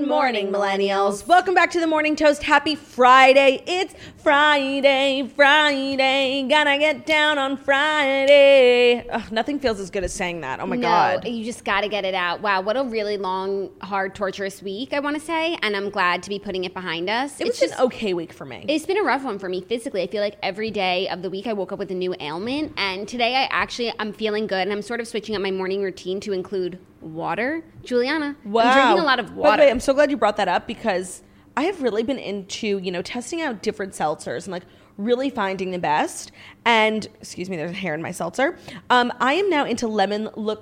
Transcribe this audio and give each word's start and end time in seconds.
Good 0.00 0.08
morning, 0.08 0.50
millennials. 0.50 1.26
Welcome 1.26 1.54
back 1.54 1.70
to 1.72 1.78
the 1.78 1.86
Morning 1.86 2.16
Toast. 2.16 2.42
Happy 2.42 2.74
Friday. 2.74 3.62
It's 3.66 3.94
Friday, 4.16 5.30
Friday. 5.36 6.46
Gotta 6.48 6.78
get 6.78 7.04
down 7.04 7.36
on 7.36 7.58
Friday. 7.58 9.06
Ugh, 9.06 9.30
nothing 9.30 9.60
feels 9.60 9.78
as 9.78 9.90
good 9.90 10.02
as 10.02 10.14
saying 10.14 10.40
that. 10.40 10.58
Oh 10.58 10.64
my 10.64 10.76
no, 10.76 10.88
God. 10.88 11.28
you 11.28 11.44
just 11.44 11.66
got 11.66 11.82
to 11.82 11.88
get 11.88 12.06
it 12.06 12.14
out. 12.14 12.40
Wow, 12.40 12.62
what 12.62 12.78
a 12.78 12.82
really 12.82 13.18
long, 13.18 13.68
hard, 13.82 14.14
torturous 14.14 14.62
week, 14.62 14.94
I 14.94 15.00
want 15.00 15.16
to 15.16 15.22
say. 15.22 15.58
And 15.60 15.76
I'm 15.76 15.90
glad 15.90 16.22
to 16.22 16.30
be 16.30 16.38
putting 16.38 16.64
it 16.64 16.72
behind 16.72 17.10
us. 17.10 17.38
It 17.38 17.46
was 17.46 17.60
it's 17.60 17.72
an 17.72 17.80
okay 17.80 18.14
week 18.14 18.32
for 18.32 18.46
me. 18.46 18.64
It's 18.68 18.86
been 18.86 18.96
a 18.96 19.02
rough 19.02 19.22
one 19.22 19.38
for 19.38 19.50
me 19.50 19.60
physically. 19.60 20.00
I 20.00 20.06
feel 20.06 20.22
like 20.22 20.38
every 20.42 20.70
day 20.70 21.10
of 21.10 21.20
the 21.20 21.28
week 21.28 21.46
I 21.46 21.52
woke 21.52 21.72
up 21.72 21.78
with 21.78 21.90
a 21.90 21.94
new 21.94 22.14
ailment. 22.20 22.72
And 22.78 23.06
today 23.06 23.36
I 23.36 23.48
actually, 23.50 23.92
I'm 23.98 24.14
feeling 24.14 24.46
good. 24.46 24.62
And 24.62 24.72
I'm 24.72 24.80
sort 24.80 25.00
of 25.00 25.08
switching 25.08 25.36
up 25.36 25.42
my 25.42 25.50
morning 25.50 25.82
routine 25.82 26.20
to 26.20 26.32
include 26.32 26.78
water. 27.00 27.62
Juliana, 27.82 28.36
Wow. 28.44 28.62
I'm 28.64 28.72
drinking 28.74 29.02
a 29.02 29.06
lot 29.06 29.18
of 29.20 29.26
By 29.28 29.34
the 29.34 29.40
water. 29.40 29.62
way, 29.62 29.70
I'm 29.70 29.80
so 29.80 29.92
glad 29.94 30.10
you 30.10 30.16
brought 30.16 30.36
that 30.36 30.48
up 30.48 30.66
because 30.66 31.22
I 31.56 31.64
have 31.64 31.82
really 31.82 32.02
been 32.02 32.18
into, 32.18 32.78
you 32.78 32.90
know, 32.92 33.02
testing 33.02 33.40
out 33.42 33.62
different 33.62 33.92
seltzers 33.92 34.44
and 34.44 34.52
like 34.52 34.64
really 34.96 35.30
finding 35.30 35.70
the 35.70 35.78
best. 35.78 36.32
And 36.64 37.06
excuse 37.20 37.48
me, 37.50 37.56
there's 37.56 37.70
a 37.70 37.74
hair 37.74 37.94
in 37.94 38.02
my 38.02 38.10
seltzer. 38.12 38.58
Um, 38.90 39.12
I 39.20 39.34
am 39.34 39.48
now 39.50 39.64
into 39.64 39.86
lemon 39.88 40.28
La- 40.36 40.56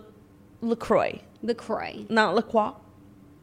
LaCroix, 0.61 1.21
LaCroix. 1.43 2.07
not 2.09 2.35
LaCroix. 2.35 2.73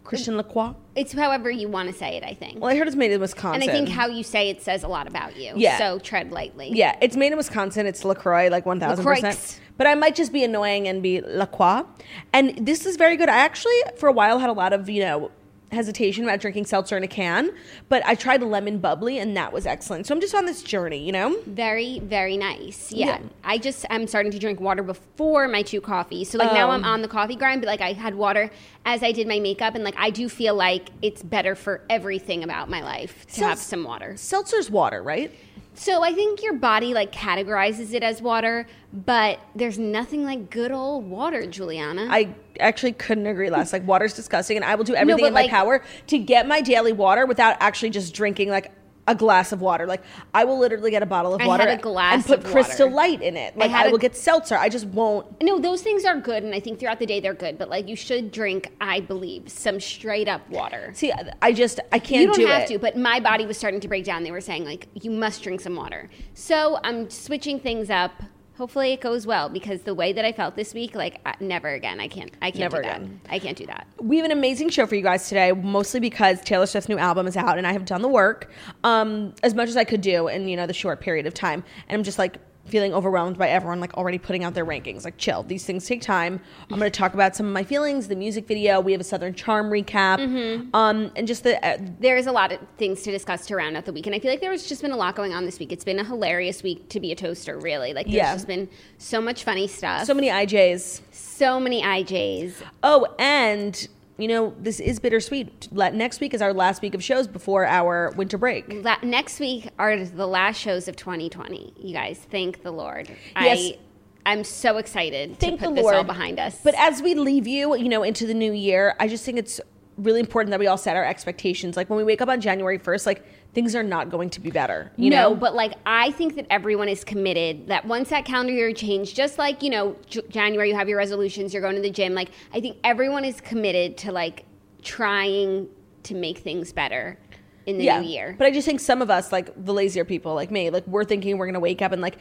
Christian 0.05 0.37
LaCroix. 0.37 0.73
It's 0.95 1.11
however 1.11 1.49
you 1.49 1.67
want 1.67 1.89
to 1.89 1.93
say 1.93 2.15
it, 2.15 2.23
I 2.23 2.33
think. 2.33 2.61
Well, 2.61 2.71
I 2.71 2.77
heard 2.77 2.87
it's 2.87 2.95
made 2.95 3.11
in 3.11 3.19
Wisconsin. 3.19 3.61
and 3.61 3.69
I 3.69 3.73
think 3.73 3.89
how 3.89 4.07
you 4.07 4.23
say 4.23 4.49
it 4.49 4.61
says 4.61 4.83
a 4.83 4.87
lot 4.87 5.07
about 5.07 5.35
you. 5.35 5.53
Yeah. 5.55 5.77
So 5.77 5.99
tread 5.99 6.31
lightly. 6.31 6.69
Yeah, 6.71 6.95
it's 7.01 7.17
made 7.17 7.31
in 7.31 7.37
Wisconsin. 7.37 7.85
It's 7.85 8.05
LaCroix, 8.05 8.49
like 8.49 8.63
1000%. 8.65 8.97
LaCroix. 8.97 9.35
But 9.77 9.87
I 9.87 9.95
might 9.95 10.15
just 10.15 10.31
be 10.31 10.43
annoying 10.43 10.87
and 10.87 11.03
be 11.03 11.19
LaCroix. 11.21 11.83
And 12.31 12.65
this 12.65 12.85
is 12.85 12.95
very 12.95 13.17
good. 13.17 13.27
I 13.27 13.37
actually, 13.37 13.75
for 13.97 14.07
a 14.07 14.13
while, 14.13 14.39
had 14.39 14.49
a 14.49 14.53
lot 14.53 14.71
of, 14.71 14.87
you 14.89 15.01
know, 15.01 15.31
hesitation 15.75 16.23
about 16.23 16.39
drinking 16.39 16.65
seltzer 16.65 16.97
in 16.97 17.03
a 17.03 17.07
can. 17.07 17.51
But 17.89 18.03
I 18.05 18.15
tried 18.15 18.41
lemon 18.41 18.79
bubbly, 18.79 19.19
and 19.19 19.37
that 19.37 19.53
was 19.53 19.65
excellent. 19.67 20.07
So 20.07 20.15
I'm 20.15 20.21
just 20.21 20.33
on 20.33 20.45
this 20.45 20.63
journey, 20.63 21.05
you 21.05 21.11
know? 21.11 21.37
Very, 21.45 21.99
very 21.99 22.37
nice. 22.37 22.91
Yeah. 22.91 23.05
Yeah. 23.05 23.19
I 23.43 23.57
just 23.59 23.85
I'm 23.91 24.07
starting 24.07 24.31
to 24.31 24.39
drink 24.39 24.59
water 24.59 24.81
before 24.81 25.47
my 25.47 25.61
two 25.61 25.81
coffees. 25.81 26.29
So 26.31 26.37
like 26.39 26.51
now 26.53 26.71
I'm 26.71 26.83
Oh. 26.83 26.87
on 26.87 27.01
the 27.03 27.07
coffee 27.07 27.35
grind, 27.35 27.61
but 27.61 27.67
like 27.67 27.81
I 27.81 27.93
had 27.93 28.15
water 28.15 28.49
as 28.85 29.03
I 29.03 29.11
did 29.11 29.27
my 29.27 29.39
makeup 29.39 29.75
and 29.75 29.83
like 29.83 29.95
I 29.97 30.09
do 30.09 30.29
feel 30.29 30.55
like 30.55 30.89
it's 31.01 31.21
better 31.21 31.53
for 31.55 31.81
everything 31.89 32.43
about 32.43 32.69
my 32.69 32.81
life 32.81 33.25
to 33.27 33.41
Seltz- 33.41 33.49
have 33.49 33.57
some 33.59 33.83
water. 33.83 34.15
Seltzer's 34.17 34.69
water, 34.71 35.03
right? 35.03 35.31
So 35.75 36.03
I 36.03 36.13
think 36.13 36.41
your 36.41 36.53
body 36.53 36.93
like 36.93 37.11
categorizes 37.11 37.93
it 37.93 38.01
as 38.01 38.21
water, 38.21 38.65
but 38.93 39.39
there's 39.55 39.77
nothing 39.77 40.23
like 40.23 40.49
good 40.49 40.71
old 40.71 41.09
water, 41.09 41.45
Juliana. 41.45 42.07
I 42.09 42.33
actually 42.59 42.93
couldn't 42.93 43.27
agree 43.27 43.49
less. 43.49 43.73
Like, 43.73 43.85
water's 43.85 44.13
disgusting, 44.13 44.55
and 44.55 44.63
I 44.63 44.75
will 44.75 44.85
do 44.85 44.95
everything 44.95 45.23
but 45.23 45.27
in 45.27 45.33
my 45.33 45.41
like- 45.41 45.49
power 45.49 45.83
to 46.07 46.17
get 46.17 46.47
my 46.47 46.61
daily 46.61 46.93
water 46.93 47.25
without 47.25 47.57
actually 47.59 47.89
just 47.89 48.13
drinking, 48.13 48.49
like, 48.49 48.71
a 49.07 49.15
glass 49.15 49.51
of 49.51 49.61
water. 49.61 49.85
Like, 49.85 50.01
I 50.33 50.45
will 50.45 50.57
literally 50.59 50.91
get 50.91 51.03
a 51.03 51.05
bottle 51.05 51.33
of 51.33 51.41
I 51.41 51.47
water 51.47 51.67
had 51.69 51.79
a 51.79 51.81
glass 51.81 52.13
and 52.15 52.25
put 52.25 52.43
Crystal 52.51 52.87
water. 52.87 52.95
Light 52.95 53.21
in 53.21 53.37
it. 53.37 53.57
Like, 53.57 53.71
I 53.71 53.87
a- 53.87 53.91
will 53.91 53.97
get 53.97 54.15
seltzer. 54.15 54.57
I 54.57 54.69
just 54.69 54.87
won't. 54.87 55.41
no, 55.41 55.59
those 55.59 55.81
things 55.81 56.05
are 56.05 56.19
good, 56.19 56.43
and 56.43 56.53
I 56.55 56.59
think 56.59 56.79
throughout 56.79 56.99
the 56.99 57.05
day 57.05 57.19
they're 57.19 57.33
good. 57.33 57.57
But 57.57 57.69
like, 57.69 57.87
you 57.87 57.95
should 57.95 58.31
drink, 58.31 58.71
I 58.81 58.99
believe, 59.01 59.49
some 59.49 59.79
straight 59.79 60.27
up 60.27 60.47
water. 60.49 60.91
See, 60.95 61.11
I 61.41 61.53
just 61.53 61.79
I 61.91 61.99
can't 61.99 62.21
you 62.21 62.27
don't 62.27 62.35
do 62.35 62.45
have 62.47 62.63
it. 62.63 62.67
to, 62.69 62.79
but 62.79 62.97
my 62.97 63.19
body 63.19 63.45
was 63.45 63.57
starting 63.57 63.79
to 63.81 63.87
break 63.87 64.05
down. 64.05 64.23
They 64.23 64.31
were 64.31 64.41
saying 64.41 64.65
like 64.65 64.87
you 64.93 65.11
must 65.11 65.43
drink 65.43 65.61
some 65.61 65.75
water. 65.75 66.09
So 66.33 66.79
I'm 66.83 67.09
switching 67.09 67.59
things 67.59 67.89
up. 67.89 68.11
Hopefully 68.57 68.93
it 68.93 69.01
goes 69.01 69.27
well 69.27 69.49
because 69.49 69.81
the 69.81 69.93
way 69.93 70.13
that 70.13 70.23
I 70.23 70.31
felt 70.31 70.55
this 70.55 70.73
week, 70.73 70.95
like 70.95 71.19
I, 71.25 71.35
never 71.41 71.69
again. 71.69 71.99
I 71.99 72.07
can't. 72.07 72.31
I 72.41 72.51
can't 72.51 72.59
Never 72.61 72.81
do 72.81 72.87
again. 72.87 73.19
that. 73.23 73.33
I 73.33 73.39
can't 73.39 73.57
do 73.57 73.65
that. 73.65 73.85
we 73.99 74.15
have 74.17 74.25
an 74.25 74.31
amazing 74.31 74.69
show 74.69 74.85
for 74.85 74.95
you 74.95 75.01
guys 75.01 75.27
today, 75.27 75.51
mostly 75.51 75.99
because 75.99 76.39
Taylor 76.41 76.65
Swift's 76.65 76.87
new 76.87 76.97
album 76.97 77.27
is 77.27 77.35
out, 77.35 77.57
and 77.57 77.67
I 77.67 77.73
have 77.73 77.83
done 77.85 78.01
the 78.01 78.07
work 78.07 78.49
um, 78.85 79.33
as 79.43 79.53
much 79.53 79.67
as 79.67 79.75
I 79.75 79.83
could 79.83 80.01
do 80.01 80.27
in 80.29 80.47
you 80.47 80.55
know 80.55 80.67
the 80.67 80.73
short 80.73 81.01
period 81.01 81.25
of 81.25 81.33
time, 81.33 81.63
and 81.89 81.97
I'm 81.97 82.03
just 82.03 82.17
like 82.17 82.37
feeling 82.65 82.93
overwhelmed 82.93 83.37
by 83.37 83.47
everyone 83.49 83.79
like 83.79 83.93
already 83.95 84.17
putting 84.17 84.43
out 84.43 84.53
their 84.53 84.65
rankings. 84.65 85.05
Like, 85.05 85.17
chill. 85.17 85.43
These 85.43 85.65
things 85.65 85.85
take 85.85 86.01
time. 86.01 86.39
I'm 86.71 86.79
going 86.79 86.91
to 86.91 86.97
talk 86.99 87.13
about 87.13 87.35
some 87.35 87.45
of 87.45 87.53
my 87.53 87.63
feelings, 87.63 88.07
the 88.07 88.15
music 88.15 88.47
video. 88.47 88.79
We 88.81 88.91
have 88.91 89.01
a 89.01 89.03
Southern 89.05 89.33
Charm 89.35 89.69
recap, 89.69 90.19
Mm-hmm. 90.19 90.75
um, 90.75 91.11
and 91.15 91.27
just 91.27 91.43
the 91.43 91.63
uh, 91.65 91.77
There's 91.99 92.25
a 92.27 92.31
lot 92.31 92.51
of 92.51 92.59
things 92.77 93.01
to 93.03 93.11
discuss 93.11 93.45
to 93.47 93.55
round 93.55 93.77
out 93.77 93.85
the 93.85 93.93
week, 93.93 94.07
and 94.07 94.15
I 94.15 94.19
feel 94.19 94.31
like 94.31 94.41
there 94.41 94.49
was 94.51 94.67
just 94.67 94.81
been 94.81 94.91
a 94.91 94.97
lot 94.97 95.15
going 95.15 95.33
on 95.33 95.45
this 95.45 95.59
week. 95.59 95.71
It's 95.71 95.83
been 95.85 95.99
a 95.99 96.03
hilarious 96.03 96.63
week 96.63 96.89
to 96.89 96.99
be 96.99 97.11
a 97.11 97.15
toaster, 97.15 97.57
really. 97.59 97.93
Like 97.93 98.05
there's 98.07 98.15
Yeah. 98.15 98.33
just 98.33 98.47
been 98.47 98.67
so 98.97 99.21
much 99.21 99.43
funny 99.43 99.67
stuff, 99.67 100.05
so 100.05 100.13
many 100.13 100.29
IJs. 100.29 101.01
so 101.11 101.59
many 101.59 101.81
IJs. 101.83 102.55
Oh, 102.83 103.07
and 103.19 103.87
you 104.17 104.27
know 104.27 104.53
this 104.59 104.79
is 104.79 104.99
bittersweet. 104.99 105.71
Next 105.71 106.19
week 106.19 106.33
is 106.33 106.41
our 106.41 106.53
last 106.53 106.81
week 106.81 106.93
of 106.95 107.03
shows 107.03 107.27
before 107.27 107.65
our 107.65 108.11
winter 108.15 108.37
break. 108.37 108.65
La- 108.83 108.97
next 109.03 109.39
week 109.39 109.69
are 109.77 109.97
the 110.03 110.27
last 110.27 110.57
shows 110.57 110.87
of 110.87 110.95
2020. 110.95 111.73
You 111.77 111.93
guys, 111.93 112.19
thank 112.31 112.63
the 112.63 112.71
Lord. 112.71 113.09
Yes. 113.09 113.73
I 113.73 113.77
I'm 114.25 114.43
so 114.43 114.77
excited 114.77 115.37
Thank 115.37 115.59
to 115.59 115.67
put 115.67 115.75
the 115.75 115.81
this 115.81 115.93
all 115.93 116.03
behind 116.03 116.39
us. 116.39 116.59
But 116.63 116.73
as 116.75 117.01
we 117.01 117.13
leave 117.13 117.45
you, 117.45 117.75
you 117.75 117.89
know, 117.89 118.01
into 118.01 118.25
the 118.25 118.33
new 118.33 118.53
year, 118.53 118.95
I 118.99 119.07
just 119.07 119.23
think 119.23 119.37
it's 119.37 119.61
really 119.97 120.19
important 120.19 120.51
that 120.51 120.59
we 120.59 120.67
all 120.67 120.77
set 120.77 120.95
our 120.95 121.05
expectations. 121.05 121.77
Like 121.77 121.89
when 121.89 121.97
we 121.97 122.03
wake 122.03 122.21
up 122.21 122.29
on 122.29 122.41
January 122.41 122.79
1st, 122.79 123.05
like 123.05 123.23
things 123.55 123.73
are 123.73 123.83
not 123.83 124.11
going 124.11 124.29
to 124.29 124.41
be 124.41 124.51
better. 124.51 124.91
You 124.97 125.09
no, 125.09 125.29
know? 125.29 125.35
but 125.35 125.55
like 125.55 125.73
I 125.85 126.11
think 126.11 126.35
that 126.35 126.45
everyone 126.49 126.89
is 126.89 127.03
committed 127.03 127.67
that 127.67 127.85
once 127.85 128.09
that 128.09 128.25
calendar 128.25 128.53
year 128.53 128.73
changed, 128.73 129.15
just 129.15 129.39
like 129.39 129.63
you 129.63 129.71
know 129.71 129.95
J- 130.05 130.21
January, 130.29 130.69
you 130.69 130.75
have 130.75 130.89
your 130.89 130.97
resolutions, 130.99 131.53
you're 131.53 131.63
going 131.63 131.75
to 131.75 131.81
the 131.81 131.89
gym. 131.89 132.13
Like 132.13 132.29
I 132.53 132.59
think 132.59 132.77
everyone 132.83 133.25
is 133.25 133.41
committed 133.41 133.97
to 133.99 134.11
like 134.11 134.45
trying 134.83 135.69
to 136.03 136.13
make 136.13 136.39
things 136.39 136.71
better 136.71 137.17
in 137.65 137.77
the 137.77 137.85
yeah. 137.85 137.99
new 137.99 138.07
year. 138.07 138.35
But 138.37 138.45
I 138.45 138.51
just 138.51 138.67
think 138.67 138.79
some 138.79 139.01
of 139.01 139.09
us, 139.09 139.31
like 139.31 139.49
the 139.65 139.73
lazier 139.73 140.05
people 140.05 140.35
like 140.35 140.51
me, 140.51 140.69
like 140.69 140.85
we're 140.85 141.05
thinking 141.05 141.37
we're 141.37 141.47
going 141.47 141.55
to 141.55 141.59
wake 141.59 141.81
up 141.81 141.93
and 141.93 142.01
like 142.01 142.17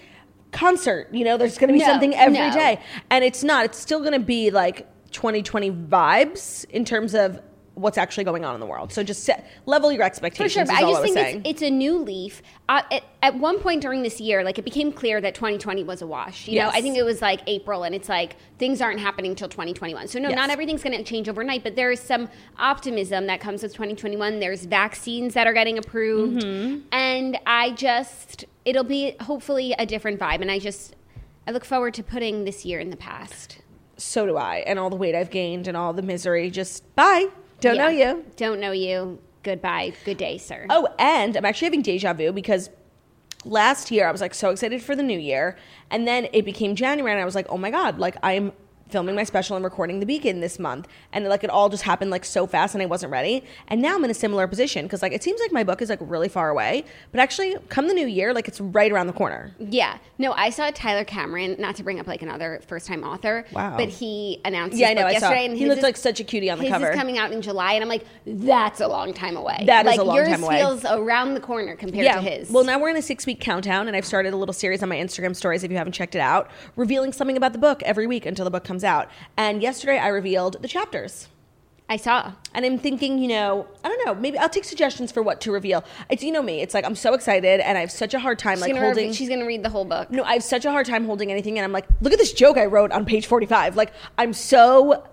concert, 0.53 1.09
you 1.13 1.25
know, 1.25 1.37
there's 1.37 1.59
going 1.59 1.69
to 1.69 1.75
be 1.75 1.81
No, 1.81 1.87
something 1.87 2.15
every 2.15 2.51
day, 2.53 2.77
no. 2.77 3.03
And 3.11 3.25
it's 3.25 3.43
not. 3.43 3.67
It's 3.67 3.79
still 3.79 4.01
going 4.01 4.13
to 4.13 4.21
be 4.21 4.51
like 4.51 4.89
2020 5.11 5.71
vibes 5.73 6.65
in 6.71 6.85
terms 6.85 7.15
of 7.15 7.41
what's 7.75 7.99
actually 7.99 8.23
going 8.25 8.45
on 8.45 8.55
in 8.55 8.61
the 8.61 8.67
world. 8.67 8.93
So 8.93 9.03
just 9.03 9.25
set, 9.25 9.51
level 9.67 9.91
your 9.91 10.05
expectations. 10.05 10.53
For 10.53 10.59
sure, 10.61 10.65
but 10.67 10.75
I 10.77 10.81
just 10.91 11.03
was 11.03 11.13
think 11.13 11.45
it's, 11.47 11.51
it's 11.51 11.63
a 11.63 11.71
new 11.71 11.99
leaf. 11.99 12.41
Uh, 12.69 12.83
at, 12.93 13.03
at 13.23 13.37
one 13.39 13.59
point 13.59 13.83
during 13.83 14.03
this 14.03 14.21
year, 14.21 14.45
like 14.45 14.59
it 14.59 14.65
became 14.65 14.93
clear 14.93 15.21
that 15.21 15.35
2020 15.35 15.83
was 15.83 16.01
a 16.01 16.07
wash. 16.07 16.47
You 16.47 16.61
know, 16.61 16.69
I 16.73 16.81
think 16.81 16.97
it 16.97 17.03
was 17.03 17.21
like 17.21 17.41
April, 17.49 17.83
and 17.83 17.93
it's 17.95 18.09
like 18.09 18.37
things 18.59 18.81
aren't 18.81 19.01
happening 19.01 19.35
till 19.35 19.49
2021. 19.49 20.07
So 20.07 20.21
no, 20.21 20.29
Yes. 20.29 20.37
not 20.37 20.51
everything's 20.51 20.83
going 20.85 20.97
to 20.97 21.03
change 21.03 21.29
overnight, 21.29 21.65
but 21.65 21.75
there 21.75 21.91
is 21.91 21.99
some 22.01 22.29
optimism 22.59 23.27
that 23.27 23.41
comes 23.41 23.63
with 23.63 23.73
2021. 23.73 24.39
There's 24.39 24.65
vaccines 24.67 25.35
that 25.35 25.47
are 25.47 25.53
getting 25.53 25.77
approved, 25.77 26.43
Mm-hmm. 26.43 26.81
and 26.93 27.39
I 27.47 27.71
just 27.73 28.45
it'll 28.65 28.85
be 28.85 29.17
hopefully 29.21 29.75
a 29.79 29.85
different 29.85 30.19
vibe. 30.21 30.41
And 30.43 30.51
I 30.51 30.59
just 30.59 30.95
I 31.47 31.51
look 31.51 31.65
forward 31.65 31.95
to 31.95 32.03
putting 32.03 32.45
this 32.45 32.65
year 32.65 32.79
in 32.79 32.91
the 32.91 32.97
past. 32.97 33.59
so 33.97 34.27
do 34.27 34.37
I. 34.37 34.59
And 34.67 34.79
all 34.79 34.91
the 34.91 34.97
weight 34.97 35.15
I've 35.15 35.31
gained 35.31 35.67
and 35.69 35.77
all 35.77 35.93
the 35.93 36.03
misery. 36.03 36.51
Just 36.51 36.95
bye. 36.95 37.27
Don't 37.65 37.79
know 37.79 37.89
you. 37.89 38.25
Don't 38.37 38.61
know 38.61 38.73
you. 38.73 39.19
Goodbye. 39.43 39.95
Good 40.05 40.19
day, 40.19 40.39
sir. 40.39 40.67
Oh, 40.69 40.89
and 40.99 41.37
I'm 41.37 41.45
actually 41.45 41.67
having 41.67 41.83
deja 41.83 42.13
vu 42.13 42.31
because 42.33 42.71
last 43.45 43.91
year 43.91 44.07
I 44.07 44.13
was 44.13 44.21
like 44.21 44.35
so 44.35 44.51
excited 44.51 44.83
for 44.83 44.95
the 44.95 45.03
new 45.03 45.19
year, 45.19 45.57
and 45.91 46.07
then 46.07 46.29
it 46.33 46.45
became 46.45 46.75
January, 46.75 47.13
and 47.13 47.21
I 47.21 47.25
was 47.25 47.35
like, 47.35 47.47
oh 47.49 47.59
my 47.59 47.71
god, 47.71 47.99
like 47.99 48.17
I'm 48.23 48.53
filming 48.95 49.17
my 49.17 49.25
special 49.25 49.57
and 49.57 49.65
recording 49.65 49.99
the 49.99 50.07
beacon 50.07 50.39
this 50.39 50.57
month 50.61 50.87
and 51.13 51.25
like 51.27 51.43
it 51.43 51.51
all 51.51 51.69
just 51.69 51.83
happened 51.83 52.13
like 52.13 52.25
so 52.25 52.47
fast 52.47 52.77
and 52.77 52.81
i 52.83 52.87
wasn't 52.87 53.11
ready 53.11 53.43
and 53.67 53.83
now 53.83 53.97
i'm 53.97 54.05
in 54.05 54.11
a 54.11 54.15
similar 54.15 54.47
position 54.47 54.85
because 54.87 55.03
like 55.03 55.11
it 55.13 55.21
seems 55.21 55.41
like 55.41 55.51
my 55.51 55.65
book 55.65 55.83
is 55.83 55.89
like 55.91 55.99
really 56.01 56.29
far 56.29 56.49
away 56.49 56.85
but 57.11 57.19
actually 57.19 57.57
come 57.71 57.89
the 57.89 57.93
new 57.95 58.07
year 58.07 58.33
like 58.33 58.47
it's 58.47 58.61
right 58.61 58.93
around 58.93 59.09
the 59.09 59.13
corner 59.13 59.53
Yeah. 59.59 59.99
No, 60.17 60.31
I 60.33 60.51
saw 60.51 60.71
Tyler 60.71 61.03
Cameron, 61.03 61.57
not 61.59 61.75
to 61.75 61.83
bring 61.83 61.99
up 61.99 62.07
like 62.07 62.23
another 62.23 62.61
first 62.69 62.87
time 62.87 63.03
author, 63.03 63.45
Wow. 63.53 63.77
but 63.77 63.89
he 63.89 64.41
announced 64.45 64.77
yeah 64.77 64.91
i 64.91 64.95
know 64.95 65.05
i 65.07 65.15
saw 65.19 65.31
yesterday 65.31 65.47
and 65.47 65.57
he 65.57 65.67
looked 65.67 65.79
is- 65.79 65.83
like 65.83 65.97
such 65.97 66.21
a 66.21 66.25
cutie 66.25 66.51
on 66.51 66.59
the 66.59 66.65
his 66.67 66.73
cover 66.73 66.91
is 66.93 66.97
coming 66.97 67.19
out 67.19 67.33
in 67.33 67.43
July, 67.43 67.73
and 67.73 67.83
I'm 67.83 67.89
like, 67.89 68.05
that's 68.25 68.81
a 68.81 68.87
long 68.87 69.13
time 69.13 69.37
away. 69.37 69.65
That 69.67 69.87
is 69.87 69.91
like, 69.91 69.99
a 70.01 70.05
long 70.05 70.15
yours 70.17 70.29
time 70.29 70.45
away. 70.45 70.59
feels 70.61 70.85
around 70.85 71.35
the 71.35 71.41
corner 71.41 71.75
compared 71.75 72.05
yeah 72.05 72.21
to 72.21 72.23
his. 72.23 72.49
well 72.49 72.63
now 72.63 72.79
we're 72.79 72.91
in 72.91 72.97
a 72.97 73.03
six 73.03 73.27
week 73.27 73.41
countdown 73.41 73.89
and 73.89 73.97
i've 73.97 74.07
started 74.07 74.33
a 74.33 74.37
little 74.37 74.53
series 74.53 74.83
on 74.85 74.89
my 74.89 74.97
instagram 74.97 75.35
stories 75.35 75.65
if 75.65 75.71
you 75.73 75.77
haven't 75.77 75.93
checked 75.95 76.15
it 76.15 76.21
out 76.21 76.49
revealing 76.77 77.13
something 77.13 77.37
about 77.37 77.53
the 77.53 77.59
book 77.59 77.83
every 77.83 78.07
week 78.07 78.25
until 78.25 78.45
the 78.45 78.51
book 78.53 78.63
comes 78.65 78.84
out 78.85 79.11
and 79.37 79.63
yesterday 79.63 79.99
i 79.99 80.09
revealed 80.09 80.61
the 80.63 80.69
chapters 80.69 81.29
I 81.89 81.97
saw. 81.99 82.33
And 82.55 82.65
I'm 82.65 82.79
thinking, 82.79 83.19
you 83.19 83.29
know, 83.29 83.67
I 83.85 83.89
don't 83.89 84.07
know, 84.07 84.15
maybe 84.15 84.39
I'll 84.39 84.49
take 84.49 84.65
suggestions 84.65 85.13
for 85.13 85.23
what 85.23 85.43
to 85.43 85.53
reveal. 85.53 85.85
It's 86.09 86.23
you 86.23 86.33
know 86.33 86.41
me. 86.41 86.63
It's 86.63 86.73
like 86.73 86.85
I'm 86.85 86.95
so 86.95 87.13
excited 87.13 87.61
and 87.61 87.77
I 87.77 87.83
have 87.83 87.91
such 87.91 88.15
a 88.15 88.19
hard 88.19 88.39
time 88.39 88.55
She's 88.57 88.63
like 88.63 88.73
gonna, 88.73 88.87
holding 88.87 89.13
she's 89.13 89.29
gonna 89.29 89.45
read 89.45 89.63
the 89.63 89.69
whole 89.69 89.85
book. 89.85 90.11
No, 90.11 90.23
I 90.23 90.35
have 90.35 90.43
such 90.43 90.65
a 90.65 90.71
hard 90.71 90.87
time 90.87 91.05
holding 91.05 91.31
anything 91.31 91.59
and 91.59 91.65
I'm 91.65 91.73
like, 91.73 91.87
look 92.01 92.13
at 92.13 92.19
this 92.19 92.33
joke 92.33 92.57
I 92.57 92.65
wrote 92.67 92.91
on 92.91 93.05
page 93.05 93.27
45. 93.27 93.77
Like 93.77 93.93
I'm 94.17 94.33
so 94.33 95.05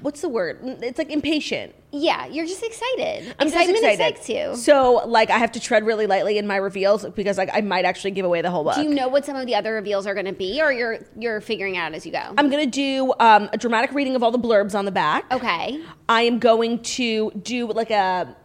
what's 0.00 0.20
the 0.20 0.28
word? 0.28 0.60
It's 0.62 0.98
like 0.98 1.10
impatient. 1.10 1.74
Yeah, 1.90 2.26
you're 2.26 2.44
just 2.44 2.62
excited. 2.62 3.34
I'm 3.38 3.50
just 3.50 3.68
excited. 3.68 4.00
excites 4.00 4.28
you. 4.28 4.54
So 4.56 5.02
like 5.06 5.30
I 5.30 5.38
have 5.38 5.52
to 5.52 5.60
tread 5.60 5.86
really 5.86 6.06
lightly 6.06 6.36
in 6.36 6.46
my 6.46 6.56
reveals 6.56 7.04
because 7.06 7.38
like 7.38 7.48
I 7.52 7.62
might 7.62 7.86
actually 7.86 8.10
give 8.10 8.26
away 8.26 8.42
the 8.42 8.50
whole 8.50 8.62
book. 8.64 8.74
Do 8.74 8.82
you 8.82 8.90
know 8.92 9.08
what 9.08 9.24
some 9.24 9.36
of 9.36 9.46
the 9.46 9.54
other 9.54 9.72
reveals 9.72 10.06
are 10.06 10.12
going 10.14 10.26
to 10.26 10.32
be, 10.34 10.60
or 10.60 10.70
you're 10.70 10.98
you're 11.18 11.40
figuring 11.40 11.76
out 11.78 11.94
as 11.94 12.04
you 12.04 12.12
go? 12.12 12.34
I'm 12.36 12.50
gonna 12.50 12.66
do 12.66 13.14
um, 13.20 13.48
a 13.52 13.56
dramatic 13.56 13.92
reading 13.92 14.14
of 14.16 14.22
all 14.22 14.30
the 14.30 14.38
blurbs 14.38 14.74
on 14.74 14.84
the 14.84 14.92
back. 14.92 15.24
okay. 15.32 15.82
I 16.08 16.22
am 16.22 16.38
going 16.38 16.82
to 16.82 17.30
do 17.30 17.66
like 17.72 17.90
a 17.90 18.36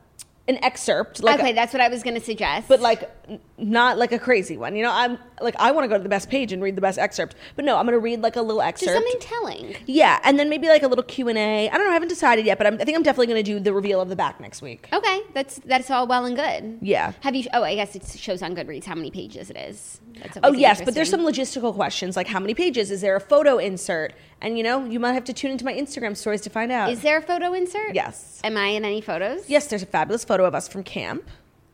an 0.48 0.64
excerpt. 0.64 1.22
Like 1.24 1.40
a- 1.40 1.44
okay, 1.44 1.54
that's 1.54 1.74
what 1.74 1.82
I 1.82 1.88
was 1.88 2.04
going 2.04 2.16
to 2.16 2.22
suggest. 2.22 2.68
but 2.68 2.80
like 2.82 3.10
not 3.58 3.98
like 3.98 4.12
a 4.12 4.20
crazy 4.20 4.58
one. 4.58 4.76
You 4.76 4.84
know, 4.84 4.92
I'm 4.92 5.18
like 5.42 5.56
I 5.60 5.72
want 5.72 5.86
to 5.86 5.88
go 5.88 5.98
to 5.98 6.04
the 6.04 6.10
best 6.10 6.30
page 6.30 6.52
and 6.52 6.62
read 6.62 6.76
the 6.76 6.82
best 6.82 7.00
excerpt, 7.00 7.36
but 7.56 7.66
no, 7.66 7.78
I'm 7.78 7.86
gonna 7.86 8.00
read 8.00 8.22
like 8.22 8.36
a 8.36 8.42
little 8.42 8.62
just 8.62 8.84
excerpt. 8.84 8.94
something 8.94 9.20
telling. 9.20 9.76
yeah, 9.86 10.20
and 10.24 10.38
then 10.38 10.50
maybe 10.50 10.68
like 10.68 10.84
a 10.84 10.88
little 10.88 11.04
Q 11.04 11.30
and 11.30 11.38
A. 11.38 11.70
I 11.70 11.78
don't 11.78 11.86
know, 11.86 11.92
I 11.92 11.94
haven't 11.94 12.10
decided 12.10 12.46
yet, 12.46 12.58
but 12.58 12.68
I'm, 12.68 12.76
I 12.76 12.84
think 12.84 12.98
I'm 12.98 13.04
definitely 13.04 13.28
gonna 13.28 13.44
do 13.44 13.60
the 13.60 13.74
reveal 13.74 14.02
of 14.02 14.10
the 14.10 14.16
back 14.16 14.40
next 14.40 14.62
week. 14.62 14.90
Okay, 14.92 15.22
that's 15.34 15.60
that's 15.66 15.90
all 15.90 16.08
well 16.08 16.26
and 16.26 16.36
good. 16.36 16.80
Yeah. 16.82 17.14
Have 17.22 17.36
you? 17.36 17.46
Oh, 17.54 17.64
I 17.64 17.76
guess 17.76 17.96
it 17.96 18.06
shows 18.18 18.42
on 18.42 18.56
Goodreads 18.56 18.86
how 18.86 18.96
many 18.96 19.12
pages 19.12 19.50
it 19.50 19.58
is. 19.58 20.02
That's 20.20 20.38
Oh 20.44 20.52
yes, 20.52 20.82
but 20.82 20.94
there's 20.94 21.10
some 21.10 21.22
logistical 21.22 21.74
questions 21.74 22.16
like 22.16 22.28
how 22.28 22.40
many 22.40 22.54
pages 22.54 22.92
is 22.92 23.02
there 23.02 23.16
a 23.16 23.22
photo 23.22 23.58
insert, 23.58 24.14
and 24.42 24.58
you 24.58 24.64
know 24.64 24.86
you 24.86 25.00
might 25.00 25.14
have 25.14 25.24
to 25.26 25.34
tune 25.34 25.52
into 25.52 25.66
my 25.66 25.74
Instagram 25.74 26.16
stories 26.18 26.42
to 26.42 26.50
find 26.50 26.72
out. 26.72 26.92
Is 26.92 27.02
there 27.02 27.18
a 27.18 27.22
photo 27.22 27.54
insert? 27.54 27.96
Yes. 27.96 28.40
Am 28.44 28.58
I 28.58 28.68
in 28.68 28.84
any 28.86 29.02
photos? 29.02 29.50
yes, 29.50 29.68
there's 29.68 29.84
a 29.84 29.88
fabulous 29.88 30.24
photo 30.24 30.46
of 30.46 30.54
us 30.56 30.68
from 30.68 30.84
camp. 30.84 31.30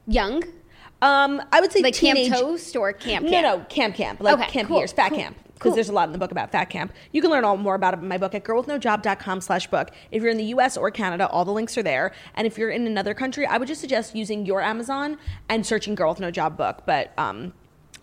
Young, 0.08 0.44
Um, 1.02 1.42
I 1.52 1.62
would 1.62 1.72
say 1.72 1.82
like 1.82 1.94
teenage. 1.94 2.30
Camp 2.30 2.42
Toast 2.42 2.76
or 2.76 2.92
Camp 2.94 3.26
No, 3.26 3.32
Camp? 3.32 3.44
no, 3.60 3.66
camp 3.70 3.96
camp. 3.96 4.20
Like 4.22 4.34
Okay, 4.40 4.48
camp 4.52 4.68
cool, 4.68 4.80
years, 4.80 4.92
fat 4.92 5.10
cool, 5.10 5.18
camp. 5.20 5.38
Because 5.54 5.72
cool. 5.72 5.76
there's 5.76 5.90
a 5.90 5.94
lot 5.94 6.08
in 6.08 6.14
the 6.14 6.18
book 6.18 6.32
about 6.32 6.52
fat 6.52 6.66
camp. 6.66 6.94
You 7.12 7.22
can 7.22 7.32
learn 7.32 7.44
all 7.44 7.58
more 7.58 7.76
about 7.76 7.94
it 7.94 8.00
in 8.00 8.08
my 8.08 8.18
book 8.18 8.34
at 8.34 8.44
girlwithnojob.com 8.46 9.42
slash 9.42 9.68
book. 9.68 9.92
If 10.12 10.22
you're 10.22 10.32
in 10.32 10.38
the 10.38 10.46
US 10.56 10.78
or 10.78 10.90
Canada, 10.92 11.28
all 11.28 11.44
the 11.46 11.52
links 11.52 11.78
are 11.78 11.84
there. 11.84 12.14
And 12.36 12.48
if 12.48 12.58
you're 12.58 12.70
in 12.70 12.88
another 12.88 13.14
country, 13.14 13.46
I 13.46 13.58
would 13.58 13.68
just 13.68 13.82
suggest 13.82 14.16
using 14.16 14.46
your 14.46 14.62
Amazon 14.62 15.18
and 15.50 15.66
searching 15.66 15.96
Girl 15.96 16.12
with 16.12 16.20
No 16.22 16.32
Job 16.32 16.56
book. 16.58 16.84
But 16.86 17.12
um, 17.18 17.54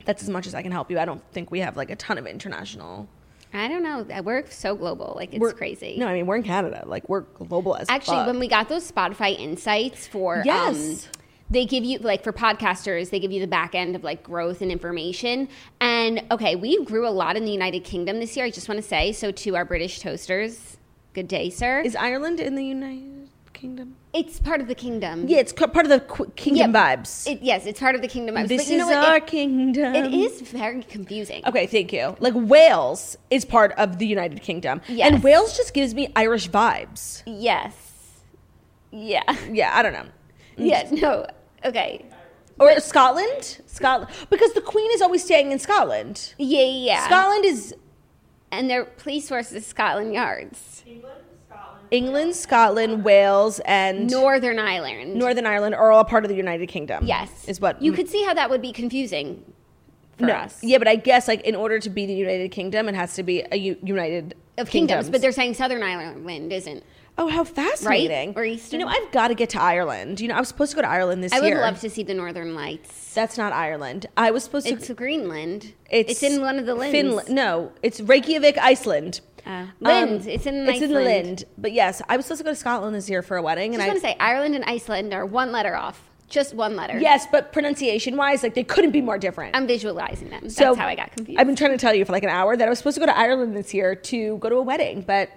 that's 0.05 0.23
as 0.23 0.29
much 0.29 0.47
as 0.47 0.55
I 0.55 0.61
can 0.63 0.71
help 0.73 0.91
you. 0.91 0.99
I 0.99 1.05
don't 1.07 1.23
think 1.33 1.51
we 1.51 1.61
have 1.61 1.77
like 1.79 1.91
a 1.91 1.97
ton 1.97 2.19
of 2.19 2.27
international. 2.27 3.09
I 3.55 3.69
don't 3.69 3.83
know. 3.83 4.05
We're 4.23 4.45
so 4.51 4.75
global. 4.75 5.15
Like 5.17 5.33
it's 5.33 5.41
We're 5.41 5.53
crazy. 5.53 5.97
No, 5.99 6.07
I 6.09 6.13
mean 6.13 6.27
we're 6.27 6.37
in 6.37 6.43
Canada. 6.43 6.83
Like 6.87 7.09
we're 7.09 7.21
global 7.23 7.75
as 7.77 7.89
Actually, 7.89 8.19
fuck. 8.19 8.27
when 8.27 8.39
we 8.39 8.49
got 8.49 8.69
those 8.69 8.91
Spotify 8.91 9.39
insights 9.39 10.07
for 10.07 10.43
Yes. 10.45 11.07
um, 11.07 11.13
they 11.51 11.65
give 11.65 11.85
you 11.85 11.99
like 11.99 12.23
for 12.25 12.33
podcasters, 12.33 13.11
they 13.11 13.21
give 13.21 13.31
you 13.33 13.41
the 13.41 13.47
back 13.47 13.75
end 13.75 13.95
of 13.97 14.03
like 14.05 14.23
growth 14.23 14.63
and 14.63 14.71
information. 14.73 15.49
And 15.81 16.25
okay, 16.31 16.57
we 16.57 16.85
grew 16.85 17.07
a 17.07 17.11
lot 17.11 17.37
in 17.37 17.45
the 17.45 17.53
United 17.53 17.85
Kingdom 17.85 18.19
this 18.21 18.37
year. 18.37 18.47
I 18.47 18.51
just 18.51 18.69
want 18.69 18.81
to 18.83 18.87
say 18.87 19.13
so 19.13 19.31
to 19.31 19.57
our 19.57 19.65
British 19.65 20.01
toasters. 20.01 20.77
Good 21.15 21.29
day, 21.29 21.49
sir. 21.51 21.81
is 21.81 21.97
Ireland 21.97 22.41
in 22.41 22.55
the 22.57 22.65
United 22.65 23.29
Kingdom? 23.53 23.97
it's 24.13 24.41
part 24.41 24.63
of 24.63 24.67
the 24.69 24.75
kingdom. 24.75 25.29
Yeah, 25.29 25.39
it's 25.41 25.53
part 25.53 25.77
of 25.85 25.89
the 25.91 26.01
kingdom 26.37 26.73
Yeah, 26.75 26.97
vibes. 26.97 27.31
It, 27.31 27.43
yes, 27.43 27.67
it's 27.67 27.79
part 27.79 27.95
of 27.95 28.01
the 28.01 28.09
kingdom. 28.09 28.35
vibes. 28.35 28.49
this 28.49 28.65
but 28.65 28.73
you 28.73 28.79
know 28.79 28.89
is 28.89 28.97
what? 28.97 29.09
our 29.09 29.17
It- 29.19 29.27
kingdom. 29.27 29.95
it 29.95 30.15
is 30.15 30.41
very 30.41 30.83
confusing. 30.83 31.43
Okay, 31.47 31.67
thank 31.67 31.93
you. 31.93 32.17
Like 32.19 32.33
Wales 32.35 33.19
is 33.31 33.45
part 33.45 33.73
of 33.77 33.99
the 33.99 34.07
United 34.07 34.41
Kingdom, 34.43 34.81
Yes. 34.89 35.13
and 35.13 35.23
Wales 35.23 35.55
just 35.57 35.75
gives 35.75 35.95
me 35.95 36.11
Irish 36.17 36.49
vibes. 36.49 37.23
Yes. 37.27 37.75
Yeah. 38.91 39.23
Yeah, 39.51 39.71
I 39.77 39.83
don't 39.83 39.93
know. 39.93 40.07
Yeah. 40.57 40.89
No. 40.93 41.27
Okay. 41.67 42.05
Or 42.59 42.81
Scotland, 42.81 43.61
Scotland, 43.67 44.11
because 44.31 44.55
the 44.55 44.63
Queen 44.63 44.91
is 44.93 45.03
always 45.03 45.23
staying 45.23 45.53
in 45.53 45.59
Scotland. 45.59 46.35
Yeah. 46.39 46.63
Yeah. 46.63 47.05
Scotland 47.05 47.45
is 47.45 47.75
and 48.51 48.71
their 48.71 48.85
police 48.85 49.29
force 49.29 49.53
is 49.53 49.67
Scotland 49.67 50.15
Yards, 50.15 50.85
England, 51.91 52.35
Scotland, 52.35 53.05
Wales, 53.05 53.61
and 53.67 54.11
Northern 54.11 54.59
Ireland. 54.59 55.17
Northern 55.17 55.47
Ireland 55.47 55.75
are 55.75 55.93
all 55.93 56.05
part 56.05 56.25
of 56.25 56.31
the 56.31 56.37
United 56.37 56.69
Kingdom. 56.69 57.07
Yes. 57.07 57.47
is 57.47 57.61
what 57.61 57.83
you 57.83 57.93
could 57.93 58.09
see 58.09 58.25
how 58.25 58.35
that 58.35 58.49
would 58.49 58.63
be 58.63 58.73
confusing 58.73 59.45
for 60.17 60.27
no. 60.27 60.35
us. 60.35 60.63
Yeah, 60.63 60.79
but 60.79 60.89
I 60.89 60.97
guess 60.97 61.29
like 61.29 61.43
in 61.43 61.55
order 61.55 61.79
to 61.79 61.91
be 61.91 62.07
the 62.07 62.15
United 62.15 62.51
Kingdom, 62.51 62.89
it 62.89 62.95
has 62.95 63.15
to 63.15 63.23
be 63.23 63.45
a 63.53 63.57
u- 63.57 63.79
United 63.83 64.35
Of 64.57 64.71
kingdoms, 64.71 65.11
but 65.11 65.21
they're 65.21 65.33
saying 65.33 65.55
Southern 65.55 65.83
Ireland 65.83 66.53
isn't. 66.53 66.83
Oh, 67.19 67.29
how 67.29 67.45
fascinating! 67.45 68.35
Or 68.37 68.45
Eastern? 68.45 68.81
You 68.81 68.87
know, 68.87 68.93
I've 68.93 69.11
got 69.11 69.29
to 69.29 69.35
get 69.35 69.49
to 69.51 69.61
Ireland. 69.61 70.21
You 70.21 70.29
know, 70.29 70.35
I 70.35 70.39
was 70.41 70.49
supposed 70.49 70.73
to 70.73 70.77
go 70.77 70.83
to 70.83 70.89
Ireland 70.89 71.25
this 71.25 71.33
year. 71.33 71.43
I 71.43 71.49
would 71.49 71.61
love 71.61 71.81
to 71.81 71.89
see 71.89 72.03
the 72.03 72.13
Northern 72.13 72.55
Lights. 72.55 73.15
That's 73.15 73.39
not 73.39 73.53
Ireland. 73.55 74.07
I 74.17 74.31
was 74.31 74.45
supposed 74.45 74.67
to. 74.67 74.75
It's 74.75 74.91
Greenland. 74.91 75.73
It's, 75.89 76.23
in 76.23 76.43
one 76.43 76.59
of 76.59 76.67
the 76.67 76.75
lands. 76.75 76.93
Finland. 76.93 77.29
No, 77.31 77.73
it's 77.83 78.01
Reykjavik, 78.01 78.59
Iceland. 78.59 79.21
Uh, 79.47 79.67
Um, 79.83 80.09
It's 80.27 80.45
in 80.47 80.69
It's 80.69 80.83
in 80.83 80.93
the 80.93 81.01
Lind. 81.01 81.45
But 81.57 81.73
yes, 81.73 82.03
I 82.09 82.17
was 82.17 82.27
supposed 82.27 82.41
to 82.41 82.45
go 82.45 82.51
to 82.51 82.57
Scotland 82.57 82.95
this 82.95 83.09
year 83.09 83.23
for 83.23 83.37
a 83.39 83.43
wedding, 83.43 83.71
I 83.71 83.75
and 83.75 83.83
just 83.83 83.85
I. 83.85 83.89
want 83.89 84.01
to 84.03 84.07
say 84.09 84.17
Ireland 84.19 84.55
and 84.55 84.65
Iceland 84.65 85.15
are 85.15 85.25
one 85.25 85.53
letter 85.53 85.75
off. 85.75 86.03
Just 86.29 86.55
one 86.55 86.75
letter. 86.75 86.99
Yes, 86.99 87.27
but 87.31 87.53
pronunciation 87.53 88.17
wise, 88.17 88.43
like 88.43 88.55
they 88.55 88.65
couldn't 88.65 88.91
be 88.91 89.01
more 89.01 89.17
different. 89.17 89.55
I'm 89.57 89.69
visualizing 89.69 90.29
them. 90.29 90.41
That's 90.43 90.59
how 90.59 90.75
I 90.87 90.97
got 90.97 91.13
confused. 91.13 91.39
I've 91.41 91.47
been 91.47 91.55
trying 91.55 91.71
to 91.71 91.79
tell 91.79 91.95
you 91.95 92.05
for 92.05 92.11
like 92.13 92.25
an 92.25 92.31
hour 92.31 92.57
that 92.57 92.67
I 92.67 92.69
was 92.69 92.79
supposed 92.79 92.97
to 92.97 93.01
go 93.01 93.07
to 93.07 93.17
Ireland 93.17 93.57
this 93.57 93.73
year 93.73 93.95
to 93.95 94.37
go 94.39 94.49
to 94.49 94.57
a 94.57 94.63
wedding, 94.63 95.03
but 95.07 95.31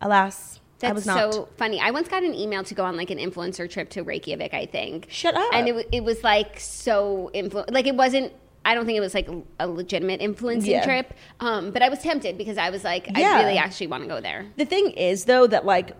alas, 0.00 0.60
That's 0.78 0.90
I 0.90 0.94
was 0.94 1.06
not. 1.06 1.32
so 1.32 1.48
funny. 1.56 1.80
I 1.80 1.90
once 1.90 2.08
got 2.08 2.22
an 2.22 2.34
email 2.34 2.62
to 2.64 2.74
go 2.74 2.84
on 2.84 2.96
like 2.96 3.10
an 3.10 3.18
influencer 3.18 3.68
trip 3.70 3.88
to 3.90 4.02
Reykjavik, 4.02 4.52
I 4.52 4.66
think. 4.66 5.06
Shut 5.10 5.34
up. 5.34 5.48
And 5.54 5.68
it, 5.68 5.88
it 5.92 6.04
was 6.04 6.22
like 6.22 6.60
so 6.60 7.30
influ- 7.34 7.70
like 7.70 7.86
it 7.86 7.94
wasn't 7.94 8.32
I 8.64 8.74
don't 8.74 8.84
think 8.84 8.96
it 8.96 9.00
was 9.00 9.14
like 9.14 9.28
a 9.60 9.68
legitimate 9.68 10.20
influencing 10.20 10.72
Yeah. 10.72 10.84
trip. 10.84 11.14
Um, 11.38 11.70
but 11.70 11.82
I 11.82 11.88
was 11.88 12.00
tempted 12.00 12.36
because 12.36 12.58
I 12.58 12.70
was 12.70 12.82
like, 12.82 13.06
Yeah. 13.16 13.36
I 13.36 13.42
really 13.44 13.58
actually 13.58 13.86
want 13.86 14.02
to 14.02 14.08
go 14.08 14.20
there. 14.20 14.44
The 14.56 14.64
thing 14.64 14.90
is, 14.90 15.24
though, 15.24 15.46
that 15.46 15.64
like, 15.64 15.92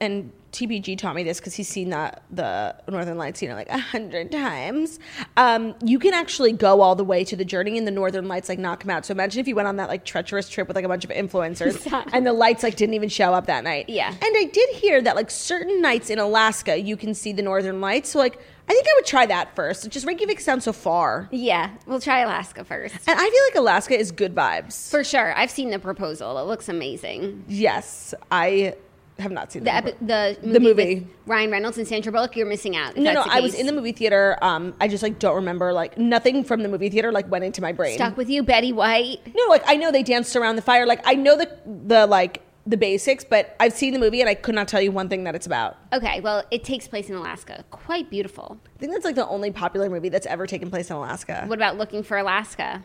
and 0.00 0.30
TBG 0.52 0.98
taught 0.98 1.14
me 1.14 1.22
this 1.22 1.38
because 1.38 1.54
he's 1.54 1.68
seen 1.68 1.90
that 1.90 2.22
the 2.30 2.74
Northern 2.88 3.16
Lights, 3.18 3.40
you 3.42 3.48
know, 3.48 3.54
like 3.54 3.68
a 3.68 3.78
hundred 3.78 4.32
times. 4.32 4.98
Um, 5.36 5.74
you 5.84 5.98
can 5.98 6.12
actually 6.14 6.52
go 6.52 6.80
all 6.80 6.94
the 6.94 7.04
way 7.04 7.24
to 7.24 7.36
the 7.36 7.44
journey, 7.44 7.78
and 7.78 7.86
the 7.86 7.90
Northern 7.92 8.26
Lights 8.28 8.48
like 8.48 8.58
not 8.58 8.80
come 8.80 8.90
out. 8.90 9.06
So 9.06 9.12
imagine 9.12 9.40
if 9.40 9.48
you 9.48 9.54
went 9.54 9.68
on 9.68 9.76
that 9.76 9.88
like 9.88 10.04
treacherous 10.04 10.48
trip 10.48 10.66
with 10.68 10.74
like 10.76 10.84
a 10.84 10.88
bunch 10.88 11.04
of 11.04 11.10
influencers, 11.10 11.86
and 12.12 12.26
the 12.26 12.32
lights 12.32 12.62
like 12.62 12.76
didn't 12.76 12.94
even 12.94 13.08
show 13.08 13.32
up 13.34 13.46
that 13.46 13.64
night. 13.64 13.88
Yeah. 13.88 14.08
And 14.08 14.20
I 14.36 14.50
did 14.52 14.68
hear 14.76 15.00
that 15.02 15.16
like 15.16 15.30
certain 15.30 15.80
nights 15.80 16.10
in 16.10 16.18
Alaska, 16.18 16.78
you 16.80 16.96
can 16.96 17.14
see 17.14 17.32
the 17.32 17.42
Northern 17.42 17.80
Lights. 17.80 18.10
So 18.10 18.18
like, 18.18 18.38
I 18.68 18.72
think 18.72 18.86
I 18.86 18.92
would 18.96 19.06
try 19.06 19.26
that 19.26 19.54
first. 19.56 19.88
Just 19.90 20.06
Reykjavik 20.06 20.38
sounds 20.40 20.64
so 20.64 20.72
far, 20.72 21.28
Yeah, 21.32 21.70
we'll 21.86 22.00
try 22.00 22.20
Alaska 22.20 22.64
first. 22.64 22.94
and 23.06 23.18
I 23.18 23.22
feel 23.30 23.42
like 23.46 23.54
Alaska 23.56 23.98
is 23.98 24.12
good 24.12 24.34
vibes. 24.34 24.90
For 24.90 25.02
sure. 25.02 25.36
I've 25.36 25.50
seen 25.50 25.70
the 25.70 25.78
proposal. 25.80 26.38
It 26.38 26.42
looks 26.44 26.68
amazing. 26.68 27.44
yes, 27.48 28.14
I 28.30 28.74
have 29.20 29.32
not 29.32 29.52
seen 29.52 29.64
The, 29.64 29.74
epi- 29.74 29.94
the, 30.00 30.36
movie, 30.42 30.52
The 30.52 30.60
movie. 30.60 31.06
Ryan 31.26 31.50
Reynolds 31.50 31.78
and 31.78 31.86
Sandra 31.86 32.12
Bullock, 32.12 32.36
you're 32.36 32.46
missing 32.46 32.76
out. 32.76 32.96
No, 32.96 33.12
no, 33.12 33.24
I 33.28 33.40
was 33.40 33.54
in 33.54 33.66
the 33.66 33.72
movie 33.72 33.92
theater. 33.92 34.38
Um, 34.42 34.74
I 34.80 34.88
just 34.88 35.02
like 35.02 35.18
don't 35.18 35.36
remember 35.36 35.72
like 35.72 35.98
nothing 35.98 36.44
from 36.44 36.62
the 36.62 36.68
movie 36.68 36.88
theater 36.90 37.12
like 37.12 37.30
went 37.30 37.44
into 37.44 37.60
my 37.62 37.72
brain. 37.72 37.94
Stuck 37.96 38.16
with 38.16 38.28
you, 38.28 38.42
Betty 38.42 38.72
White. 38.72 39.18
No, 39.34 39.44
like 39.48 39.62
I 39.66 39.76
know 39.76 39.92
they 39.92 40.02
danced 40.02 40.34
around 40.36 40.56
the 40.56 40.62
fire. 40.62 40.86
Like 40.86 41.00
I 41.04 41.14
know 41.14 41.36
the 41.36 41.50
the 41.86 42.06
like 42.06 42.42
the 42.66 42.76
basics, 42.76 43.24
but 43.24 43.56
I've 43.58 43.72
seen 43.72 43.92
the 43.92 43.98
movie 43.98 44.20
and 44.20 44.28
I 44.28 44.34
could 44.34 44.54
not 44.54 44.68
tell 44.68 44.80
you 44.80 44.92
one 44.92 45.08
thing 45.08 45.24
that 45.24 45.34
it's 45.34 45.46
about. 45.46 45.76
Okay, 45.92 46.20
well, 46.20 46.44
it 46.50 46.62
takes 46.62 46.86
place 46.86 47.08
in 47.08 47.16
Alaska. 47.16 47.64
Quite 47.70 48.10
beautiful. 48.10 48.60
I 48.76 48.78
think 48.78 48.92
that's 48.92 49.04
like 49.04 49.14
the 49.14 49.26
only 49.26 49.50
popular 49.50 49.88
movie 49.88 50.08
that's 50.10 50.26
ever 50.26 50.46
taken 50.46 50.70
place 50.70 50.90
in 50.90 50.96
Alaska. 50.96 51.44
What 51.46 51.58
about 51.58 51.78
Looking 51.78 52.02
for 52.02 52.18
Alaska? 52.18 52.84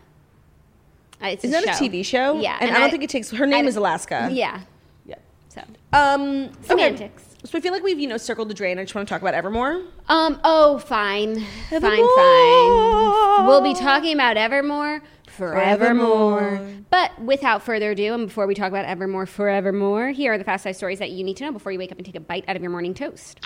Uh, 1.22 1.28
it's 1.28 1.44
Is 1.44 1.52
that 1.52 1.64
a 1.64 1.68
TV 1.70 2.04
show? 2.06 2.40
Yeah, 2.40 2.58
and, 2.60 2.72
I 2.72 2.80
don't 2.80 2.90
think 2.92 3.04
it 3.04 3.10
takes. 3.10 3.30
Her 3.32 3.46
name 3.46 3.66
I- 3.66 3.68
is 3.68 3.76
Alaska. 3.76 4.30
Yeah. 4.32 4.62
So, 5.56 5.62
Um. 5.94 6.52
Semantics. 6.62 7.24
Okay. 7.24 7.32
So 7.46 7.58
I 7.58 7.62
feel 7.62 7.72
like 7.72 7.84
we've 7.84 8.00
you 8.00 8.08
know 8.08 8.18
circled 8.18 8.50
the 8.50 8.54
drain. 8.54 8.78
I 8.80 8.84
just 8.84 8.94
want 8.96 9.08
to 9.08 9.14
talk 9.14 9.22
about 9.22 9.34
Evermore. 9.36 9.82
um, 10.10 10.40
oh, 10.44 10.80
fine, 10.80 11.36
fine, 11.36 11.46
Evermore. 11.72 12.16
fine. 13.38 13.46
We'll 13.48 13.62
be 13.62 13.74
talking 13.74 14.14
about 14.14 14.36
Evermore 14.36 15.02
forevermore. 15.28 16.60
But 16.90 17.22
without 17.22 17.62
further 17.64 17.92
ado, 17.92 18.14
and 18.14 18.28
before 18.28 18.48
we 18.48 18.56
talk 18.56 18.70
about 18.70 18.86
Evermore 18.86 19.26
forevermore, 19.26 20.10
here 20.10 20.34
are 20.34 20.38
the 20.38 20.44
fast 20.44 20.64
five 20.64 20.76
stories 20.76 21.00
that 21.00 21.12
you 21.12 21.24
need 21.24 21.38
to 21.38 21.46
know 21.46 21.52
before 21.52 21.72
you 21.72 21.78
wake 21.80 21.92
up 21.92 21.98
and 21.98 22.06
take 22.06 22.16
a 22.16 22.20
bite 22.20 22.46
out 22.48 22.56
of 22.56 22.62
your 22.62 22.72
morning 22.72 22.94
toast. 22.94 23.40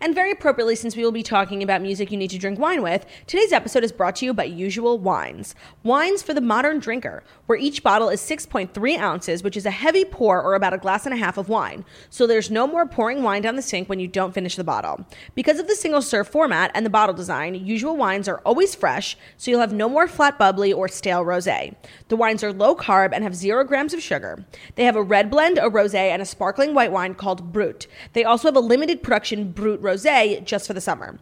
And 0.00 0.14
very 0.14 0.32
appropriately, 0.32 0.76
since 0.76 0.96
we 0.96 1.04
will 1.04 1.12
be 1.12 1.22
talking 1.22 1.62
about 1.62 1.82
music 1.82 2.10
you 2.10 2.16
need 2.16 2.30
to 2.30 2.38
drink 2.38 2.58
wine 2.58 2.82
with, 2.82 3.06
today's 3.26 3.52
episode 3.52 3.84
is 3.84 3.92
brought 3.92 4.16
to 4.16 4.24
you 4.24 4.34
by 4.34 4.44
Usual 4.44 4.98
Wines. 4.98 5.54
Wines 5.82 6.22
for 6.22 6.34
the 6.34 6.40
modern 6.40 6.78
drinker, 6.80 7.22
where 7.46 7.58
each 7.58 7.82
bottle 7.82 8.08
is 8.08 8.20
6.3 8.20 8.98
ounces, 8.98 9.42
which 9.42 9.56
is 9.56 9.66
a 9.66 9.70
heavy 9.70 10.04
pour 10.04 10.42
or 10.42 10.54
about 10.54 10.74
a 10.74 10.78
glass 10.78 11.06
and 11.06 11.14
a 11.14 11.18
half 11.18 11.38
of 11.38 11.48
wine. 11.48 11.84
So 12.10 12.26
there's 12.26 12.50
no 12.50 12.66
more 12.66 12.86
pouring 12.86 13.22
wine 13.22 13.42
down 13.42 13.56
the 13.56 13.62
sink 13.62 13.88
when 13.88 14.00
you 14.00 14.08
don't 14.08 14.34
finish 14.34 14.56
the 14.56 14.64
bottle. 14.64 15.06
Because 15.34 15.58
of 15.58 15.68
the 15.68 15.76
single 15.76 16.02
serve 16.02 16.28
format 16.28 16.70
and 16.74 16.84
the 16.84 16.90
bottle 16.90 17.14
design, 17.14 17.54
Usual 17.54 17.96
Wines 17.96 18.28
are 18.28 18.40
always 18.44 18.74
fresh, 18.74 19.16
so 19.36 19.50
you'll 19.50 19.60
have 19.60 19.72
no 19.72 19.88
more 19.88 20.08
flat 20.08 20.38
bubbly 20.38 20.72
or 20.72 20.88
stale 20.88 21.24
rosé. 21.24 21.74
The 22.08 22.16
wines 22.16 22.42
are 22.42 22.52
low 22.52 22.74
carb 22.74 23.12
and 23.12 23.22
have 23.22 23.34
zero 23.34 23.64
grams 23.64 23.94
of 23.94 24.02
sugar. 24.02 24.44
They 24.74 24.84
have 24.84 24.96
a 24.96 25.02
red 25.02 25.30
blend, 25.30 25.58
a 25.58 25.70
rosé, 25.70 26.10
and 26.10 26.20
a 26.20 26.26
sparkling 26.26 26.74
white 26.74 26.92
wine 26.92 27.14
called 27.14 27.52
Brut. 27.52 27.86
They 28.12 28.24
also 28.24 28.48
have 28.48 28.56
a 28.56 28.60
limited 28.60 29.02
production 29.02 29.52
Brut 29.52 29.80
rosé 29.84 30.44
just 30.44 30.66
for 30.66 30.72
the 30.72 30.80
summer. 30.80 31.18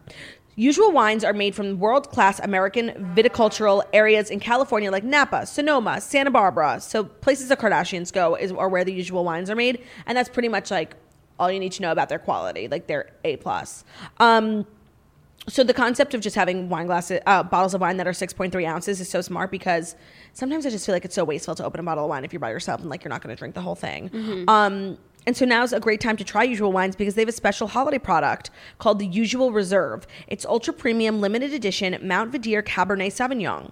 Usual 0.55 0.91
wines 0.91 1.23
are 1.23 1.33
made 1.33 1.55
from 1.55 1.79
world 1.79 2.09
class 2.11 2.39
American 2.39 3.13
viticultural 3.15 3.83
areas 3.91 4.29
in 4.29 4.39
California 4.39 4.91
like 4.91 5.03
Napa, 5.03 5.47
Sonoma, 5.47 5.99
Santa 5.99 6.29
Barbara. 6.29 6.79
So 6.79 7.05
places 7.05 7.49
the 7.49 7.57
Kardashians 7.57 8.13
go 8.13 8.35
is 8.35 8.51
are 8.51 8.69
where 8.69 8.85
the 8.85 8.93
usual 8.93 9.23
wines 9.23 9.49
are 9.49 9.55
made, 9.55 9.83
and 10.05 10.15
that's 10.15 10.29
pretty 10.29 10.49
much 10.49 10.69
like 10.69 10.95
all 11.39 11.51
you 11.51 11.59
need 11.59 11.71
to 11.73 11.81
know 11.81 11.91
about 11.91 12.09
their 12.09 12.19
quality. 12.19 12.67
Like 12.67 12.85
they're 12.85 13.11
A 13.23 13.37
plus. 13.37 13.83
Um, 14.17 14.67
so 15.49 15.63
the 15.63 15.73
concept 15.73 16.13
of 16.13 16.21
just 16.21 16.35
having 16.35 16.69
wine 16.69 16.85
glasses, 16.85 17.19
uh, 17.25 17.43
bottles 17.43 17.73
of 17.73 17.81
wine 17.81 17.97
that 17.97 18.07
are 18.07 18.11
6.3 18.11 18.65
ounces 18.67 19.01
is 19.01 19.09
so 19.09 19.19
smart 19.21 19.51
because 19.51 19.95
sometimes 20.33 20.65
I 20.65 20.69
just 20.69 20.85
feel 20.85 20.93
like 20.95 21.03
it's 21.03 21.15
so 21.15 21.25
wasteful 21.25 21.55
to 21.55 21.65
open 21.65 21.79
a 21.79 21.83
bottle 21.83 22.05
of 22.05 22.09
wine 22.09 22.23
if 22.23 22.31
you're 22.31 22.39
by 22.39 22.51
yourself 22.51 22.79
and 22.79 22.89
like 22.89 23.03
you're 23.03 23.09
not 23.09 23.21
going 23.21 23.35
to 23.35 23.39
drink 23.39 23.55
the 23.55 23.61
whole 23.61 23.75
thing. 23.75 24.45
Um, 24.47 24.97
and 25.25 25.35
so 25.37 25.45
now's 25.45 25.73
a 25.73 25.79
great 25.79 26.01
time 26.01 26.17
to 26.17 26.23
try 26.23 26.43
Usual 26.43 26.71
Wines 26.71 26.95
because 26.95 27.15
they 27.15 27.21
have 27.21 27.29
a 27.29 27.33
special 27.33 27.67
holiday 27.67 27.99
product 27.99 28.49
called 28.79 28.99
the 28.99 29.07
Usual 29.07 29.51
Reserve. 29.51 30.05
It's 30.27 30.45
ultra 30.45 30.73
premium 30.73 31.21
limited 31.21 31.53
edition 31.53 31.97
Mount 32.01 32.31
Veeder 32.31 32.63
Cabernet 32.63 33.11
Sauvignon. 33.11 33.71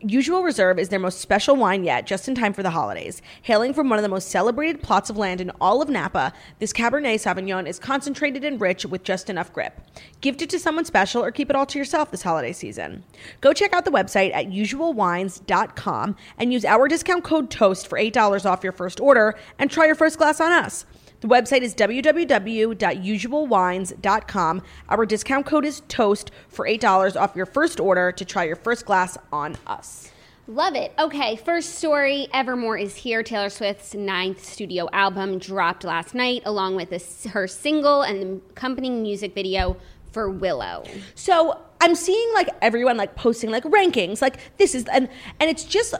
Usual 0.00 0.42
Reserve 0.42 0.78
is 0.78 0.90
their 0.90 0.98
most 0.98 1.20
special 1.20 1.56
wine 1.56 1.84
yet, 1.84 2.06
just 2.06 2.28
in 2.28 2.34
time 2.34 2.52
for 2.52 2.62
the 2.62 2.70
holidays. 2.70 3.22
Hailing 3.42 3.72
from 3.72 3.88
one 3.88 3.98
of 3.98 4.02
the 4.02 4.08
most 4.08 4.28
celebrated 4.28 4.82
plots 4.82 5.08
of 5.08 5.16
land 5.16 5.40
in 5.40 5.50
all 5.60 5.80
of 5.80 5.88
Napa, 5.88 6.32
this 6.58 6.72
Cabernet 6.72 7.14
Sauvignon 7.14 7.66
is 7.66 7.78
concentrated 7.78 8.44
and 8.44 8.60
rich 8.60 8.84
with 8.84 9.02
just 9.02 9.30
enough 9.30 9.52
grip. 9.52 9.80
Gift 10.20 10.42
it 10.42 10.50
to 10.50 10.58
someone 10.58 10.84
special 10.84 11.24
or 11.24 11.30
keep 11.30 11.48
it 11.50 11.56
all 11.56 11.66
to 11.66 11.78
yourself 11.78 12.10
this 12.10 12.22
holiday 12.22 12.52
season. 12.52 13.04
Go 13.40 13.52
check 13.52 13.72
out 13.72 13.84
the 13.84 13.90
website 13.90 14.34
at 14.34 14.46
usualwines.com 14.46 16.16
and 16.38 16.52
use 16.52 16.64
our 16.64 16.88
discount 16.88 17.24
code 17.24 17.50
TOAST 17.50 17.88
for 17.88 17.98
$8 17.98 18.44
off 18.44 18.62
your 18.62 18.72
first 18.72 19.00
order 19.00 19.34
and 19.58 19.70
try 19.70 19.86
your 19.86 19.94
first 19.94 20.18
glass 20.18 20.40
on 20.40 20.52
us. 20.52 20.84
The 21.20 21.28
website 21.28 21.62
is 21.62 21.74
www.usualwines.com. 21.74 24.62
Our 24.88 25.06
discount 25.06 25.46
code 25.46 25.64
is 25.64 25.82
TOAST 25.88 26.30
for 26.48 26.66
$8 26.66 27.20
off 27.20 27.34
your 27.34 27.46
first 27.46 27.80
order 27.80 28.12
to 28.12 28.24
try 28.24 28.44
your 28.44 28.54
first 28.56 28.86
glass 28.86 29.18
on 29.32 29.56
us. 29.66 30.12
Love 30.48 30.76
it. 30.76 30.92
Okay, 30.96 31.34
first 31.34 31.74
story 31.74 32.28
Evermore 32.32 32.78
is 32.78 32.94
here. 32.94 33.24
Taylor 33.24 33.48
Swift's 33.48 33.94
ninth 33.94 34.44
studio 34.44 34.88
album 34.92 35.38
dropped 35.38 35.82
last 35.82 36.14
night, 36.14 36.42
along 36.44 36.76
with 36.76 36.92
a, 36.92 37.28
her 37.30 37.48
single 37.48 38.02
and 38.02 38.22
the 38.22 38.40
accompanying 38.50 39.02
music 39.02 39.34
video 39.34 39.76
for 40.12 40.30
Willow. 40.30 40.84
So 41.16 41.60
I'm 41.80 41.96
seeing 41.96 42.32
like 42.34 42.48
everyone 42.62 42.96
like 42.96 43.16
posting 43.16 43.50
like 43.50 43.64
rankings, 43.64 44.22
like 44.22 44.38
this 44.56 44.76
is 44.76 44.84
and 44.92 45.08
and 45.40 45.50
it's 45.50 45.64
just 45.64 45.94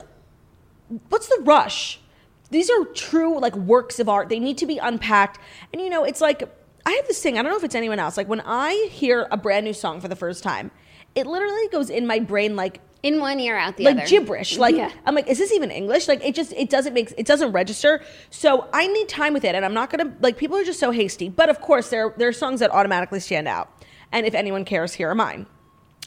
what's 1.09 1.27
the 1.27 1.41
rush? 1.41 1.99
These 2.49 2.69
are 2.69 2.85
true 2.85 3.39
like 3.39 3.55
works 3.55 3.99
of 3.99 4.07
art. 4.09 4.29
They 4.29 4.39
need 4.39 4.57
to 4.59 4.65
be 4.65 4.77
unpacked. 4.77 5.39
And 5.73 5.81
you 5.81 5.89
know, 5.89 6.03
it's 6.03 6.21
like 6.21 6.43
I 6.85 6.91
have 6.91 7.07
this 7.07 7.21
thing, 7.21 7.37
I 7.37 7.41
don't 7.41 7.51
know 7.51 7.57
if 7.57 7.63
it's 7.63 7.75
anyone 7.75 7.99
else. 7.99 8.15
Like 8.15 8.29
when 8.29 8.41
I 8.41 8.87
hear 8.91 9.27
a 9.31 9.37
brand 9.37 9.65
new 9.65 9.73
song 9.73 9.99
for 9.99 10.07
the 10.07 10.15
first 10.15 10.43
time, 10.43 10.71
it 11.15 11.27
literally 11.27 11.67
goes 11.69 11.89
in 11.89 12.07
my 12.07 12.19
brain 12.19 12.55
like 12.55 12.79
In 13.03 13.19
one 13.19 13.39
ear, 13.39 13.57
out 13.57 13.75
the 13.75 13.83
like 13.83 13.91
other. 13.93 14.01
Like 14.01 14.09
gibberish. 14.09 14.57
Like 14.57 14.75
Yeah. 14.75 14.91
I'm 15.05 15.13
like, 15.13 15.27
is 15.27 15.37
this 15.37 15.51
even 15.51 15.69
English? 15.71 16.07
Like 16.07 16.23
it 16.23 16.33
just 16.33 16.53
it 16.53 16.69
doesn't 16.69 16.93
make 16.93 17.13
it 17.17 17.25
doesn't 17.25 17.51
register. 17.51 18.01
So 18.29 18.67
I 18.73 18.87
need 18.87 19.09
time 19.09 19.33
with 19.33 19.43
it, 19.43 19.53
and 19.53 19.65
I'm 19.65 19.73
not 19.73 19.89
gonna 19.89 20.15
like 20.21 20.37
people 20.37 20.55
are 20.57 20.63
just 20.63 20.79
so 20.79 20.91
hasty. 20.91 21.27
But 21.29 21.49
of 21.49 21.59
course, 21.59 21.89
there 21.89 22.13
there 22.17 22.29
are 22.29 22.33
songs 22.33 22.59
that 22.61 22.71
automatically 22.71 23.19
stand 23.19 23.47
out. 23.47 23.69
And 24.11 24.25
if 24.25 24.33
anyone 24.33 24.63
cares, 24.63 24.93
here 24.93 25.09
are 25.09 25.15
mine. 25.15 25.45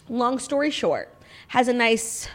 Long 0.08 0.38
story 0.38 0.70
short, 0.70 1.14
has 1.48 1.68
a 1.68 1.72
nice 1.74 2.28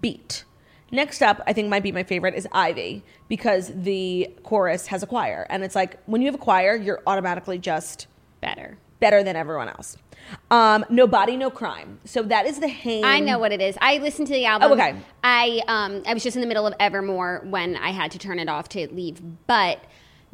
beat. 0.00 0.44
Next 0.92 1.22
up, 1.22 1.40
I 1.46 1.54
think 1.54 1.68
might 1.70 1.82
be 1.82 1.90
my 1.90 2.02
favorite 2.02 2.34
is 2.34 2.46
Ivy 2.52 3.02
because 3.26 3.72
the 3.74 4.28
chorus 4.42 4.86
has 4.88 5.02
a 5.02 5.06
choir, 5.06 5.46
and 5.48 5.64
it's 5.64 5.74
like 5.74 5.98
when 6.04 6.20
you 6.20 6.26
have 6.26 6.34
a 6.34 6.38
choir, 6.38 6.76
you're 6.76 7.02
automatically 7.06 7.58
just 7.58 8.08
Better. 8.42 8.76
better 9.00 9.22
than 9.22 9.34
everyone 9.34 9.70
else. 9.70 9.96
Um, 10.50 10.84
no 10.90 11.06
body, 11.06 11.36
no 11.36 11.50
crime. 11.50 11.98
So 12.04 12.22
that 12.24 12.46
is 12.46 12.60
the 12.60 12.68
hang. 12.68 13.04
I 13.04 13.20
know 13.20 13.38
what 13.38 13.52
it 13.52 13.60
is. 13.62 13.78
I 13.80 13.98
listened 13.98 14.28
to 14.28 14.34
the 14.34 14.44
album. 14.44 14.70
Oh, 14.70 14.74
okay. 14.74 14.94
I 15.24 15.62
um 15.66 16.02
I 16.06 16.12
was 16.12 16.22
just 16.22 16.36
in 16.36 16.42
the 16.42 16.46
middle 16.46 16.66
of 16.66 16.74
Evermore 16.78 17.40
when 17.44 17.76
I 17.76 17.90
had 17.90 18.10
to 18.12 18.18
turn 18.18 18.38
it 18.38 18.48
off 18.48 18.68
to 18.70 18.86
leave, 18.92 19.20
but 19.46 19.82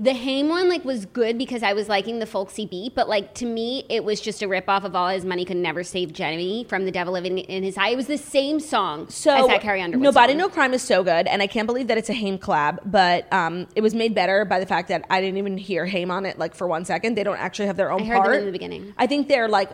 the 0.01 0.15
Haim 0.15 0.49
one 0.49 0.69
like 0.69 0.85
was 0.85 1.07
good 1.07 1.37
because 1.39 1.63
I 1.65 1.73
was 1.73 1.89
liking 1.89 2.21
the 2.21 2.27
folksy 2.27 2.67
beat, 2.67 2.95
but 2.95 3.09
like 3.09 3.35
to 3.35 3.47
me 3.47 3.85
it 3.89 4.05
was 4.05 4.21
just 4.21 4.43
a 4.43 4.47
ripoff 4.47 4.85
of 4.85 4.95
All 4.95 5.09
His 5.09 5.25
Money 5.25 5.45
Could 5.45 5.57
Never 5.57 5.83
Save 5.83 6.13
Jenny 6.13 6.65
from 6.69 6.85
The 6.85 6.93
Devil 6.93 7.13
Living 7.13 7.39
in 7.39 7.65
His 7.65 7.77
Eye. 7.77 7.89
It 7.89 7.97
was 7.97 8.07
the 8.07 8.17
same 8.19 8.61
song 8.61 9.09
So 9.09 9.35
as 9.35 9.47
that 9.49 9.61
Carrie 9.61 9.83
Underwood 9.83 10.05
No 10.05 10.13
body, 10.13 10.35
song. 10.35 10.39
no 10.39 10.49
crime 10.49 10.73
is 10.73 10.83
so 10.83 11.03
good, 11.03 11.27
and 11.27 11.43
I 11.43 11.49
can't 11.49 11.67
believe 11.67 11.89
that 11.89 11.99
it's 11.99 12.09
a 12.11 12.15
Haim 12.15 12.39
collab. 12.39 12.79
But 12.85 13.33
um, 13.33 13.67
it 13.75 13.81
was 13.81 13.95
made 13.95 14.15
better 14.15 14.45
by 14.45 14.61
the 14.61 14.67
fact 14.67 14.89
that 14.89 15.05
I 15.11 15.21
didn't 15.21 15.39
even 15.39 15.59
hear 15.59 15.85
Haim 15.85 16.11
on 16.13 16.27
it 16.27 16.39
like 16.39 16.55
for 16.55 16.69
one 16.69 16.85
second. 16.85 17.17
They 17.17 17.25
don't 17.25 17.39
actually 17.39 17.67
have 17.67 17.77
their 17.77 17.91
own 17.91 18.03
I 18.03 18.07
heard 18.07 18.17
part 18.19 18.37
in 18.37 18.47
the 18.47 18.53
beginning. 18.53 18.95
I 18.97 19.09
think 19.09 19.27
they're 19.27 19.49
like 19.49 19.71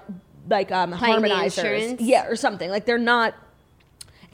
like 0.49 0.71
um, 0.73 0.93
harmonizers, 0.93 1.97
yeah, 2.01 2.27
or 2.27 2.37
something. 2.37 2.71
Like 2.71 2.87
they're 2.87 2.99
not. 2.99 3.35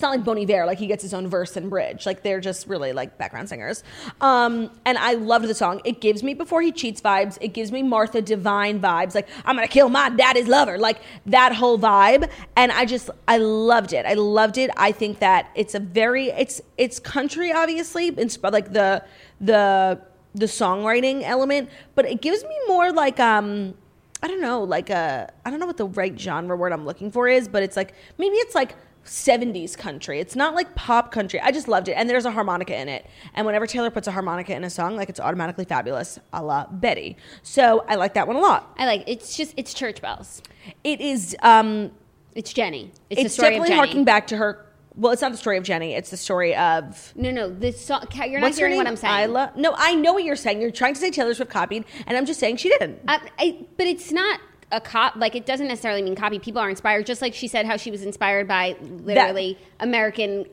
It's 0.00 0.02
not 0.02 0.12
like 0.12 0.24
Bon 0.24 0.38
Iver, 0.38 0.64
like 0.64 0.78
he 0.78 0.86
gets 0.86 1.02
his 1.02 1.12
own 1.12 1.28
verse 1.28 1.58
and 1.58 1.68
bridge. 1.68 2.06
Like 2.06 2.22
they're 2.22 2.40
just 2.40 2.66
really 2.66 2.94
like 2.94 3.18
background 3.18 3.50
singers. 3.50 3.84
Um, 4.22 4.70
and 4.86 4.96
I 4.96 5.12
loved 5.12 5.46
the 5.46 5.54
song. 5.54 5.82
It 5.84 6.00
gives 6.00 6.22
me 6.22 6.32
Before 6.32 6.62
He 6.62 6.72
Cheats 6.72 7.02
vibes. 7.02 7.36
It 7.42 7.48
gives 7.48 7.70
me 7.70 7.82
Martha 7.82 8.22
Divine 8.22 8.80
vibes. 8.80 9.14
Like 9.14 9.28
I'm 9.44 9.56
gonna 9.56 9.68
kill 9.68 9.90
my 9.90 10.08
daddy's 10.08 10.48
lover. 10.48 10.78
Like 10.78 11.02
that 11.26 11.54
whole 11.54 11.78
vibe. 11.78 12.30
And 12.56 12.72
I 12.72 12.86
just 12.86 13.10
I 13.28 13.36
loved 13.36 13.92
it. 13.92 14.06
I 14.06 14.14
loved 14.14 14.56
it. 14.56 14.70
I 14.74 14.90
think 14.90 15.18
that 15.18 15.50
it's 15.54 15.74
a 15.74 15.80
very 15.80 16.30
it's 16.30 16.62
it's 16.78 16.98
country 16.98 17.52
obviously. 17.52 18.06
It's 18.06 18.42
like 18.42 18.72
the 18.72 19.04
the 19.38 20.00
the 20.34 20.46
songwriting 20.46 21.24
element, 21.24 21.68
but 21.94 22.06
it 22.06 22.22
gives 22.22 22.42
me 22.42 22.58
more 22.68 22.90
like 22.90 23.20
um 23.20 23.74
I 24.22 24.28
don't 24.28 24.40
know, 24.40 24.62
like 24.62 24.88
a 24.88 25.30
I 25.44 25.50
don't 25.50 25.60
know 25.60 25.66
what 25.66 25.76
the 25.76 25.88
right 25.88 26.18
genre 26.18 26.56
word 26.56 26.72
I'm 26.72 26.86
looking 26.86 27.10
for 27.10 27.28
is, 27.28 27.48
but 27.48 27.62
it's 27.62 27.76
like 27.76 27.92
maybe 28.16 28.36
it's 28.36 28.54
like 28.54 28.76
70s 29.10 29.76
country. 29.76 30.20
It's 30.20 30.36
not 30.36 30.54
like 30.54 30.72
pop 30.76 31.10
country. 31.10 31.40
I 31.40 31.50
just 31.50 31.66
loved 31.66 31.88
it. 31.88 31.94
And 31.94 32.08
there's 32.08 32.26
a 32.26 32.30
harmonica 32.30 32.80
in 32.80 32.88
it. 32.88 33.06
And 33.34 33.44
whenever 33.44 33.66
Taylor 33.66 33.90
puts 33.90 34.06
a 34.06 34.12
harmonica 34.12 34.54
in 34.54 34.62
a 34.62 34.70
song, 34.70 34.94
like 34.94 35.08
it's 35.08 35.18
automatically 35.18 35.64
fabulous, 35.64 36.20
a 36.32 36.40
la 36.40 36.66
Betty. 36.66 37.16
So 37.42 37.84
I 37.88 37.96
like 37.96 38.14
that 38.14 38.28
one 38.28 38.36
a 38.36 38.40
lot. 38.40 38.72
I 38.78 38.86
like 38.86 39.02
it's 39.08 39.36
just 39.36 39.52
it's 39.56 39.74
church 39.74 40.00
bells. 40.00 40.42
It 40.84 41.00
is 41.00 41.36
um 41.42 41.90
It's 42.36 42.52
Jenny. 42.52 42.92
It's, 43.10 43.20
it's, 43.20 43.22
the 43.22 43.28
story 43.30 43.50
definitely 43.50 43.74
harking 43.74 44.04
back 44.04 44.28
to 44.28 44.36
her 44.36 44.66
well, 44.94 45.12
it's 45.12 45.22
not 45.22 45.32
the 45.32 45.38
story 45.38 45.56
of 45.56 45.64
Jenny, 45.64 45.94
it's 45.94 46.10
the 46.10 46.16
story 46.16 46.54
of 46.54 47.12
No, 47.16 47.30
no, 47.30 47.48
this 47.48 47.84
song. 47.84 48.06
You're 48.14 48.40
not 48.40 48.54
hearing 48.54 48.76
what 48.76 48.86
I'm 48.86 48.96
saying. 48.96 49.30
Isla? 49.30 49.52
No, 49.56 49.74
I 49.76 49.94
know 49.94 50.12
what 50.12 50.24
you're 50.24 50.36
saying. 50.36 50.60
You're 50.60 50.70
trying 50.70 50.94
to 50.94 51.00
say 51.00 51.10
Taylor 51.10 51.32
Swift 51.34 51.50
copied, 51.50 51.84
and 52.06 52.16
I'm 52.16 52.26
just 52.26 52.38
saying 52.38 52.56
she 52.56 52.68
didn't. 52.68 53.00
I, 53.08 53.28
I, 53.38 53.66
but 53.76 53.86
it's 53.86 54.12
not 54.12 54.40
a 54.72 54.80
cop. 54.80 55.16
Like 55.16 55.34
it 55.34 55.46
doesn't 55.46 55.68
necessarily 55.68 56.02
mean 56.02 56.14
copy. 56.14 56.38
People 56.38 56.60
are 56.60 56.70
inspired, 56.70 57.06
just 57.06 57.22
like 57.22 57.34
she 57.34 57.48
said 57.48 57.66
how 57.66 57.76
she 57.76 57.90
was 57.90 58.02
inspired 58.02 58.46
by 58.48 58.76
literally 58.80 59.58
American, 59.80 60.46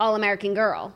all 0.00 0.14
American 0.14 0.54
girl, 0.54 0.92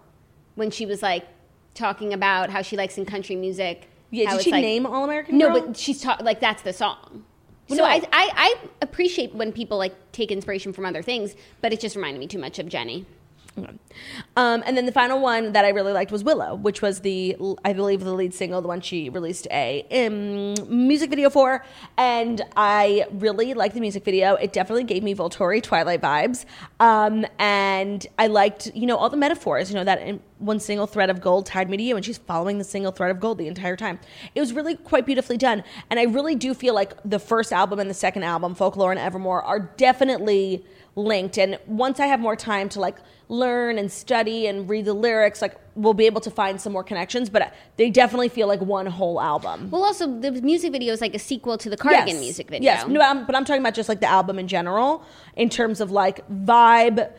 when 0.54 0.70
she 0.70 0.86
was 0.86 1.02
like 1.02 1.26
talking 1.74 2.12
about 2.12 2.50
how 2.50 2.62
she 2.62 2.76
likes 2.76 2.98
in 2.98 3.04
country 3.06 3.36
music. 3.36 3.88
yeah, 4.10 4.30
did 4.32 4.42
she 4.42 4.50
like- 4.50 4.62
name 4.62 4.84
All 4.86 5.04
American 5.04 5.38
No, 5.38 5.50
Girl? 5.52 5.66
but 5.68 5.76
she's 5.76 6.00
ta- 6.02 6.18
like 6.22 6.40
that's 6.40 6.62
the 6.62 6.72
song. 6.72 7.24
So 7.68 7.76
no. 7.76 7.84
I, 7.84 8.02
I 8.12 8.30
I 8.36 8.54
appreciate 8.82 9.34
when 9.34 9.52
people 9.52 9.78
like 9.78 9.94
take 10.12 10.30
inspiration 10.30 10.72
from 10.74 10.84
other 10.84 11.00
things, 11.02 11.34
but 11.62 11.72
it 11.72 11.80
just 11.80 11.96
reminded 11.96 12.18
me 12.20 12.26
too 12.26 12.38
much 12.38 12.58
of 12.58 12.68
Jenny. 12.68 13.06
Um, 13.56 14.62
and 14.64 14.76
then 14.76 14.86
the 14.86 14.92
final 14.92 15.20
one 15.20 15.52
that 15.52 15.64
I 15.64 15.68
really 15.70 15.92
liked 15.92 16.10
was 16.10 16.24
Willow, 16.24 16.54
which 16.54 16.80
was 16.80 17.00
the, 17.00 17.36
I 17.64 17.72
believe, 17.72 18.02
the 18.02 18.12
lead 18.12 18.32
single, 18.32 18.62
the 18.62 18.68
one 18.68 18.80
she 18.80 19.10
released 19.10 19.46
a 19.50 19.86
um, 19.90 20.54
music 20.86 21.10
video 21.10 21.28
for. 21.28 21.64
And 21.98 22.42
I 22.56 23.06
really 23.12 23.54
liked 23.54 23.74
the 23.74 23.80
music 23.80 24.04
video. 24.04 24.34
It 24.34 24.52
definitely 24.52 24.84
gave 24.84 25.02
me 25.02 25.14
Volturi 25.14 25.62
Twilight 25.62 26.00
vibes. 26.00 26.44
Um, 26.80 27.26
and 27.38 28.06
I 28.18 28.28
liked, 28.28 28.70
you 28.74 28.86
know, 28.86 28.96
all 28.96 29.10
the 29.10 29.16
metaphors, 29.16 29.70
you 29.70 29.76
know, 29.76 29.84
that 29.84 30.20
one 30.38 30.58
single 30.58 30.86
thread 30.86 31.10
of 31.10 31.20
gold 31.20 31.46
tied 31.46 31.70
me 31.70 31.76
to 31.76 31.82
you, 31.82 31.94
and 31.94 32.04
she's 32.04 32.18
following 32.18 32.58
the 32.58 32.64
single 32.64 32.90
thread 32.90 33.10
of 33.10 33.20
gold 33.20 33.38
the 33.38 33.46
entire 33.46 33.76
time. 33.76 34.00
It 34.34 34.40
was 34.40 34.52
really 34.52 34.76
quite 34.76 35.06
beautifully 35.06 35.36
done. 35.36 35.62
And 35.90 36.00
I 36.00 36.04
really 36.04 36.34
do 36.34 36.54
feel 36.54 36.74
like 36.74 36.94
the 37.04 37.18
first 37.18 37.52
album 37.52 37.78
and 37.78 37.88
the 37.88 37.94
second 37.94 38.24
album, 38.24 38.54
Folklore 38.54 38.90
and 38.90 38.98
Evermore, 38.98 39.42
are 39.42 39.60
definitely 39.60 40.64
linked. 40.96 41.38
And 41.38 41.58
once 41.66 42.00
I 42.00 42.06
have 42.06 42.20
more 42.20 42.36
time 42.36 42.68
to 42.70 42.80
like 42.80 42.98
learn 43.42 43.78
and 43.80 43.90
study 43.90 44.46
and 44.48 44.68
read 44.72 44.84
the 44.84 44.94
lyrics, 44.94 45.42
like 45.42 45.54
we'll 45.74 45.94
be 46.02 46.06
able 46.06 46.20
to 46.28 46.30
find 46.30 46.60
some 46.60 46.72
more 46.72 46.84
connections. 46.84 47.28
But 47.30 47.52
they 47.78 47.90
definitely 47.90 48.28
feel 48.28 48.48
like 48.48 48.60
one 48.60 48.86
whole 48.86 49.20
album. 49.20 49.70
Well, 49.70 49.84
also 49.84 50.04
the 50.20 50.30
music 50.32 50.72
video 50.72 50.92
is 50.92 51.00
like 51.00 51.14
a 51.14 51.18
sequel 51.18 51.58
to 51.58 51.68
the 51.70 51.76
Cardigan 51.76 52.18
music 52.20 52.48
video. 52.48 52.64
Yes, 52.70 52.86
no, 52.86 53.00
I'm, 53.00 53.26
but 53.26 53.34
I'm 53.36 53.44
talking 53.44 53.62
about 53.62 53.74
just 53.74 53.88
like 53.88 54.00
the 54.00 54.10
album 54.18 54.38
in 54.38 54.48
general, 54.48 55.04
in 55.36 55.48
terms 55.48 55.80
of 55.80 55.90
like 55.90 56.16
vibe, 56.30 57.10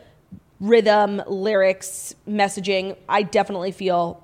rhythm, 0.60 1.22
lyrics, 1.26 2.14
messaging. 2.28 2.96
I 3.08 3.22
definitely 3.22 3.72
feel 3.72 4.20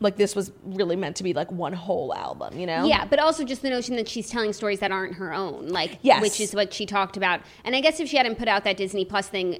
like 0.00 0.16
this 0.16 0.36
was 0.36 0.52
really 0.64 0.96
meant 0.96 1.16
to 1.16 1.22
be 1.24 1.32
like 1.32 1.50
one 1.50 1.72
whole 1.72 2.14
album, 2.14 2.58
you 2.58 2.66
know? 2.66 2.84
Yeah, 2.84 3.06
but 3.06 3.18
also 3.18 3.44
just 3.44 3.62
the 3.62 3.70
notion 3.70 3.96
that 3.96 4.08
she's 4.08 4.28
telling 4.28 4.52
stories 4.52 4.80
that 4.80 4.92
aren't 4.92 5.14
her 5.14 5.32
own, 5.32 5.68
like 5.68 5.98
Yes. 6.02 6.20
which 6.20 6.38
is 6.40 6.54
what 6.54 6.74
she 6.74 6.84
talked 6.84 7.16
about. 7.16 7.40
And 7.64 7.74
I 7.74 7.80
guess 7.80 7.98
if 7.98 8.08
she 8.08 8.18
hadn't 8.18 8.36
put 8.36 8.46
out 8.48 8.64
that 8.64 8.76
Disney 8.76 9.04
Plus 9.06 9.28
thing, 9.28 9.58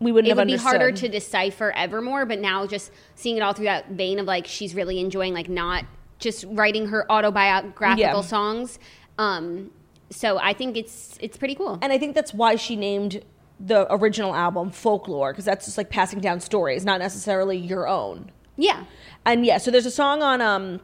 We 0.00 0.10
wouldn't 0.10 0.28
have. 0.28 0.38
it 0.38 0.40
would 0.40 0.48
be 0.48 0.56
harder 0.56 0.90
to 0.90 1.08
decipher 1.08 1.72
Evermore. 1.76 2.26
But 2.26 2.40
now 2.40 2.66
just 2.66 2.90
seeing 3.14 3.36
it 3.36 3.40
all 3.40 3.52
through 3.52 3.66
that 3.66 3.90
vein 3.90 4.18
of 4.18 4.26
like 4.26 4.46
she's 4.46 4.74
really 4.74 4.98
enjoying 4.98 5.34
like 5.34 5.48
not 5.48 5.84
just 6.18 6.44
writing 6.48 6.88
her 6.88 7.10
autobiographical 7.10 7.98
Yeah. 8.00 8.20
songs. 8.20 8.78
Um, 9.18 9.70
so 10.10 10.38
I 10.38 10.52
think 10.52 10.76
it's 10.76 11.16
it's 11.20 11.36
pretty 11.36 11.54
cool. 11.54 11.78
And 11.80 11.92
I 11.92 11.98
think 11.98 12.14
that's 12.14 12.34
why 12.34 12.56
she 12.56 12.74
named 12.76 13.22
the 13.60 13.86
original 13.92 14.34
album 14.34 14.70
Folklore, 14.72 15.32
because 15.32 15.44
that's 15.44 15.66
just 15.66 15.78
like 15.78 15.88
passing 15.90 16.18
down 16.20 16.40
stories, 16.40 16.84
not 16.84 16.98
necessarily 16.98 17.56
your 17.56 17.86
own. 17.86 18.30
yeah. 18.56 18.84
And 19.24 19.46
yeah, 19.46 19.58
so 19.58 19.70
there's 19.70 19.86
a 19.86 19.90
song 19.92 20.20
on 20.22 20.40
um 20.40 20.80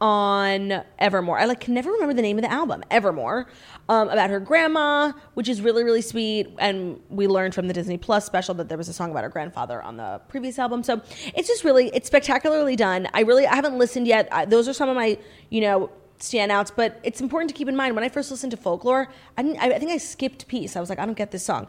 on 0.00 0.82
Evermore. 0.98 1.38
I 1.38 1.44
like 1.44 1.60
can 1.60 1.74
never 1.74 1.90
remember 1.90 2.14
the 2.14 2.22
name 2.22 2.38
of 2.38 2.42
the 2.42 2.50
album, 2.50 2.82
Evermore, 2.90 3.46
um, 3.88 4.08
about 4.08 4.30
her 4.30 4.40
grandma, 4.40 5.12
which 5.34 5.48
is 5.48 5.60
really 5.60 5.84
really 5.84 6.02
sweet. 6.02 6.48
And 6.58 7.00
we 7.08 7.26
learned 7.26 7.54
from 7.54 7.68
the 7.68 7.74
Disney 7.74 7.98
Plus 7.98 8.24
special 8.24 8.54
that 8.54 8.68
there 8.68 8.78
was 8.78 8.88
a 8.88 8.92
song 8.92 9.10
about 9.10 9.24
her 9.24 9.28
grandfather 9.28 9.82
on 9.82 9.96
the 9.96 10.20
previous 10.28 10.58
album. 10.58 10.82
So 10.82 11.02
it's 11.34 11.48
just 11.48 11.64
really 11.64 11.90
it's 11.94 12.06
spectacularly 12.06 12.76
done. 12.76 13.08
I 13.12 13.20
really 13.20 13.46
I 13.46 13.54
haven't 13.54 13.78
listened 13.78 14.06
yet. 14.06 14.28
I, 14.32 14.44
those 14.44 14.68
are 14.68 14.72
some 14.72 14.88
of 14.88 14.96
my 14.96 15.18
you 15.50 15.60
know 15.60 15.90
standouts, 16.20 16.70
but 16.74 17.00
it's 17.02 17.20
important 17.20 17.50
to 17.50 17.54
keep 17.54 17.68
in 17.68 17.76
mind 17.76 17.94
when 17.94 18.04
I 18.04 18.08
first 18.08 18.30
listened 18.30 18.50
to 18.50 18.56
Folklore, 18.56 19.08
I, 19.36 19.42
I, 19.58 19.74
I 19.74 19.78
think 19.78 19.90
I 19.90 19.96
skipped 19.96 20.46
piece. 20.48 20.76
I 20.76 20.80
was 20.80 20.90
like, 20.90 20.98
I 20.98 21.06
don't 21.06 21.16
get 21.16 21.30
this 21.30 21.44
song. 21.44 21.66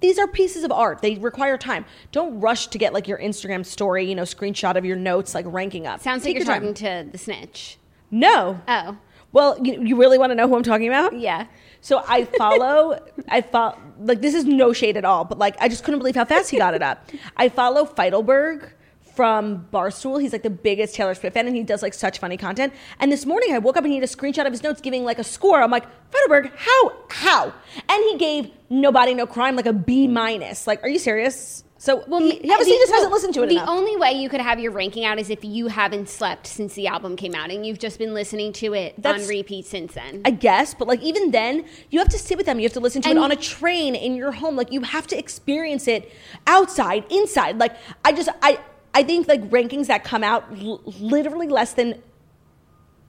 These 0.00 0.18
are 0.18 0.26
pieces 0.26 0.64
of 0.64 0.72
art. 0.72 1.02
They 1.02 1.16
require 1.16 1.58
time. 1.58 1.84
Don't 2.12 2.40
rush 2.40 2.68
to 2.68 2.78
get 2.78 2.92
like 2.92 3.08
your 3.08 3.18
Instagram 3.18 3.66
story, 3.66 4.08
you 4.08 4.14
know, 4.14 4.22
screenshot 4.22 4.76
of 4.76 4.84
your 4.84 4.96
notes, 4.96 5.34
like 5.34 5.44
ranking 5.48 5.86
up. 5.86 6.00
Sounds 6.00 6.22
Take 6.22 6.36
like 6.36 6.46
you're 6.46 6.54
talking 6.54 6.74
to 6.74 7.08
the 7.10 7.18
snitch. 7.18 7.78
No. 8.10 8.60
Oh. 8.68 8.96
Well, 9.32 9.58
you, 9.62 9.82
you 9.82 9.96
really 9.96 10.16
want 10.16 10.30
to 10.30 10.34
know 10.34 10.48
who 10.48 10.56
I'm 10.56 10.62
talking 10.62 10.88
about? 10.88 11.18
Yeah. 11.18 11.46
So 11.80 12.02
I 12.08 12.24
follow, 12.24 12.98
I 13.28 13.42
follow, 13.42 13.78
like, 14.00 14.20
this 14.20 14.34
is 14.34 14.44
no 14.44 14.72
shade 14.72 14.96
at 14.96 15.04
all, 15.04 15.24
but 15.24 15.38
like, 15.38 15.56
I 15.60 15.68
just 15.68 15.84
couldn't 15.84 15.98
believe 15.98 16.14
how 16.14 16.24
fast 16.24 16.50
he 16.50 16.58
got 16.58 16.74
it 16.74 16.82
up. 16.82 17.10
I 17.36 17.48
follow 17.48 17.84
Feitelberg 17.84 18.70
from 19.18 19.66
Barstool. 19.72 20.20
He's 20.22 20.30
like 20.32 20.44
the 20.44 20.48
biggest 20.48 20.94
Taylor 20.94 21.12
Swift 21.12 21.34
fan, 21.34 21.48
and 21.48 21.56
he 21.56 21.64
does 21.64 21.82
like 21.82 21.92
such 21.92 22.20
funny 22.20 22.36
content. 22.36 22.72
And 23.00 23.10
this 23.10 23.26
morning 23.26 23.52
I 23.52 23.58
woke 23.58 23.76
up 23.76 23.82
and 23.82 23.92
he 23.92 23.98
had 23.98 24.04
a 24.04 24.06
screenshot 24.06 24.46
of 24.46 24.52
his 24.52 24.62
notes 24.62 24.80
giving 24.80 25.02
like 25.02 25.18
a 25.18 25.24
score. 25.24 25.60
I'm 25.60 25.72
like, 25.72 25.86
Feitelberg, 26.12 26.52
how? 26.54 26.92
How? 27.10 27.52
And 27.88 28.04
he 28.04 28.16
gave 28.16 28.52
Nobody 28.70 29.14
No 29.14 29.26
Crime 29.26 29.56
like 29.56 29.66
a 29.66 29.72
B 29.72 30.06
minus. 30.06 30.68
Like, 30.68 30.84
are 30.84 30.88
you 30.88 31.00
serious? 31.00 31.64
So, 31.78 32.04
well, 32.06 32.20
he, 32.20 32.30
he 32.38 32.50
obviously 32.52 32.74
the- 32.74 32.78
just 32.78 32.92
hasn't 32.92 33.10
listened 33.12 33.34
to 33.34 33.42
it 33.42 33.48
The 33.48 33.54
enough. 33.56 33.68
only 33.68 33.96
way 33.96 34.12
you 34.12 34.28
could 34.28 34.40
have 34.40 34.60
your 34.60 34.70
ranking 34.70 35.04
out 35.04 35.18
is 35.18 35.30
if 35.30 35.44
you 35.44 35.66
haven't 35.66 36.08
slept 36.08 36.46
since 36.46 36.74
the 36.74 36.86
album 36.86 37.16
came 37.16 37.34
out 37.34 37.50
and 37.50 37.66
you've 37.66 37.80
just 37.80 37.98
been 37.98 38.14
listening 38.14 38.52
to 38.54 38.72
it 38.74 38.94
That's- 39.02 39.24
on 39.24 39.28
repeat 39.28 39.66
since 39.66 39.94
then. 39.94 40.22
I 40.24 40.30
guess, 40.30 40.74
but 40.74 40.86
like 40.86 41.02
even 41.02 41.32
then, 41.32 41.64
you 41.90 41.98
have 41.98 42.08
to 42.10 42.18
sit 42.18 42.36
with 42.36 42.46
them. 42.46 42.60
You 42.60 42.66
have 42.66 42.72
to 42.74 42.80
listen 42.80 43.02
to 43.02 43.08
And- 43.08 43.18
it 43.18 43.22
on 43.22 43.32
a 43.32 43.36
train 43.36 43.96
in 43.96 44.14
your 44.14 44.30
home. 44.30 44.54
Like 44.54 44.70
you 44.70 44.82
have 44.82 45.08
to 45.08 45.18
experience 45.18 45.88
it 45.88 46.12
outside, 46.46 47.02
inside. 47.10 47.58
Like 47.58 47.74
I 48.04 48.12
just 48.12 48.28
I 48.42 48.60
I 48.98 49.02
think 49.04 49.28
like 49.28 49.42
rankings 49.50 49.86
that 49.86 50.04
come 50.04 50.24
out 50.24 50.44
l- 50.60 50.82
literally 51.00 51.48
less 51.48 51.72
than 51.74 52.02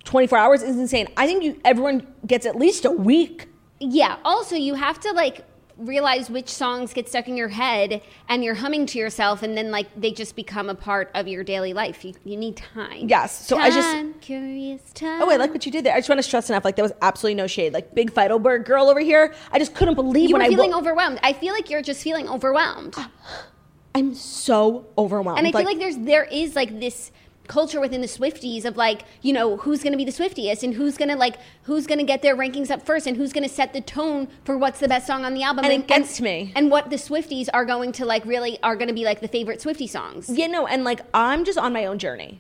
24 0.05 0.37
hours 0.37 0.61
is 0.63 0.77
insane. 0.77 1.07
I 1.17 1.25
think 1.27 1.43
you 1.43 1.59
everyone 1.65 2.07
gets 2.25 2.45
at 2.45 2.55
least 2.55 2.85
a 2.85 2.91
week. 2.91 3.47
yeah. 3.79 4.17
Also, 4.23 4.55
you 4.55 4.75
have 4.75 4.99
to 5.01 5.11
like 5.13 5.45
realize 5.77 6.29
which 6.29 6.49
songs 6.49 6.91
get 6.93 7.07
stuck 7.07 7.27
in 7.29 7.37
your 7.37 7.47
head 7.47 8.01
and 8.27 8.43
you're 8.43 8.55
humming 8.55 8.85
to 8.85 8.99
yourself 8.99 9.41
and 9.43 9.55
then 9.57 9.71
like 9.71 9.87
they 9.95 10.11
just 10.11 10.35
become 10.35 10.69
a 10.69 10.75
part 10.75 11.09
of 11.15 11.25
your 11.27 11.41
daily 11.43 11.71
life. 11.73 12.03
You, 12.03 12.13
you 12.25 12.35
need 12.37 12.57
time. 12.57 13.07
Yes, 13.07 13.47
so 13.47 13.57
I 13.57 13.69
just- 13.69 13.87
Time, 13.93 14.13
curious 14.15 14.81
time. 14.93 15.21
Oh, 15.21 15.31
I 15.31 15.37
like 15.37 15.51
what 15.53 15.65
you 15.65 15.71
did 15.71 15.85
there. 15.85 15.93
I 15.95 15.99
just 15.99 16.09
want 16.09 16.19
to 16.19 16.23
stress 16.23 16.49
enough. 16.49 16.65
Like 16.65 16.75
there 16.75 16.83
was 16.83 16.91
absolutely 17.01 17.35
no 17.35 17.47
shade. 17.47 17.73
Like 17.73 17.95
big 17.95 18.13
Feitelberg 18.13 18.65
girl 18.65 18.89
over 18.89 18.99
here. 18.99 19.33
I 19.53 19.57
just 19.59 19.73
couldn't 19.73 19.95
believe 19.95 20.29
you 20.29 20.35
when 20.35 20.41
were 20.41 20.47
I 20.47 20.49
feeling 20.49 20.71
wo- 20.71 20.79
overwhelmed. 20.79 21.19
I 21.23 21.31
feel 21.33 21.53
like 21.53 21.69
you're 21.69 21.81
just 21.81 22.03
feeling 22.03 22.27
overwhelmed. 22.27 22.95
Ah. 22.97 23.09
I'm 23.99 24.15
so 24.15 24.87
overwhelmed. 24.97 25.39
And 25.39 25.47
I 25.47 25.51
feel 25.51 25.63
like 25.63 25.79
there's 25.79 25.97
there 25.97 26.23
is 26.25 26.55
like 26.55 26.79
this 26.79 27.11
culture 27.47 27.81
within 27.81 27.99
the 27.99 28.07
Swifties 28.07 28.63
of 28.63 28.77
like, 28.77 29.01
you 29.21 29.33
know, 29.33 29.57
who's 29.57 29.83
going 29.83 29.91
to 29.91 29.97
be 29.97 30.05
the 30.05 30.11
Swiftiest 30.11 30.63
and 30.63 30.73
who's 30.73 30.97
going 30.97 31.09
to 31.09 31.15
like 31.15 31.35
who's 31.63 31.85
going 31.87 31.97
to 31.97 32.05
get 32.05 32.21
their 32.21 32.37
rankings 32.37 32.71
up 32.71 32.85
first 32.85 33.07
and 33.07 33.17
who's 33.17 33.33
going 33.33 33.47
to 33.47 33.53
set 33.53 33.73
the 33.73 33.81
tone 33.81 34.27
for 34.45 34.57
what's 34.57 34.79
the 34.79 34.87
best 34.87 35.07
song 35.07 35.25
on 35.25 35.33
the 35.33 35.43
album 35.43 35.65
And 35.65 35.73
it 35.73 35.87
gets 35.87 36.21
me. 36.21 36.53
And 36.55 36.71
what 36.71 36.89
the 36.89 36.95
Swifties 36.95 37.49
are 37.53 37.65
going 37.65 37.91
to 37.93 38.05
like 38.05 38.23
really 38.25 38.61
are 38.63 38.75
going 38.75 38.87
to 38.87 38.93
be 38.93 39.03
like 39.03 39.19
the 39.19 39.27
favorite 39.27 39.61
Swifty 39.61 39.87
songs. 39.87 40.29
you 40.29 40.47
know, 40.47 40.67
and 40.67 40.83
like 40.83 41.01
I'm 41.13 41.43
just 41.43 41.57
on 41.57 41.73
my 41.73 41.85
own 41.85 41.99
journey. 41.99 42.39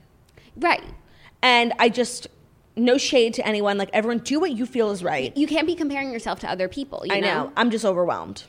Right. 0.55 0.83
And 1.41 1.73
I 1.79 1.89
just 1.89 2.27
no 2.75 2.97
shade 2.97 3.33
to 3.33 3.45
anyone. 3.47 3.77
Like 3.77 3.89
everyone, 3.93 4.19
do 4.19 4.39
what 4.39 4.51
you 4.51 4.65
feel 4.65 4.91
is 4.91 5.03
right. 5.03 5.35
You 5.35 5.47
can't 5.47 5.67
be 5.67 5.75
comparing 5.75 6.11
yourself 6.13 6.39
to 6.41 6.49
other 6.49 6.67
people, 6.67 7.03
you 7.05 7.15
I 7.15 7.19
know. 7.19 7.51
I'm 7.57 7.71
just 7.71 7.83
overwhelmed. 7.83 8.43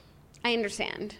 I 0.45 0.55
understand. 0.55 1.17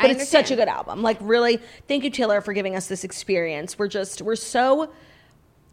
But 0.00 0.10
it's 0.10 0.28
such 0.28 0.50
a 0.50 0.56
good 0.56 0.68
album. 0.68 1.02
Like 1.02 1.18
really, 1.20 1.60
thank 1.86 2.04
you, 2.04 2.10
Taylor, 2.10 2.40
for 2.40 2.52
giving 2.52 2.74
us 2.74 2.88
this 2.88 3.04
experience. 3.04 3.78
We're 3.78 3.88
just 3.88 4.22
we're 4.22 4.36
so 4.36 4.90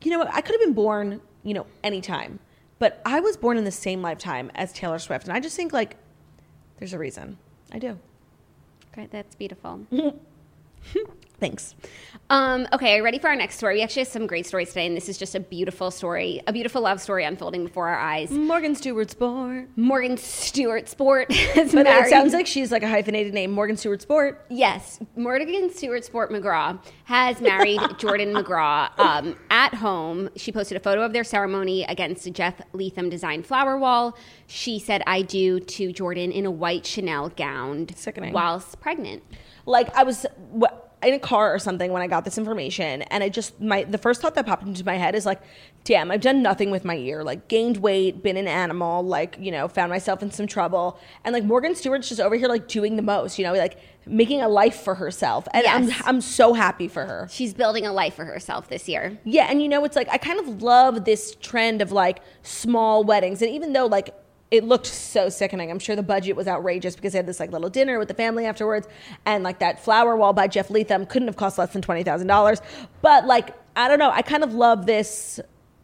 you 0.03 0.11
know, 0.11 0.27
I 0.31 0.41
could 0.41 0.53
have 0.53 0.61
been 0.61 0.73
born, 0.73 1.21
you 1.43 1.53
know, 1.53 1.67
anytime. 1.83 2.39
But 2.79 3.01
I 3.05 3.19
was 3.19 3.37
born 3.37 3.57
in 3.57 3.63
the 3.63 3.71
same 3.71 4.01
lifetime 4.01 4.51
as 4.55 4.73
Taylor 4.73 4.99
Swift. 4.99 5.25
And 5.25 5.33
I 5.33 5.39
just 5.39 5.55
think 5.55 5.73
like 5.73 5.97
there's 6.79 6.93
a 6.93 6.99
reason. 6.99 7.37
I 7.71 7.79
do. 7.79 7.99
Great, 8.93 9.11
that's 9.11 9.35
beautiful. 9.35 9.85
Thanks. 11.39 11.73
Um, 12.29 12.67
okay, 12.71 12.93
are 12.93 12.97
you 12.97 13.03
ready 13.03 13.17
for 13.17 13.27
our 13.27 13.35
next 13.35 13.55
story? 13.57 13.73
We 13.75 13.81
actually 13.81 14.03
have 14.03 14.09
some 14.09 14.27
great 14.27 14.45
stories 14.45 14.69
today, 14.69 14.85
and 14.85 14.95
this 14.95 15.09
is 15.09 15.17
just 15.17 15.33
a 15.33 15.39
beautiful 15.39 15.89
story, 15.89 16.39
a 16.45 16.53
beautiful 16.53 16.83
love 16.83 17.01
story 17.01 17.25
unfolding 17.25 17.65
before 17.65 17.89
our 17.89 17.97
eyes. 17.99 18.29
Morgan 18.29 18.75
Stewart 18.75 19.09
Sport. 19.09 19.67
Morgan 19.75 20.17
Stewart 20.17 20.87
Sport 20.87 21.27
is 21.31 21.73
But 21.73 21.85
married. 21.85 22.05
it 22.05 22.09
sounds 22.11 22.33
like 22.33 22.45
she's 22.45 22.71
like 22.71 22.83
a 22.83 22.87
hyphenated 22.87 23.33
name, 23.33 23.49
Morgan 23.51 23.75
Stewart 23.75 24.03
Sport. 24.03 24.45
yes, 24.49 24.99
Morgan 25.15 25.73
Stewart 25.73 26.05
Sport 26.05 26.31
McGraw 26.31 26.79
has 27.05 27.41
married 27.41 27.81
Jordan 27.97 28.33
McGraw 28.33 28.97
um, 28.99 29.35
at 29.49 29.73
home. 29.73 30.29
She 30.35 30.51
posted 30.51 30.77
a 30.77 30.79
photo 30.79 31.01
of 31.01 31.11
their 31.13 31.23
ceremony 31.23 31.83
against 31.85 32.27
a 32.27 32.31
Jeff 32.31 32.61
Leatham 32.71 33.09
designed 33.09 33.47
flower 33.47 33.77
wall. 33.79 34.15
She 34.45 34.77
said, 34.77 35.01
"I 35.07 35.23
do" 35.23 35.59
to 35.59 35.91
Jordan 35.91 36.31
in 36.31 36.45
a 36.45 36.51
white 36.51 36.85
Chanel 36.85 37.29
gown 37.29 37.87
Sickening. 37.95 38.31
whilst 38.31 38.79
pregnant. 38.79 39.23
Like 39.65 39.95
I 39.95 40.03
was 40.03 40.25
in 41.03 41.13
a 41.15 41.19
car 41.19 41.53
or 41.53 41.57
something 41.57 41.91
when 41.91 42.01
I 42.01 42.07
got 42.07 42.25
this 42.25 42.37
information, 42.37 43.01
and 43.03 43.23
I 43.23 43.29
just 43.29 43.59
my 43.59 43.83
the 43.83 43.97
first 43.97 44.21
thought 44.21 44.35
that 44.35 44.45
popped 44.45 44.63
into 44.63 44.85
my 44.85 44.95
head 44.95 45.15
is 45.15 45.25
like, 45.25 45.41
damn, 45.83 46.11
I've 46.11 46.21
done 46.21 46.41
nothing 46.43 46.69
with 46.69 46.85
my 46.85 46.93
year. 46.93 47.23
Like 47.23 47.47
gained 47.47 47.77
weight, 47.77 48.21
been 48.21 48.37
an 48.37 48.47
animal, 48.47 49.03
like 49.03 49.37
you 49.39 49.51
know, 49.51 49.67
found 49.67 49.89
myself 49.89 50.21
in 50.21 50.31
some 50.31 50.47
trouble, 50.47 50.99
and 51.23 51.33
like 51.33 51.43
Morgan 51.43 51.75
Stewart's 51.75 52.09
just 52.09 52.21
over 52.21 52.35
here 52.35 52.47
like 52.47 52.67
doing 52.67 52.95
the 52.97 53.01
most, 53.01 53.39
you 53.39 53.45
know, 53.45 53.53
like 53.53 53.79
making 54.05 54.41
a 54.41 54.47
life 54.47 54.81
for 54.81 54.95
herself, 54.95 55.47
and 55.53 55.63
Yes. 55.63 56.01
I'm 56.03 56.07
I'm 56.15 56.21
so 56.21 56.53
happy 56.53 56.87
for 56.87 57.05
her. 57.05 57.27
She's 57.31 57.53
building 57.53 57.85
a 57.85 57.93
life 57.93 58.15
for 58.15 58.25
herself 58.25 58.69
this 58.69 58.87
year. 58.87 59.17
Yeah, 59.23 59.47
and 59.49 59.61
you 59.61 59.69
know, 59.69 59.83
it's 59.85 59.95
like 59.95 60.09
I 60.09 60.17
kind 60.17 60.39
of 60.39 60.61
love 60.61 61.05
this 61.05 61.35
trend 61.41 61.81
of 61.81 61.91
like 61.91 62.21
small 62.43 63.03
weddings, 63.03 63.41
and 63.41 63.51
even 63.51 63.73
though 63.73 63.87
like 63.87 64.13
it 64.51 64.65
looked 64.65 64.85
so 64.85 65.29
sickening, 65.29 65.71
I'm 65.71 65.79
sure 65.79 65.95
the 65.95 66.03
budget 66.03 66.35
was 66.35 66.47
outrageous 66.47 66.95
because 66.95 67.13
they 67.13 67.19
had 67.19 67.25
this 67.25 67.39
like 67.39 67.51
little 67.51 67.69
dinner 67.69 67.97
with 67.97 68.09
the 68.09 68.13
family 68.13 68.45
afterwards, 68.45 68.87
and 69.25 69.43
like 69.43 69.59
that 69.59 69.83
flower 69.83 70.15
wall 70.17 70.33
by 70.33 70.47
Jeff 70.47 70.69
Leatham 70.69 71.05
couldn't 71.05 71.29
have 71.29 71.37
cost 71.37 71.57
less 71.57 71.71
than 71.73 71.81
twenty 71.81 72.03
thousand 72.03 72.27
dollars. 72.27 72.61
But 73.01 73.25
like 73.25 73.55
I 73.75 73.87
don't 73.87 73.99
know, 73.99 74.11
I 74.11 74.21
kind 74.21 74.43
of 74.43 74.53
love 74.53 74.85
this 74.85 75.39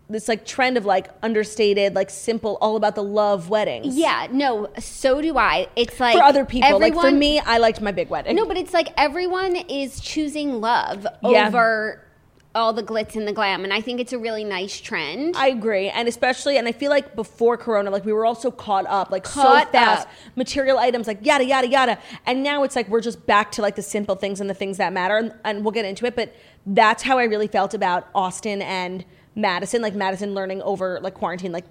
this 0.10 0.28
like 0.28 0.46
trend 0.46 0.78
of 0.78 0.86
like 0.86 1.10
understated, 1.22 1.94
like 1.96 2.10
simple, 2.10 2.58
all 2.62 2.76
about 2.78 2.96
the 2.96 3.04
love 3.04 3.50
weddings. 3.50 3.98
Yeah, 3.98 4.28
no, 4.32 4.70
so 4.80 5.22
do 5.22 5.38
I. 5.38 5.68
It's 5.76 6.00
like 6.00 6.16
For 6.18 6.24
other 6.24 6.46
people, 6.46 6.80
like 6.80 6.94
for 6.94 7.12
me, 7.12 7.40
I 7.40 7.58
liked 7.58 7.82
my 7.82 7.92
big 7.92 8.10
wedding. 8.10 8.36
No, 8.36 8.46
but 8.46 8.58
it's 8.58 8.74
like 8.74 8.90
everyone 8.98 9.56
is 9.56 10.00
choosing 10.00 10.62
love 10.62 11.06
Yeah. 11.24 11.48
over 11.48 12.04
all 12.58 12.74
the 12.74 12.84
glitz 12.84 13.16
and 13.16 13.28
the 13.28 13.32
glam, 13.32 13.64
and 13.64 13.72
I 13.74 13.80
think 13.80 14.02
it's 14.02 14.12
a 14.12 14.20
really 14.20 14.44
nice 14.44 14.82
trend. 14.82 15.36
I 15.38 15.48
agree, 15.48 15.90
and 15.90 16.08
especially, 16.08 16.58
and 16.58 16.68
I 16.68 16.72
feel 16.72 16.90
like 16.90 17.16
before 17.16 17.56
Corona, 17.56 17.90
like 17.90 18.04
we 18.04 18.12
were 18.12 18.26
all 18.26 18.36
so 18.36 18.52
caught 18.52 18.86
up, 18.88 19.12
like 19.12 19.24
Caught 19.24 19.68
so 19.68 19.72
fast, 19.72 20.08
up. 20.08 20.14
material 20.36 20.78
items, 20.78 21.08
like 21.08 21.26
yada 21.26 21.46
yada 21.46 21.68
yada, 21.68 22.00
and 22.26 22.44
now 22.44 22.64
it's 22.64 22.76
like 22.76 22.90
we're 22.90 23.02
just 23.02 23.26
back 23.26 23.52
to 23.54 23.62
like 23.62 23.76
the 23.76 23.82
simple 23.82 24.16
things 24.16 24.42
and 24.42 24.50
the 24.50 24.54
things 24.54 24.78
that 24.78 24.92
matter, 24.92 25.18
and, 25.18 25.34
and 25.46 25.64
we'll 25.64 25.72
get 25.72 25.86
into 25.86 26.06
it. 26.06 26.16
But 26.16 26.36
that's 26.66 27.04
how 27.04 27.18
I 27.18 27.24
really 27.24 27.48
felt 27.48 27.74
about 27.74 28.08
Austin 28.14 28.62
and 28.62 29.06
Madison, 29.36 29.82
like 29.82 29.94
Madison 29.96 30.34
learning 30.34 30.62
over 30.64 31.00
like 31.00 31.14
quarantine, 31.14 31.52
like 31.52 31.66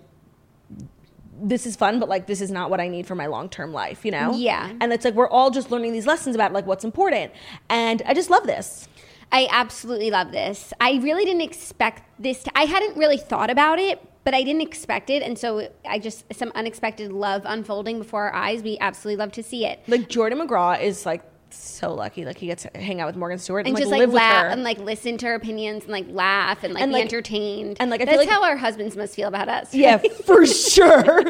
this 1.38 1.66
is 1.66 1.76
fun, 1.76 2.00
but 2.00 2.08
like 2.08 2.26
this 2.26 2.40
is 2.40 2.50
not 2.50 2.70
what 2.70 2.80
I 2.80 2.88
need 2.88 3.06
for 3.06 3.14
my 3.14 3.26
long 3.26 3.48
term 3.48 3.72
life, 3.72 4.04
you 4.04 4.10
know? 4.10 4.34
Yeah. 4.34 4.72
And 4.80 4.92
it's 4.92 5.04
like 5.04 5.14
we're 5.14 5.28
all 5.28 5.50
just 5.50 5.70
learning 5.70 5.92
these 5.92 6.06
lessons 6.06 6.34
about 6.34 6.52
like 6.52 6.66
what's 6.66 6.84
important, 6.84 7.32
and 7.68 8.02
I 8.06 8.14
just 8.14 8.30
love 8.30 8.46
this. 8.46 8.88
I 9.32 9.48
absolutely 9.50 10.10
love 10.10 10.32
this. 10.32 10.72
I 10.80 10.94
really 11.02 11.24
didn't 11.24 11.42
expect 11.42 12.02
this. 12.20 12.44
To, 12.44 12.50
I 12.54 12.64
hadn't 12.64 12.96
really 12.96 13.18
thought 13.18 13.50
about 13.50 13.78
it, 13.78 14.00
but 14.24 14.34
I 14.34 14.42
didn't 14.42 14.62
expect 14.62 15.10
it, 15.10 15.22
and 15.22 15.38
so 15.38 15.68
I 15.88 15.98
just 15.98 16.24
some 16.34 16.52
unexpected 16.54 17.12
love 17.12 17.42
unfolding 17.44 17.98
before 17.98 18.24
our 18.24 18.34
eyes. 18.34 18.62
We 18.62 18.78
absolutely 18.80 19.18
love 19.18 19.32
to 19.32 19.42
see 19.42 19.66
it. 19.66 19.80
Like 19.86 20.08
Jordan 20.08 20.38
McGraw 20.38 20.80
is 20.80 21.06
like 21.06 21.22
so 21.58 21.94
lucky, 21.94 22.24
like 22.24 22.38
he 22.38 22.46
gets 22.46 22.62
to 22.64 22.70
hang 22.78 23.00
out 23.00 23.06
with 23.06 23.16
Morgan 23.16 23.38
Stewart 23.38 23.66
and, 23.66 23.68
and 23.68 23.74
like 23.74 23.82
just 23.82 23.90
like 23.92 23.98
live 24.00 24.08
with 24.10 24.16
laugh 24.16 24.42
her. 24.44 24.48
and 24.50 24.62
like 24.62 24.78
listen 24.78 25.18
to 25.18 25.26
her 25.26 25.34
opinions 25.34 25.84
and 25.84 25.92
like 25.92 26.06
laugh 26.08 26.62
and 26.64 26.74
like 26.74 26.82
And, 26.82 26.90
be 26.90 26.94
like- 26.94 27.02
entertained. 27.04 27.76
and, 27.80 27.90
like, 27.90 28.00
I 28.00 28.04
feel 28.04 28.14
that's 28.18 28.26
like- 28.26 28.34
how 28.34 28.44
our 28.44 28.56
husbands 28.56 28.96
must 28.96 29.14
feel 29.14 29.28
about 29.28 29.48
us. 29.48 29.74
Yeah, 29.74 29.98
for 30.24 30.46
sure. 30.46 31.22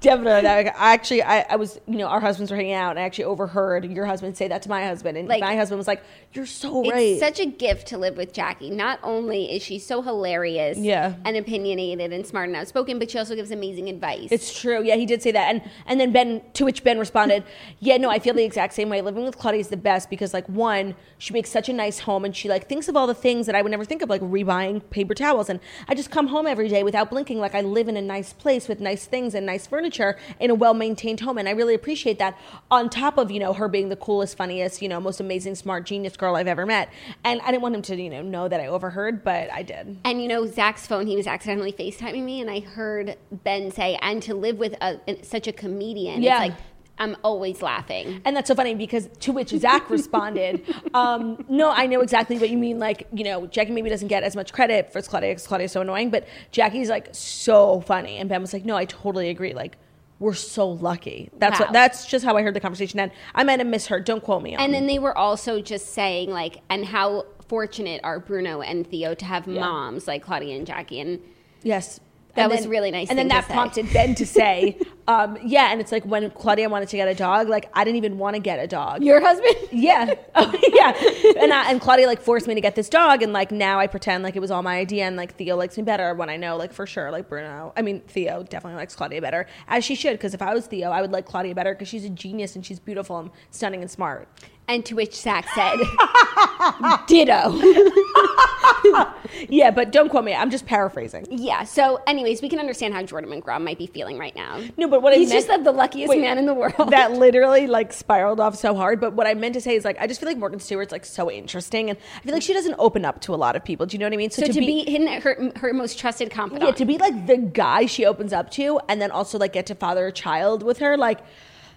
Definitely. 0.00 0.42
Like, 0.48 0.66
I 0.78 0.92
actually, 0.92 1.22
I, 1.22 1.40
I 1.50 1.56
was, 1.56 1.80
you 1.86 1.96
know, 1.96 2.06
our 2.06 2.20
husbands 2.20 2.50
were 2.50 2.56
hanging 2.56 2.74
out, 2.74 2.90
and 2.90 2.98
I 3.00 3.02
actually 3.02 3.24
overheard 3.24 3.84
your 3.86 4.04
husband 4.06 4.36
say 4.36 4.46
that 4.48 4.62
to 4.62 4.68
my 4.68 4.84
husband, 4.86 5.16
and 5.18 5.26
Like- 5.28 5.40
my 5.40 5.56
husband 5.56 5.78
was 5.78 5.88
like, 5.88 6.02
"You're 6.34 6.46
so 6.46 6.82
It's 6.82 6.92
right." 6.92 7.18
such 7.18 7.40
a 7.40 7.46
gift 7.46 7.88
to 7.88 7.98
live 7.98 8.16
with 8.16 8.32
Jackie. 8.32 8.70
Not 8.70 9.00
only 9.02 9.50
is 9.50 9.62
she 9.62 9.78
so 9.78 10.02
hilarious 10.02 10.78
Yeah. 10.78 11.14
and 11.24 11.36
opinionated 11.36 12.12
and 12.12 12.26
smart 12.26 12.48
and 12.48 12.56
outspoken, 12.56 12.98
but 12.98 13.10
she 13.10 13.18
also 13.18 13.34
gives 13.34 13.50
amazing 13.50 13.88
advice. 13.88 14.28
It's 14.30 14.58
true. 14.58 14.82
Yeah, 14.84 14.96
he 14.96 15.06
did 15.06 15.22
say 15.22 15.32
that. 15.32 15.48
And 15.50 15.62
and 15.86 15.98
then 15.98 16.12
Ben 16.12 16.42
to 16.54 16.64
which 16.64 16.84
Ben 16.84 16.98
responded, 16.98 17.42
"Yeah, 17.80 17.96
no, 17.96 18.10
I 18.10 18.18
feel 18.18 18.34
the 18.34 18.44
exact 18.48 18.74
same 18.74 18.88
way. 18.88 19.00
Living 19.00 19.24
with 19.24 19.38
Claudia 19.38 19.60
is 19.60 19.68
the 19.68 19.76
best 19.76 20.10
because 20.10 20.34
like 20.34 20.46
one, 20.48 20.96
she 21.18 21.32
makes 21.32 21.50
such 21.50 21.68
a 21.68 21.72
nice 21.72 22.00
home 22.00 22.24
and 22.24 22.34
she 22.34 22.48
like 22.48 22.68
thinks 22.68 22.88
of 22.88 22.96
all 22.96 23.06
the 23.06 23.14
things 23.14 23.46
that 23.46 23.54
I 23.54 23.62
would 23.62 23.70
never 23.70 23.84
think 23.84 24.02
of 24.02 24.08
like 24.08 24.20
rebuying 24.22 24.82
paper 24.90 25.14
towels 25.14 25.48
and 25.48 25.60
I 25.88 25.94
just 25.94 26.10
come 26.10 26.26
home 26.28 26.46
every 26.46 26.68
day 26.68 26.82
without 26.82 27.10
blinking 27.10 27.38
like 27.38 27.54
I 27.54 27.60
live 27.60 27.86
in 27.88 27.96
a 27.96 28.02
nice 28.02 28.32
place 28.32 28.66
with 28.66 28.80
nice 28.80 29.04
things 29.06 29.34
and 29.34 29.46
nice 29.46 29.66
furniture 29.66 30.18
in 30.40 30.50
a 30.50 30.54
well-maintained 30.54 31.20
home 31.20 31.38
and 31.38 31.48
I 31.48 31.52
really 31.52 31.74
appreciate 31.74 32.18
that 32.18 32.36
on 32.70 32.90
top 32.90 33.18
of, 33.18 33.30
you 33.30 33.38
know, 33.38 33.52
her 33.52 33.68
being 33.68 33.88
the 33.88 33.96
coolest, 33.96 34.36
funniest, 34.36 34.82
you 34.82 34.88
know, 34.88 34.98
most 34.98 35.20
amazing 35.20 35.54
smart 35.54 35.86
genius 35.86 36.16
girl 36.16 36.34
I've 36.34 36.48
ever 36.48 36.66
met. 36.66 36.88
And 37.24 37.40
I 37.42 37.50
didn't 37.52 37.62
want 37.62 37.74
him 37.76 37.82
to, 37.82 37.96
you 38.02 38.10
know, 38.10 38.22
know 38.22 38.48
that 38.48 38.60
I 38.60 38.66
overheard, 38.66 39.22
but 39.22 39.52
I 39.52 39.62
did. 39.62 39.98
And 40.04 40.22
you 40.22 40.28
know, 40.28 40.46
Zach's 40.46 40.86
phone, 40.86 41.06
he 41.06 41.16
was 41.16 41.26
accidentally 41.26 41.72
FaceTiming 41.72 42.24
me, 42.24 42.40
and 42.40 42.50
I 42.50 42.60
heard 42.60 43.16
Ben 43.44 43.70
say, 43.70 43.98
and 44.00 44.22
to 44.22 44.34
live 44.34 44.58
with 44.58 44.74
a, 44.80 44.98
such 45.22 45.46
a 45.46 45.52
comedian, 45.52 46.22
Yeah. 46.22 46.44
it's 46.44 46.50
like, 46.50 46.58
I'm 46.98 47.16
always 47.22 47.62
laughing. 47.62 48.20
And 48.24 48.36
that's 48.36 48.48
so 48.48 48.54
funny 48.54 48.74
because 48.74 49.08
to 49.20 49.32
which 49.32 49.50
Zach 49.50 49.88
responded, 49.98 50.62
um, 50.94 51.44
"No, 51.48 51.70
I 51.70 51.86
know 51.86 52.00
exactly 52.00 52.38
what 52.38 52.50
you 52.50 52.58
mean. 52.58 52.78
Like, 52.78 53.06
you 53.12 53.24
know, 53.24 53.46
Jackie 53.46 53.72
maybe 53.72 53.88
doesn't 53.90 54.08
get 54.08 54.22
as 54.22 54.34
much 54.36 54.52
credit 54.52 54.92
for 54.92 55.00
Claudia 55.02 55.30
because 55.30 55.46
Claudia's 55.46 55.72
so 55.72 55.80
annoying, 55.80 56.10
but 56.10 56.26
Jackie's 56.52 56.88
like 56.88 57.08
so 57.12 57.80
funny." 57.82 58.18
And 58.18 58.28
Ben 58.28 58.40
was 58.40 58.52
like, 58.52 58.64
"No, 58.64 58.76
I 58.76 58.84
totally 58.84 59.28
agree. 59.30 59.54
Like, 59.54 59.76
we're 60.20 60.34
so 60.34 60.68
lucky. 60.68 61.30
That's 61.38 61.60
Wow. 61.60 61.66
what. 61.66 61.72
That's 61.72 62.04
just 62.06 62.24
how 62.24 62.36
I 62.36 62.42
heard 62.42 62.54
the 62.54 62.60
conversation 62.60 62.98
end. 63.00 63.12
I 63.34 63.44
might 63.44 63.60
have 63.60 63.68
misheard. 63.68 64.04
Don't 64.04 64.22
quote 64.22 64.42
me 64.42 64.56
on. 64.56 64.60
And 64.62 64.74
then 64.74 64.86
they 64.86 64.98
were 64.98 65.16
also 65.16 65.60
just 65.62 65.92
saying, 65.94 66.30
like, 66.30 66.60
and 66.68 66.84
how 66.84 67.24
fortunate 67.48 68.00
are 68.04 68.18
Bruno 68.20 68.60
and 68.60 68.86
Theo 68.86 69.14
to 69.14 69.24
have 69.24 69.46
moms 69.46 70.06
like 70.08 70.22
Claudia 70.24 70.56
and 70.56 70.66
Jackie. 70.66 71.00
And 71.00 71.20
yes." 71.62 72.00
That 72.34 72.42
And 72.44 72.50
was 72.52 72.60
then- 72.60 72.70
really 72.70 72.90
nice 72.92 73.08
And 73.10 73.18
then 73.18 73.28
that 73.28 73.46
say. 73.48 73.52
prompted 73.52 73.92
Ben 73.92 74.14
to 74.16 74.24
say, 74.26 74.76
um, 75.08 75.36
"Yeah." 75.44 75.72
And 75.72 75.80
it's 75.80 75.90
like 75.90 76.04
when 76.04 76.30
Claudia 76.30 76.68
wanted 76.68 76.88
to 76.90 76.96
get 76.96 77.08
a 77.08 77.14
dog, 77.14 77.48
like 77.48 77.68
I 77.74 77.82
didn't 77.82 77.96
even 77.96 78.18
want 78.18 78.36
to 78.36 78.40
get 78.40 78.60
a 78.60 78.68
dog. 78.68 79.02
your 79.02 79.20
husband? 79.20 79.56
Yeah. 79.72 80.14
Oh, 80.34 80.52
yeah. 80.72 81.42
And 81.42 81.52
I, 81.52 81.70
and 81.70 81.80
Claudia 81.80 82.06
like 82.06 82.20
forced 82.20 82.46
me 82.46 82.54
to 82.54 82.60
get 82.60 82.74
this 82.74 82.88
dog, 82.88 83.22
and 83.22 83.32
like 83.32 83.50
now 83.50 83.78
I 83.80 83.86
pretend 83.86 84.22
like 84.22 84.36
it 84.36 84.40
was 84.40 84.50
all 84.50 84.62
my 84.62 84.76
idea, 84.78 85.04
and 85.04 85.16
like 85.16 85.34
Theo 85.36 85.56
likes 85.56 85.76
me 85.76 85.82
better 85.82 86.14
when 86.14 86.28
I 86.30 86.36
know 86.36 86.56
like 86.56 86.72
for 86.72 86.86
sure 86.86 87.10
like 87.10 87.28
Bruno. 87.28 87.72
I 87.76 87.82
mean 87.82 88.00
Theo 88.06 88.42
definitely 88.44 88.76
likes 88.78 88.94
Claudia 88.94 89.20
better, 89.20 89.46
as 89.68 89.84
she 89.84 89.94
should, 89.94 90.12
because 90.12 90.34
if 90.34 90.42
I 90.42 90.54
was 90.54 90.66
Theo, 90.66 90.90
I 90.90 91.00
would 91.00 91.10
like 91.12 91.26
Claudia 91.26 91.54
better 91.54 91.74
because 91.74 91.88
she's 91.88 92.04
a 92.04 92.10
genius 92.10 92.54
and 92.56 92.64
she's 92.64 92.78
beautiful 92.78 93.18
and 93.18 93.30
stunning 93.50 93.80
and 93.82 93.90
smart. 93.90 94.28
And 94.68 94.84
to 94.84 94.94
which 94.96 95.14
Zach 95.14 95.46
said, 95.54 95.78
ditto. 97.06 97.58
Yeah, 99.48 99.70
but 99.70 99.92
don't 99.92 100.08
quote 100.08 100.24
me. 100.24 100.34
I'm 100.34 100.50
just 100.50 100.66
paraphrasing. 100.66 101.26
Yeah. 101.30 101.64
So, 101.64 102.00
anyways, 102.06 102.42
we 102.42 102.48
can 102.48 102.58
understand 102.58 102.94
how 102.94 103.02
Jordan 103.02 103.30
McGraw 103.30 103.60
might 103.62 103.78
be 103.78 103.86
feeling 103.86 104.18
right 104.18 104.34
now. 104.34 104.60
No, 104.76 104.88
but 104.88 104.97
what 105.02 105.12
I 105.12 105.16
He's 105.16 105.28
meant- 105.30 105.46
just 105.48 105.64
the 105.64 105.72
luckiest 105.72 106.08
Wait, 106.08 106.20
man 106.20 106.38
in 106.38 106.46
the 106.46 106.54
world. 106.54 106.74
that 106.90 107.12
literally 107.12 107.66
like 107.66 107.92
spiraled 107.92 108.40
off 108.40 108.54
so 108.56 108.74
hard. 108.74 109.00
But 109.00 109.12
what 109.14 109.26
I 109.26 109.34
meant 109.34 109.54
to 109.54 109.60
say 109.60 109.74
is 109.76 109.84
like 109.84 109.96
I 110.00 110.06
just 110.06 110.20
feel 110.20 110.28
like 110.28 110.38
Morgan 110.38 110.60
Stewart's 110.60 110.92
like 110.92 111.04
so 111.04 111.30
interesting, 111.30 111.90
and 111.90 111.98
I 112.16 112.20
feel 112.20 112.32
like 112.34 112.42
she 112.42 112.52
doesn't 112.52 112.76
open 112.78 113.04
up 113.04 113.20
to 113.22 113.34
a 113.34 113.36
lot 113.36 113.56
of 113.56 113.64
people. 113.64 113.86
Do 113.86 113.94
you 113.94 113.98
know 113.98 114.06
what 114.06 114.12
I 114.12 114.16
mean? 114.16 114.30
so 114.30 114.46
to, 114.46 114.52
be, 114.60 114.80
in 114.80 115.06
her 115.06 115.52
her 115.56 115.72
most 115.72 115.98
trusted 115.98 116.30
confidant. 116.30 116.64
Yeah, 116.68 116.74
to 116.74 116.84
be 116.84 116.98
like 116.98 117.26
the 117.26 117.36
guy 117.38 117.86
she 117.86 118.04
opens 118.06 118.32
up 118.32 118.50
to, 118.52 118.80
and 118.88 119.00
then 119.00 119.10
also 119.10 119.38
like 119.38 119.52
get 119.52 119.66
to 119.66 119.74
father 119.74 120.06
a 120.06 120.12
child 120.12 120.62
with 120.62 120.78
her. 120.78 120.96
Like, 120.96 121.20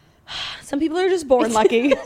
some 0.61 0.79
people 0.79 0.97
are 0.97 1.09
just 1.09 1.27
born 1.27 1.51
lucky. 1.61 1.93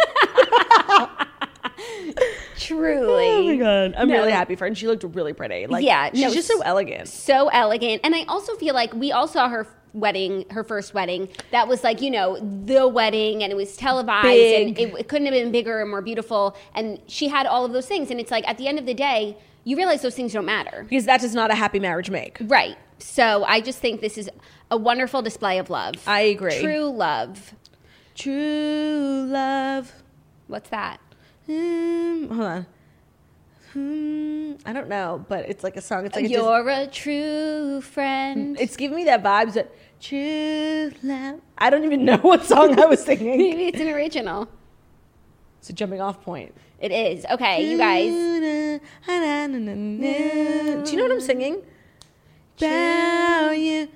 truly. 2.58 3.28
oh 3.28 3.44
my 3.44 3.56
god, 3.58 3.94
I'm 3.98 4.08
No. 4.08 4.16
really 4.16 4.32
happy 4.32 4.56
for 4.56 4.62
her. 4.64 4.68
And 4.68 4.78
she 4.78 4.88
looked 4.88 5.04
really 5.04 5.34
pretty. 5.34 5.68
Like, 5.68 5.84
Yeah, 5.86 6.10
she's 6.12 6.22
no, 6.22 6.34
just 6.34 6.48
so 6.48 6.62
elegant. 6.62 7.08
so 7.08 7.50
elegant. 7.50 8.02
And 8.04 8.16
I 8.16 8.24
also 8.28 8.56
feel 8.56 8.74
like 8.74 8.94
we 8.94 9.12
all 9.12 9.28
saw 9.28 9.50
her 9.50 9.68
wedding, 9.96 10.46
her 10.52 10.64
first 10.64 10.94
wedding. 10.94 11.30
That 11.52 11.68
was 11.68 11.84
like, 11.84 12.02
you 12.02 12.12
know, 12.12 12.38
the 12.66 12.88
wedding 12.88 13.42
and 13.44 13.52
it 13.52 13.56
was 13.56 13.76
televised 13.76 14.28
and 14.28 14.78
it, 14.78 14.94
it 15.00 15.08
couldn't 15.08 15.26
have 15.26 15.34
been 15.34 15.52
bigger 15.52 15.82
and 15.82 15.90
more 15.90 16.02
beautiful. 16.02 16.56
And 16.76 17.00
she 17.08 17.28
had 17.30 17.48
all 17.48 17.66
of 17.66 17.74
those 17.74 17.88
things. 17.88 18.12
And 18.12 18.20
it's 18.20 18.32
like 18.32 18.48
at 18.48 18.58
the 18.58 18.68
end 18.68 18.78
of 18.78 18.86
the 18.86 18.94
day, 18.94 19.38
you 19.64 19.76
realize 19.78 20.02
those 20.02 20.16
things 20.16 20.34
don't 20.34 20.46
matter. 20.46 20.86
Because 20.88 21.06
that 21.06 21.22
does 21.22 21.34
not 21.34 21.50
a 21.50 21.56
happy 21.56 21.80
marriage 21.80 22.10
make. 22.10 22.38
Right. 22.42 22.78
So 23.00 23.44
I 23.46 23.62
just 23.62 23.80
think 23.80 24.02
this 24.02 24.18
is 24.18 24.30
a 24.70 24.78
wonderful 24.78 25.22
display 25.22 25.58
of 25.58 25.70
love. 25.70 25.96
I 26.08 26.22
agree. 26.22 26.60
True 26.60 26.90
love. 26.90 27.54
True 28.14 29.26
love. 29.28 29.92
What's 30.48 30.70
that? 30.70 31.00
Hmm, 31.48 32.28
hold 32.28 32.42
on. 32.42 32.66
Hmm, 33.74 34.54
I 34.66 34.72
don't 34.72 34.88
know, 34.88 35.26
but 35.28 35.50
it's 35.50 35.64
like 35.64 35.76
a 35.76 35.82
song. 35.82 36.06
It's 36.06 36.16
like 36.16 36.26
a 36.26 36.30
You're 36.30 36.70
a 36.70 36.88
true 36.88 37.82
friend. 37.82 38.56
it's 38.58 38.78
giving 38.78 38.96
me 38.96 39.04
that 39.04 39.22
vibes 39.22 39.54
that 39.54 39.70
true 40.08 40.92
love. 41.04 41.42
I 41.58 41.70
don't 41.70 41.84
even 41.84 42.06
know 42.06 42.18
what 42.18 42.46
song 42.46 42.80
I 42.80 42.86
was 42.86 43.04
singing. 43.04 43.38
Maybe 43.38 43.68
it's 43.68 43.80
an 43.80 43.90
original. 43.90 44.48
It's 45.60 45.70
a 45.70 45.74
jumping 45.74 46.02
off 46.02 46.22
point. 46.22 46.54
It 46.80 46.92
is. 46.92 47.26
Okay, 47.32 47.70
you 47.70 47.78
guys. 47.78 48.12
Do 48.12 48.18
you 50.92 50.98
know 50.98 51.04
what 51.04 51.12
I'm 51.12 51.22
singing? 51.22 51.62
Bow 52.60 53.52
you. 53.52 53.90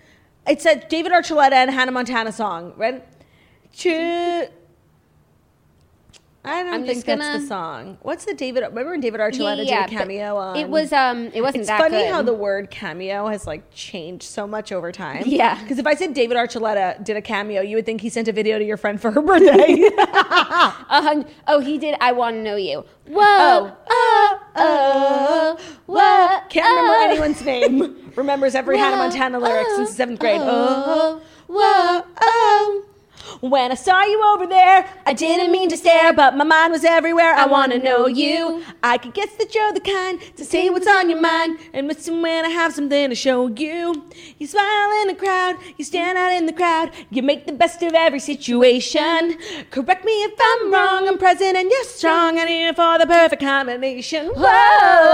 It's 0.47 0.65
a 0.65 0.75
David 0.75 1.11
Archuleta 1.11 1.51
and 1.51 1.69
Hannah 1.69 1.91
Montana 1.91 2.31
song, 2.31 2.73
right? 2.75 3.05
True. 3.75 4.47
I 6.45 6.63
don't 6.63 6.73
I'm 6.73 6.85
think 6.85 7.03
that's 7.03 7.21
gonna- 7.21 7.39
the 7.39 7.45
song. 7.47 7.97
What's 8.01 8.23
the 8.23 8.33
David? 8.33 8.61
Remember 8.63 8.91
when 8.91 9.01
David 9.01 9.19
Archuleta 9.19 9.57
did 9.65 9.73
a 9.73 9.87
cameo 9.87 10.37
on? 10.37 10.55
It 10.55 10.69
was 10.69 10.93
um 10.93 11.29
it 11.33 11.41
wasn't 11.41 11.61
It's 11.61 11.67
that 11.67 11.79
funny 11.81 11.97
good. 11.97 12.11
how 12.11 12.21
the 12.21 12.33
word 12.33 12.71
cameo 12.71 13.27
has 13.27 13.45
like 13.45 13.63
changed 13.73 14.23
so 14.23 14.47
much 14.47 14.71
over 14.71 14.91
time. 14.91 15.23
Yeah. 15.25 15.61
Because 15.61 15.79
if 15.79 15.85
I 15.85 15.95
said 15.95 16.13
David 16.13 16.37
Archuleta 16.37 17.03
did 17.03 17.17
a 17.17 17.21
cameo, 17.21 17.61
you 17.61 17.75
would 17.75 17.85
think 17.85 17.99
he 17.99 18.09
sent 18.09 18.29
a 18.29 18.31
video 18.31 18.57
to 18.57 18.63
your 18.63 18.77
friend 18.77 19.01
for 19.01 19.11
her 19.11 19.21
birthday. 19.21 19.89
Hun- 19.99 21.25
oh, 21.47 21.59
he 21.59 21.77
did 21.77 21.95
I 21.99 22.13
want 22.13 22.37
to 22.37 22.41
know 22.41 22.55
you. 22.55 22.85
Whoa. 23.07 23.21
Oh. 23.21 23.77
Uh, 23.89 24.35
uh, 24.55 24.55
oh. 24.55 25.57
Whoa. 25.87 25.99
Uh, 25.99 26.41
can't 26.47 26.65
remember 26.67 26.93
oh. 26.95 27.09
anyone's 27.09 27.41
name. 27.45 28.11
Remembers 28.15 28.55
every 28.55 28.77
Hannah 28.77 28.95
Whoa, 28.97 29.03
Montana 29.09 29.39
lyric 29.39 29.67
since 29.75 29.89
oh, 29.89 29.93
seventh 29.93 30.19
grade. 30.19 30.39
oh, 30.41 30.47
Oh, 30.47 31.21
whoa, 31.47 32.05
oh. 32.21 32.85
When 33.41 33.71
I 33.71 33.75
saw 33.75 34.03
you 34.03 34.21
over 34.33 34.45
there, 34.45 34.85
I 35.05 35.13
didn't 35.13 35.49
mean 35.53 35.69
to 35.69 35.77
stare, 35.77 36.11
but 36.11 36.35
my 36.35 36.43
mind 36.43 36.73
was 36.73 36.83
everywhere. 36.83 37.33
I 37.33 37.45
wanna 37.45 37.77
know 37.77 38.05
you. 38.05 38.63
I 38.83 38.97
can 38.97 39.11
guess 39.11 39.33
that 39.37 39.55
you're 39.55 39.71
the 39.71 39.79
kind 39.79 40.19
to 40.35 40.43
say 40.43 40.69
what's 40.69 40.87
on 40.87 41.09
your 41.09 41.21
mind. 41.21 41.57
And 41.71 41.87
listen 41.87 42.21
when 42.21 42.43
I 42.43 42.49
have 42.49 42.73
something 42.73 43.09
to 43.09 43.15
show 43.15 43.47
you. 43.47 44.03
You 44.39 44.45
smile 44.45 45.01
in 45.03 45.07
the 45.07 45.15
crowd, 45.15 45.55
you 45.77 45.85
stand 45.85 46.17
out 46.17 46.33
in 46.33 46.47
the 46.47 46.53
crowd, 46.53 46.91
you 47.11 47.23
make 47.23 47.45
the 47.45 47.53
best 47.53 47.81
of 47.81 47.93
every 47.93 48.19
situation. 48.19 49.37
Correct 49.71 50.03
me 50.03 50.11
if 50.23 50.33
I'm 50.37 50.73
wrong, 50.73 51.07
I'm 51.07 51.17
present 51.17 51.55
and 51.55 51.71
you're 51.71 51.83
strong, 51.85 52.37
and 52.37 52.49
here 52.49 52.73
for 52.73 52.97
the 52.99 53.07
perfect 53.07 53.41
combination. 53.41 54.27
Whoa, 54.27 54.41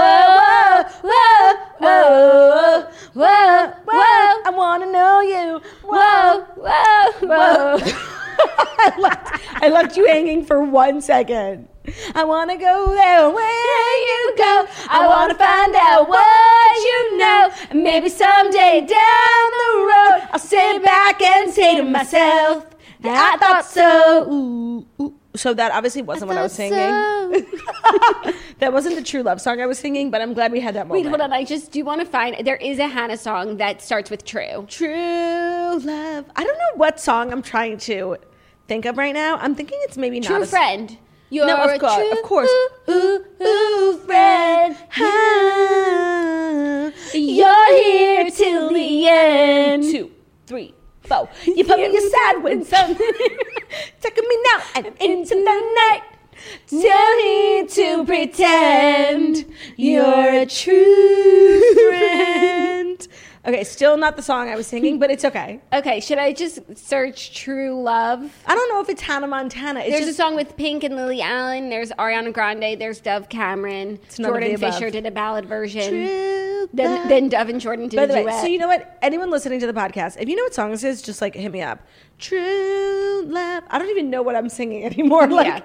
whoa, 0.02 0.84
whoa, 1.04 1.54
whoa, 1.78 2.88
whoa, 3.14 3.72
whoa, 3.86 4.42
I 4.46 4.50
wanna 4.52 4.86
know 4.90 5.20
you. 5.20 5.60
Whoa, 5.84 6.40
whoa, 6.56 7.78
whoa. 7.78 8.12
I, 8.78 8.94
left, 8.98 9.40
I 9.62 9.68
left 9.68 9.96
you 9.96 10.06
hanging 10.06 10.44
for 10.44 10.62
one 10.62 11.00
second. 11.00 11.68
I 12.14 12.24
wanna 12.24 12.58
go 12.58 12.94
there 12.94 13.30
where 13.30 14.06
you 14.08 14.34
go. 14.36 14.66
I 14.88 15.06
wanna 15.06 15.34
find 15.34 15.74
out 15.76 16.08
what 16.08 16.76
you 16.76 17.18
know. 17.18 17.50
Maybe 17.82 18.08
someday 18.08 18.80
down 18.80 19.50
the 19.62 19.78
road, 19.78 20.28
I'll 20.32 20.38
sit 20.38 20.82
back 20.84 21.22
and 21.22 21.52
say 21.52 21.76
to 21.76 21.84
myself, 21.84 22.66
I 23.04 23.36
thought 23.38 23.64
so. 23.64 24.30
Ooh, 24.30 24.86
ooh. 25.00 25.14
So 25.36 25.54
that 25.54 25.72
obviously 25.72 26.02
wasn't 26.02 26.28
what 26.28 26.38
I 26.38 26.42
was 26.42 26.52
singing. 26.52 26.78
that 28.58 28.72
wasn't 28.72 28.96
the 28.96 29.02
true 29.02 29.22
love 29.22 29.40
song 29.40 29.60
I 29.60 29.66
was 29.66 29.78
singing, 29.78 30.10
but 30.10 30.20
I'm 30.20 30.32
glad 30.34 30.50
we 30.52 30.60
had 30.60 30.74
that 30.74 30.86
moment. 30.88 31.04
Wait, 31.04 31.08
hold 31.08 31.20
on. 31.20 31.32
I 31.32 31.44
just 31.44 31.70
do 31.72 31.84
want 31.84 32.00
to 32.00 32.06
find. 32.06 32.46
There 32.46 32.56
is 32.56 32.78
a 32.78 32.86
Hannah 32.88 33.16
song 33.16 33.58
that 33.58 33.82
starts 33.82 34.10
with 34.10 34.24
"True." 34.24 34.66
True 34.68 35.78
love. 35.78 36.24
I 36.36 36.44
don't 36.44 36.58
know 36.58 36.74
what 36.76 36.98
song 37.00 37.32
I'm 37.32 37.42
trying 37.42 37.78
to 37.78 38.16
think 38.68 38.84
of 38.86 38.96
right 38.98 39.14
now. 39.14 39.36
I'm 39.38 39.54
thinking 39.54 39.78
it's 39.82 39.96
maybe 39.96 40.20
not 40.20 40.28
True 40.28 40.42
a- 40.42 40.46
friend. 40.46 40.96
You're 41.28 41.46
No, 41.46 41.56
a 41.56 41.74
of 41.74 41.80
course, 41.80 41.94
true 41.96 42.12
of 42.12 42.22
course. 42.22 42.50
Ooh, 42.88 42.92
ooh, 42.92 43.24
ooh, 43.44 43.98
friend. 44.06 44.76
Ah, 44.98 46.90
You're 47.12 47.76
here 47.82 48.30
till 48.30 48.72
the 48.72 49.08
end. 49.08 49.82
Two, 49.82 50.12
three, 50.46 50.72
You 51.44 51.64
put 51.64 51.78
me 51.78 51.96
aside 51.96 52.42
when 52.42 52.64
something 52.64 53.12
taking 54.00 54.28
me 54.28 54.38
now 54.52 54.62
and 54.76 54.86
into 55.00 55.34
the 55.34 55.44
night. 55.44 56.02
Tell 56.68 57.16
me 57.16 57.66
to 57.66 58.04
pretend 58.04 59.52
you're 59.76 60.42
a 60.42 60.46
true 60.46 61.74
friend. 61.74 61.92
Okay, 63.46 63.62
still 63.64 63.96
not 63.96 64.16
the 64.16 64.22
song 64.22 64.48
I 64.48 64.56
was 64.56 64.66
singing, 64.66 64.98
but 64.98 65.10
it's 65.10 65.24
okay. 65.24 65.60
Okay, 65.72 66.00
should 66.00 66.18
I 66.18 66.32
just 66.32 66.58
search 66.76 67.34
"True 67.34 67.80
Love"? 67.80 68.32
I 68.46 68.54
don't 68.54 68.68
know 68.70 68.80
if 68.80 68.88
it's 68.88 69.02
Hannah 69.02 69.26
Montana. 69.26 69.80
It's 69.80 69.90
There's 69.90 70.06
just 70.06 70.18
a 70.18 70.22
song 70.22 70.34
with 70.34 70.56
Pink 70.56 70.82
and 70.84 70.96
Lily 70.96 71.20
Allen. 71.20 71.68
There's 71.68 71.90
Ariana 71.92 72.32
Grande. 72.32 72.80
There's 72.80 72.98
Dove 73.00 73.28
Cameron. 73.28 73.98
Jordan. 74.16 74.56
Fisher 74.56 74.90
did 74.90 75.06
a 75.06 75.10
ballad 75.10 75.44
version. 75.46 75.88
True 75.90 76.68
Then, 76.72 76.94
love. 77.00 77.08
then 77.08 77.28
Dove 77.28 77.48
and 77.50 77.60
Jordan 77.60 77.88
did 77.88 77.96
By 77.98 78.02
a 78.04 78.06
the 78.08 78.14
way, 78.14 78.22
duet. 78.22 78.40
so 78.40 78.46
you 78.46 78.58
know 78.58 78.66
what? 78.68 78.98
Anyone 79.02 79.30
listening 79.30 79.60
to 79.60 79.66
the 79.66 79.72
podcast, 79.72 80.16
if 80.18 80.28
you 80.28 80.34
know 80.36 80.42
what 80.42 80.54
song 80.54 80.70
this 80.72 80.82
is, 80.82 81.00
just 81.02 81.20
like 81.20 81.34
hit 81.34 81.52
me 81.52 81.62
up. 81.62 81.80
True 82.18 83.22
love. 83.26 83.62
I 83.68 83.78
don't 83.78 83.90
even 83.90 84.10
know 84.10 84.22
what 84.22 84.34
I'm 84.36 84.48
singing 84.48 84.84
anymore. 84.90 85.26
Like, 85.28 85.46
yeah. 85.46 85.60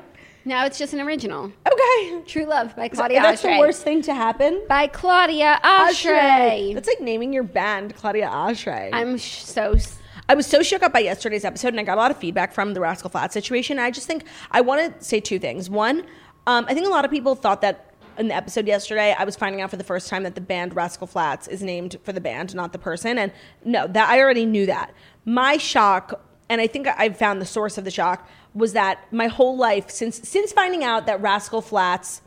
Now 0.45 0.65
it's 0.65 0.77
just 0.79 0.93
an 0.93 1.01
original. 1.01 1.51
okay. 1.71 2.21
True 2.25 2.45
Love 2.45 2.75
by 2.75 2.87
Claudia 2.87 3.21
That's 3.21 3.41
the 3.41 3.57
worst 3.59 3.83
thing 3.83 4.01
to 4.03 4.13
happen. 4.13 4.61
By 4.67 4.87
Claudia 4.87 5.59
Oshry. 5.63 6.73
That's 6.73 6.87
like 6.87 7.01
naming 7.01 7.31
your 7.33 7.43
band 7.43 7.95
Claudia 7.95 8.27
Oshry. 8.27 8.89
I'm 8.93 9.17
sh- 9.17 9.43
so. 9.43 9.73
s- 9.73 9.97
I 10.29 10.35
was 10.35 10.47
so 10.47 10.63
shook 10.63 10.81
up 10.81 10.93
by 10.93 10.99
yesterday's 10.99 11.43
episode, 11.43 11.69
and 11.69 11.79
I 11.79 11.83
got 11.83 11.97
a 11.97 12.01
lot 12.01 12.09
of 12.11 12.17
feedback 12.17 12.53
from 12.53 12.73
the 12.73 12.79
Rascal 12.79 13.09
Flatts 13.09 13.33
situation. 13.33 13.79
I 13.79 13.91
just 13.91 14.07
think 14.07 14.23
I 14.49 14.61
want 14.61 14.97
to 14.99 15.03
say 15.03 15.19
two 15.19 15.39
things. 15.39 15.69
One, 15.69 16.05
um, 16.47 16.65
I 16.69 16.73
think 16.73 16.85
a 16.87 16.89
lot 16.89 17.03
of 17.05 17.11
people 17.11 17.35
thought 17.35 17.61
that 17.61 17.93
in 18.17 18.27
the 18.29 18.35
episode 18.35 18.65
yesterday, 18.67 19.15
I 19.17 19.23
was 19.25 19.35
finding 19.35 19.61
out 19.61 19.69
for 19.69 19.77
the 19.77 19.83
first 19.83 20.09
time 20.09 20.23
that 20.23 20.35
the 20.35 20.41
band 20.41 20.75
Rascal 20.75 21.07
Flatts 21.07 21.47
is 21.47 21.61
named 21.61 21.97
for 22.03 22.13
the 22.13 22.21
band, 22.21 22.55
not 22.55 22.71
the 22.71 22.79
person. 22.79 23.17
And 23.17 23.31
no, 23.65 23.87
that 23.87 24.09
I 24.09 24.19
already 24.21 24.45
knew 24.45 24.65
that. 24.67 24.93
My 25.25 25.57
shock, 25.57 26.21
and 26.49 26.61
I 26.61 26.67
think 26.67 26.87
I 26.87 27.09
found 27.09 27.41
the 27.41 27.45
source 27.45 27.77
of 27.77 27.83
the 27.83 27.91
shock, 27.91 28.27
was 28.53 28.73
that 28.73 29.11
my 29.11 29.27
whole 29.27 29.55
life 29.57 29.89
since 29.89 30.27
since 30.27 30.51
finding 30.51 30.83
out 30.83 31.05
that 31.05 31.21
Rascal 31.21 31.61
Flatts 31.61 32.21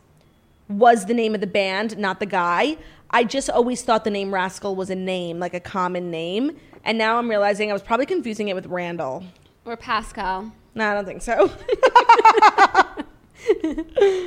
was 0.69 1.07
the 1.07 1.15
name 1.15 1.35
of 1.35 1.41
the 1.41 1.47
band, 1.47 1.99
not 1.99 2.21
the 2.21 2.27
guy. 2.27 2.77
I 3.11 3.25
just 3.25 3.51
always 3.51 3.83
thought 3.83 4.05
the 4.05 4.11
name 4.11 4.33
Rascal 4.33 4.75
was 4.75 4.91
a 4.91 4.95
name, 4.97 5.39
like 5.39 5.55
a 5.55 5.61
common 5.61 6.11
name. 6.11 6.57
And 6.85 6.99
now 6.99 7.19
I'm 7.19 7.29
realizing 7.29 7.71
I 7.71 7.73
was 7.73 7.83
probably 7.83 8.07
confusing 8.07 8.49
it 8.49 8.55
with 8.55 8.67
Randall. 8.67 9.25
Or 9.65 9.77
Pascal. 9.77 10.53
No, 10.75 10.91
I 10.91 10.95
don't 10.95 11.05
think 11.05 11.23
so. 11.23 11.51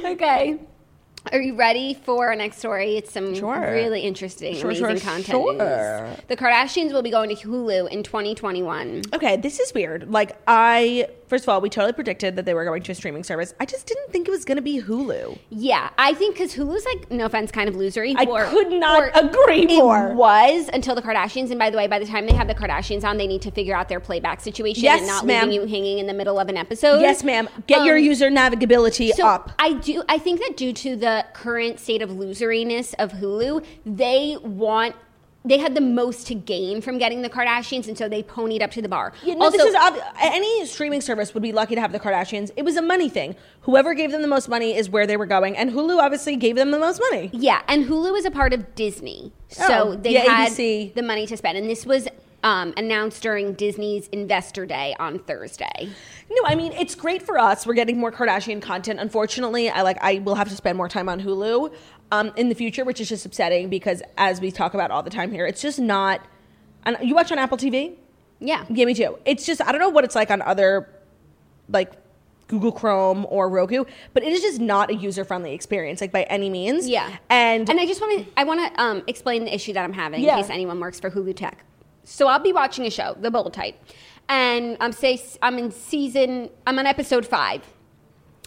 Okay. 0.06 0.60
Are 1.32 1.42
you 1.42 1.56
ready 1.56 1.94
for 1.94 2.28
our 2.28 2.36
next 2.36 2.58
story? 2.60 2.98
It's 2.98 3.12
some 3.12 3.36
Sure. 3.36 3.60
really 3.72 4.02
interesting, 4.02 4.56
Sure, 4.56 4.70
amazing 4.72 4.86
sure, 4.98 5.00
content 5.00 5.26
sure. 5.26 5.54
news. 5.54 6.18
The 6.28 6.38
Kardashians 6.38 6.92
will 6.94 7.02
be 7.02 7.10
going 7.12 7.30
to 7.36 7.48
Hulu 7.48 7.90
in 7.90 8.04
2021. 8.04 9.02
okay, 9.14 9.38
this 9.38 9.60
is 9.60 9.74
weird. 9.74 10.12
Like, 10.12 10.38
I, 10.48 11.08
first 11.28 11.44
of 11.46 11.50
all, 11.50 11.60
we 11.62 11.70
totally 11.70 11.94
predicted 11.94 12.36
that 12.36 12.46
they 12.46 12.54
were 12.54 12.66
going 12.66 12.84
to 12.84 12.92
a 12.92 12.96
streaming 12.96 13.24
service. 13.24 13.54
I 13.60 13.66
just 13.66 13.88
didn't 13.88 14.12
think 14.12 14.28
it 14.28 14.32
was 14.32 14.46
going 14.46 14.56
to 14.58 14.62
be 14.62 14.82
Hulu. 14.82 15.38
Yeah, 15.50 15.90
I 15.98 16.14
think 16.14 16.36
because 16.36 16.54
Hulu's 16.56 16.86
like, 16.86 17.12
no 17.12 17.26
offense, 17.26 17.52
kind 17.52 17.68
of 17.68 17.76
losery. 17.76 18.14
I 18.18 18.26
or- 18.26 18.46
could 18.46 18.72
not 18.72 19.10
agree 19.22 19.66
more. 19.78 20.10
It 20.10 20.16
was 20.16 20.70
until 20.74 20.96
the 20.96 21.02
Kardashians, 21.02 21.50
and 21.50 21.60
by 21.60 21.70
the 21.70 21.78
way, 21.78 21.88
by 21.88 22.00
the 22.00 22.06
time 22.06 22.26
they 22.26 22.34
have 22.36 22.48
the 22.48 22.56
Kardashians 22.56 23.04
on, 23.04 23.18
they 23.18 23.28
need 23.28 23.42
to 23.44 23.52
figure 23.52 23.76
out 23.76 23.90
their 23.90 24.00
playback 24.00 24.42
situation 24.42 24.84
Yes, 24.84 25.00
and 25.00 25.08
not 25.08 25.26
ma'am. 25.26 25.50
leaving 25.50 25.62
you 25.64 25.68
hanging 25.68 26.00
in 26.00 26.08
the 26.08 26.14
middle 26.14 26.40
of 26.40 26.50
an 26.50 26.58
episode. 26.58 27.02
Yes, 27.02 27.24
ma'am. 27.24 27.50
Get 27.68 27.86
your 27.86 27.98
Um, 27.98 28.04
user 28.04 28.30
navigability 28.30 29.14
So 29.14 29.26
up. 29.28 29.52
I 29.60 29.74
do. 29.74 30.04
I 30.10 30.18
think 30.18 30.40
that 30.42 30.56
due 30.58 30.74
to 30.74 30.96
the 30.96 31.17
current 31.34 31.80
state 31.80 32.02
of 32.02 32.10
loseriness 32.12 32.94
of 33.00 33.14
Hulu, 33.14 33.66
they 33.86 34.38
want. 34.42 34.96
They 35.46 35.60
had 35.60 35.76
the 35.76 35.82
most 35.82 36.28
to 36.28 36.36
gain 36.36 36.82
from 36.82 36.98
getting 36.98 37.22
the 37.22 37.30
Kardashians, 37.30 37.88
and 37.88 37.98
so 37.98 38.10
they 38.10 38.22
ponied 38.22 38.62
up 38.62 38.70
to 38.72 38.82
the 38.82 38.90
bar. 38.90 39.14
You 39.24 39.36
know, 39.36 39.46
also, 39.46 39.58
this 39.58 39.68
is 39.68 39.76
ob- 39.76 39.98
any 40.20 40.66
streaming 40.66 41.00
service 41.00 41.34
would 41.34 41.44
be 41.44 41.54
lucky 41.54 41.74
to 41.76 41.80
have 41.80 41.94
the 41.94 42.02
Kardashians. 42.02 42.52
It 42.58 42.64
was 42.66 42.76
a 42.76 42.82
money 42.82 43.08
thing. 43.08 43.34
Whoever 43.62 43.94
gave 43.94 44.12
them 44.12 44.22
the 44.22 44.28
most 44.28 44.50
money 44.50 44.76
is 44.76 44.90
where 44.90 45.08
they 45.08 45.16
were 45.16 45.26
going, 45.28 45.56
and 45.56 45.72
Hulu 45.72 46.00
obviously 46.00 46.36
gave 46.36 46.58
them 46.58 46.72
the 46.72 46.80
most 46.80 47.00
money. 47.12 47.30
yeah, 47.32 47.62
and 47.70 47.86
Hulu 47.86 48.18
is 48.18 48.26
a 48.26 48.32
part 48.32 48.52
of 48.52 48.76
Disney, 48.76 49.32
oh, 49.62 49.68
so 49.68 49.74
Oh, 49.92 49.96
they 49.96 50.14
yeah, 50.16 50.24
had 50.24 50.52
ABC. 50.52 50.94
the 50.96 51.04
money 51.04 51.26
to 51.28 51.38
spend, 51.38 51.58
and 51.58 51.70
this 51.70 51.86
was 51.86 52.10
um, 52.48 52.74
announced 52.78 53.22
during 53.22 53.52
Disney's 53.56 54.08
Investor 54.08 54.66
Day 54.66 54.96
on 55.00 55.20
Thursday. 55.20 55.90
No, 56.30 56.38
I 56.46 56.56
mean 56.56 56.72
it's 56.72 56.96
great 56.96 57.22
for 57.22 57.38
us. 57.38 57.68
We're 57.68 57.74
getting 57.74 58.00
more 58.00 58.10
Kardashian 58.10 58.62
content. 58.62 59.02
Unfortunately, 59.02 59.70
I 59.70 59.82
like 59.82 59.98
I 60.02 60.20
will 60.20 60.36
have 60.36 60.48
to 60.48 60.56
spend 60.56 60.78
more 60.78 60.88
time 60.88 61.10
on 61.10 61.20
Hulu 61.20 61.74
um, 62.14 62.32
in 62.38 62.48
the 62.48 62.56
future, 62.56 62.86
which 62.86 63.02
is 63.02 63.10
just 63.10 63.26
upsetting 63.26 63.68
because 63.68 64.02
as 64.18 64.40
we 64.40 64.50
talk 64.50 64.74
about 64.74 64.92
all 64.92 65.04
the 65.04 65.10
time 65.10 65.30
here, 65.30 65.46
it's 65.46 65.62
just 65.62 65.78
not. 65.78 66.26
And 66.86 66.96
you 67.02 67.16
watch 67.16 67.34
on 67.34 67.38
Apple 67.38 67.58
TV? 67.58 67.96
Yeah, 68.40 68.64
Yeah, 68.70 68.86
me 68.86 68.94
too. 68.94 69.20
It's 69.26 69.46
just 69.46 69.62
I 69.62 69.74
don't 69.74 69.82
know 69.82 69.90
what 69.90 70.06
it's 70.06 70.16
like 70.16 70.32
on 70.32 70.42
other 70.42 70.90
like 71.68 71.92
Google 72.48 72.72
Chrome 72.72 73.26
or 73.30 73.50
Roku, 73.50 73.84
but 74.14 74.24
it 74.24 74.32
is 74.32 74.40
just 74.40 74.62
not 74.62 74.90
a 74.90 74.96
user 74.96 75.26
friendly 75.26 75.54
experience, 75.54 76.00
like 76.00 76.14
by 76.14 76.24
any 76.24 76.50
means. 76.50 76.88
Yeah. 76.88 77.18
and 77.30 77.70
And 77.70 77.78
I 77.78 77.86
just 77.86 78.00
want 78.00 78.26
to 78.26 78.32
I 78.40 78.46
want 78.46 78.74
to 78.74 78.82
um, 78.82 79.04
explain 79.06 79.44
the 79.44 79.54
issue 79.54 79.74
that 79.74 79.84
I'm 79.84 79.92
having 79.92 80.22
Yeah. 80.24 80.38
in 80.38 80.44
case 80.44 80.50
anyone 80.50 80.80
works 80.80 80.98
for 80.98 81.12
Hulu 81.12 81.36
Tech. 81.36 81.66
So 82.10 82.28
I'll 82.30 82.40
be 82.40 82.54
watching 82.54 82.86
a 82.86 82.90
show, 82.90 83.18
The 83.20 83.30
Bold 83.30 83.54
Type, 83.54 83.76
and 84.30 84.78
I'm 84.80 84.94
say 84.94 85.22
I'm 85.42 85.58
in 85.60 85.72
season 85.72 86.50
I'm 86.66 86.80
on 86.80 86.86
episode 86.86 87.26
five, 87.26 87.62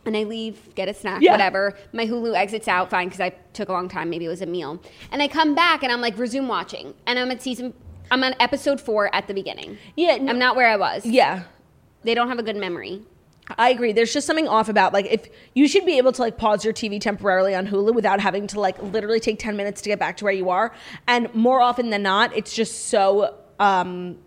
and 0.06 0.16
I 0.16 0.22
leave, 0.22 0.74
get 0.74 0.88
a 0.88 0.94
snack, 0.94 1.20
Yeah. 1.20 1.32
whatever. 1.32 1.74
My 1.92 2.06
Hulu 2.06 2.34
exits 2.34 2.68
out 2.68 2.88
fine 2.88 3.08
because 3.08 3.20
I 3.20 3.30
took 3.52 3.68
a 3.68 3.72
long 3.72 3.88
time. 3.90 4.08
Maybe 4.08 4.24
it 4.24 4.28
was 4.28 4.40
a 4.40 4.46
meal, 4.46 4.80
and 5.12 5.20
I 5.22 5.28
come 5.28 5.54
back 5.54 5.82
and 5.82 5.92
I'm 5.92 6.00
like 6.00 6.16
resume 6.16 6.48
watching, 6.48 6.94
and 7.06 7.18
I'm 7.18 7.30
at 7.30 7.42
season. 7.42 7.74
I'm 8.10 8.24
on 8.24 8.34
episode 8.40 8.80
four 8.80 9.14
at 9.14 9.28
the 9.28 9.34
beginning. 9.34 9.76
Yeah, 9.94 10.12
n- 10.12 10.28
I'm 10.30 10.38
not 10.38 10.56
where 10.56 10.68
I 10.68 10.76
was. 10.76 11.04
yeah. 11.04 11.42
They 12.02 12.14
don't 12.14 12.28
have 12.28 12.38
a 12.38 12.42
good 12.42 12.56
memory. 12.56 13.02
I 13.58 13.68
agree. 13.68 13.92
There's 13.92 14.10
just 14.12 14.26
something 14.26 14.48
off 14.48 14.70
about 14.70 14.94
like 14.94 15.04
if 15.10 15.28
you 15.54 15.68
should 15.68 15.84
be 15.84 15.98
able 15.98 16.12
to 16.12 16.22
like 16.22 16.38
pause 16.38 16.64
your 16.64 16.72
TV 16.72 16.98
temporarily 16.98 17.54
on 17.54 17.66
Hulu 17.66 17.92
without 17.94 18.20
having 18.20 18.46
to 18.48 18.60
like 18.60 18.82
literally 18.82 19.20
take 19.20 19.38
10 19.38 19.54
minutes 19.54 19.82
to 19.82 19.90
get 19.90 19.98
back 19.98 20.16
to 20.16 20.24
where 20.24 20.32
you 20.32 20.48
are. 20.48 20.72
And 21.06 21.32
more 21.34 21.60
often 21.60 21.90
than 21.90 22.02
not, 22.02 22.34
it's 22.34 22.54
just 22.54 22.86
so 22.86 23.36
um 23.60 24.18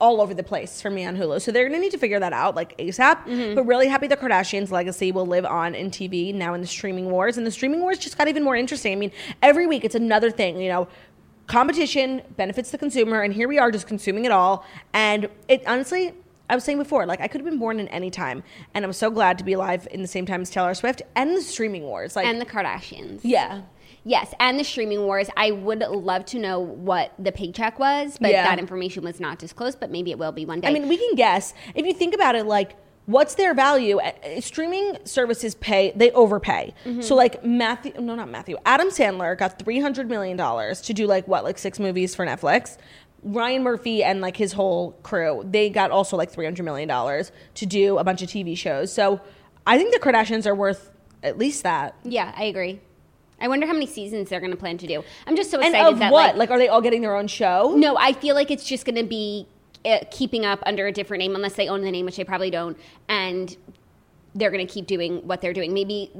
all 0.00 0.20
over 0.20 0.34
the 0.34 0.42
place 0.42 0.82
for 0.82 0.90
me 0.90 1.04
on 1.04 1.16
Hulu. 1.16 1.40
So 1.40 1.52
they're 1.52 1.68
going 1.68 1.78
to 1.78 1.80
need 1.80 1.92
to 1.92 1.98
figure 1.98 2.18
that 2.18 2.32
out 2.32 2.56
like 2.56 2.76
ASAP. 2.78 3.54
But 3.54 3.62
really 3.62 3.86
happy 3.86 4.08
the 4.08 4.16
Kardashians 4.16 4.72
legacy 4.72 5.12
will 5.12 5.26
live 5.26 5.46
on 5.46 5.76
in 5.76 5.92
TV 5.92 6.34
now 6.34 6.54
in 6.54 6.60
the 6.60 6.66
streaming 6.66 7.08
wars. 7.08 7.38
And 7.38 7.46
the 7.46 7.52
streaming 7.52 7.80
wars 7.82 7.98
just 8.00 8.18
got 8.18 8.26
even 8.26 8.42
more 8.42 8.56
interesting. 8.56 8.92
I 8.92 8.96
mean, 8.96 9.12
every 9.42 9.68
week 9.68 9.84
it's 9.84 9.94
another 9.94 10.30
thing, 10.32 10.60
you 10.60 10.68
know. 10.68 10.88
Competition 11.46 12.22
benefits 12.36 12.70
the 12.72 12.78
consumer, 12.78 13.20
and 13.22 13.32
here 13.32 13.46
we 13.46 13.58
are 13.58 13.70
just 13.70 13.86
consuming 13.86 14.24
it 14.24 14.32
all. 14.32 14.64
And 14.92 15.28
it 15.46 15.62
honestly, 15.68 16.12
I 16.50 16.54
was 16.56 16.64
saying 16.64 16.78
before, 16.78 17.06
like 17.06 17.20
I 17.20 17.28
could 17.28 17.40
have 17.40 17.48
been 17.48 17.58
born 17.60 17.78
in 17.78 17.86
any 17.88 18.10
time, 18.10 18.42
and 18.74 18.84
I'm 18.84 18.92
so 18.92 19.08
glad 19.10 19.38
to 19.38 19.44
be 19.44 19.52
alive 19.52 19.86
in 19.90 20.02
the 20.02 20.08
same 20.08 20.26
time 20.26 20.40
as 20.42 20.50
Taylor 20.50 20.74
Swift 20.74 21.02
and 21.14 21.36
the 21.36 21.42
streaming 21.42 21.82
wars. 21.82 22.16
Like, 22.16 22.26
and 22.26 22.40
the 22.40 22.46
Kardashians. 22.46 23.20
yeah, 23.22 23.62
Yes, 24.04 24.34
and 24.40 24.58
the 24.58 24.64
streaming 24.64 25.02
wars. 25.02 25.28
I 25.36 25.52
would 25.52 25.80
love 25.80 26.24
to 26.26 26.38
know 26.38 26.58
what 26.58 27.12
the 27.18 27.30
paycheck 27.32 27.78
was, 27.78 28.18
but 28.20 28.30
Yeah. 28.30 28.42
that 28.44 28.58
information 28.58 29.04
was 29.04 29.20
not 29.20 29.38
disclosed. 29.38 29.78
But 29.78 29.90
maybe 29.90 30.10
it 30.10 30.18
will 30.18 30.32
be 30.32 30.44
one 30.44 30.60
day. 30.60 30.68
I 30.68 30.72
mean, 30.72 30.88
we 30.88 30.96
can 30.96 31.14
guess. 31.14 31.54
If 31.74 31.86
you 31.86 31.92
think 31.94 32.14
about 32.14 32.34
it, 32.34 32.44
like, 32.46 32.74
what's 33.06 33.34
their 33.36 33.54
value? 33.54 34.00
Streaming 34.40 34.98
services 35.04 35.54
pay, 35.54 35.92
they 35.94 36.10
overpay. 36.12 36.74
Mm-hmm. 36.84 37.00
So, 37.02 37.14
like, 37.14 37.44
Matthew, 37.44 37.92
no, 38.00 38.14
not 38.14 38.28
Matthew, 38.30 38.56
Adam 38.66 38.88
Sandler 38.88 39.36
got 39.38 39.58
$300 39.58 40.08
million 40.08 40.36
to 40.36 40.92
do, 40.94 41.06
like, 41.06 41.28
what, 41.28 41.44
like 41.44 41.58
six 41.58 41.78
movies 41.78 42.14
for 42.14 42.26
Netflix? 42.26 42.78
Ryan 43.24 43.62
Murphy 43.62 44.02
and, 44.02 44.20
like, 44.20 44.36
his 44.36 44.52
whole 44.52 44.92
crew, 45.04 45.44
they 45.48 45.70
got 45.70 45.92
also, 45.92 46.16
like, 46.16 46.32
$300 46.32 46.64
million 46.64 46.88
to 47.54 47.66
do 47.66 47.98
a 47.98 48.04
bunch 48.04 48.20
of 48.22 48.28
TV 48.28 48.56
shows. 48.58 48.92
So, 48.92 49.20
I 49.64 49.78
think 49.78 49.92
the 49.92 50.00
Kardashians 50.00 50.44
are 50.46 50.56
worth 50.56 50.90
at 51.22 51.38
least 51.38 51.62
that. 51.62 51.94
yeah, 52.02 52.32
I 52.36 52.44
agree. 52.44 52.80
I 53.42 53.48
wonder 53.48 53.66
how 53.66 53.72
many 53.72 53.86
seasons 53.86 54.28
they're 54.30 54.40
going 54.40 54.52
to 54.52 54.56
plan 54.56 54.78
to 54.78 54.86
do. 54.86 55.02
I'm 55.26 55.36
just 55.36 55.50
so 55.50 55.58
And 55.58 55.74
excited 55.74 55.92
of 55.92 55.98
that 55.98 56.12
what? 56.12 56.36
like, 56.36 56.48
Like, 56.48 56.50
are 56.50 56.58
they 56.58 56.68
all 56.68 56.80
getting 56.80 57.02
their 57.02 57.16
own 57.16 57.26
show? 57.26 57.74
no, 57.76 57.96
I 57.98 58.12
feel 58.12 58.34
like 58.34 58.50
it's 58.50 58.64
just 58.64 58.86
going 58.86 58.96
to 58.96 59.02
be 59.04 59.46
uh, 59.84 59.98
keeping 60.10 60.46
up 60.46 60.60
under 60.64 60.86
a 60.86 60.92
different 60.92 61.18
name 61.20 61.34
unless 61.34 61.54
they 61.54 61.68
own 61.68 61.82
the 61.82 61.90
name, 61.90 62.06
which 62.06 62.16
they 62.16 62.24
probably 62.24 62.50
don't, 62.50 62.78
and 63.08 63.56
they're 64.34 64.50
going 64.52 64.66
to 64.66 64.72
keep 64.72 64.86
doing 64.86 65.26
what 65.26 65.40
they're 65.40 65.52
doing. 65.52 65.74
Maybe 65.74 66.10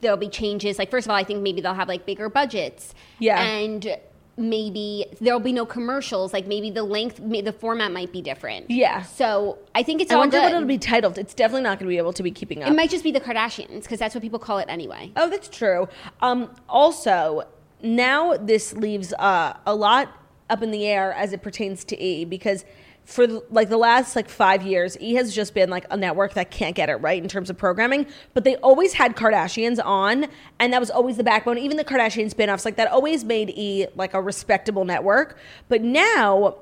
there'll 0.00 0.16
be 0.16 0.30
changes. 0.30 0.78
Like 0.78 0.90
first 0.90 1.06
of 1.06 1.10
all, 1.10 1.16
I 1.16 1.24
think 1.24 1.42
maybe 1.42 1.60
they'll 1.60 1.74
have 1.74 1.88
like 1.88 2.06
bigger 2.06 2.28
budgets. 2.30 2.94
Yeah. 3.18 3.40
and 3.40 3.98
maybe 4.36 5.06
there'll 5.20 5.40
be 5.40 5.52
no 5.52 5.66
commercials. 5.66 6.32
Like 6.32 6.46
maybe 6.46 6.70
the 6.70 6.82
length, 6.82 7.20
may- 7.20 7.42
the 7.42 7.52
format 7.52 7.92
might 7.92 8.12
be 8.12 8.22
different. 8.22 8.70
Yeah. 8.70 9.02
So 9.02 9.58
I 9.74 9.82
think 9.82 10.00
it's 10.00 10.10
I 10.10 10.14
all 10.14 10.20
wonder 10.20 10.38
good. 10.38 10.42
what 10.44 10.52
it'll 10.54 10.68
be 10.68 10.78
titled. 10.78 11.18
It's 11.18 11.34
definitely 11.34 11.62
not 11.62 11.78
going 11.78 11.86
to 11.86 11.92
be 11.92 11.98
able 11.98 12.12
to 12.14 12.22
be 12.22 12.30
keeping 12.30 12.62
up. 12.62 12.70
It 12.70 12.74
might 12.76 12.90
just 12.90 13.04
be 13.04 13.12
the 13.12 13.20
Kardashians 13.20 13.82
because 13.82 13.98
that's 13.98 14.14
what 14.14 14.22
people 14.22 14.38
call 14.38 14.58
it 14.58 14.66
anyway. 14.68 15.12
Oh, 15.16 15.28
that's 15.28 15.48
true. 15.48 15.88
Um, 16.20 16.50
also, 16.68 17.42
now 17.82 18.36
this 18.36 18.72
leaves 18.72 19.12
uh, 19.14 19.54
a 19.66 19.74
lot 19.74 20.08
up 20.48 20.62
in 20.62 20.70
the 20.70 20.86
air 20.86 21.12
as 21.12 21.32
it 21.32 21.42
pertains 21.42 21.84
to 21.84 22.02
E 22.02 22.24
because 22.24 22.64
for 23.10 23.26
like 23.50 23.68
the 23.68 23.76
last 23.76 24.14
like 24.14 24.28
five 24.28 24.62
years, 24.62 24.96
E 25.00 25.14
has 25.14 25.34
just 25.34 25.52
been 25.52 25.68
like 25.68 25.84
a 25.90 25.96
network 25.96 26.34
that 26.34 26.50
can't 26.50 26.76
get 26.76 26.88
it 26.88 26.94
right 26.96 27.20
in 27.20 27.28
terms 27.28 27.50
of 27.50 27.58
programming. 27.58 28.06
But 28.34 28.44
they 28.44 28.56
always 28.56 28.92
had 28.92 29.16
Kardashians 29.16 29.84
on, 29.84 30.26
and 30.60 30.72
that 30.72 30.80
was 30.80 30.90
always 30.90 31.16
the 31.16 31.24
backbone. 31.24 31.58
Even 31.58 31.76
the 31.76 31.84
Kardashian 31.84 32.32
spinoffs, 32.32 32.64
like 32.64 32.76
that, 32.76 32.88
always 32.88 33.24
made 33.24 33.50
E 33.50 33.86
like 33.96 34.14
a 34.14 34.22
respectable 34.22 34.84
network. 34.84 35.36
But 35.68 35.82
now 35.82 36.58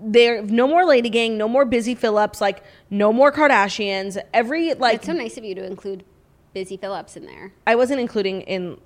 there 0.00 0.40
no 0.42 0.68
more 0.68 0.84
Lady 0.84 1.10
Gang, 1.10 1.36
no 1.36 1.48
more 1.48 1.64
Busy 1.64 1.96
Phillips, 1.96 2.40
like 2.40 2.62
no 2.88 3.12
more 3.12 3.32
Kardashians. 3.32 4.16
Every 4.32 4.74
like 4.74 4.96
It's 4.96 5.06
so 5.06 5.12
nice 5.12 5.36
of 5.36 5.44
you 5.44 5.56
to 5.56 5.64
include 5.66 6.04
Busy 6.54 6.76
Phillips 6.76 7.16
in 7.16 7.26
there. 7.26 7.52
I 7.66 7.74
wasn't 7.74 8.00
including 8.00 8.42
in 8.42 8.78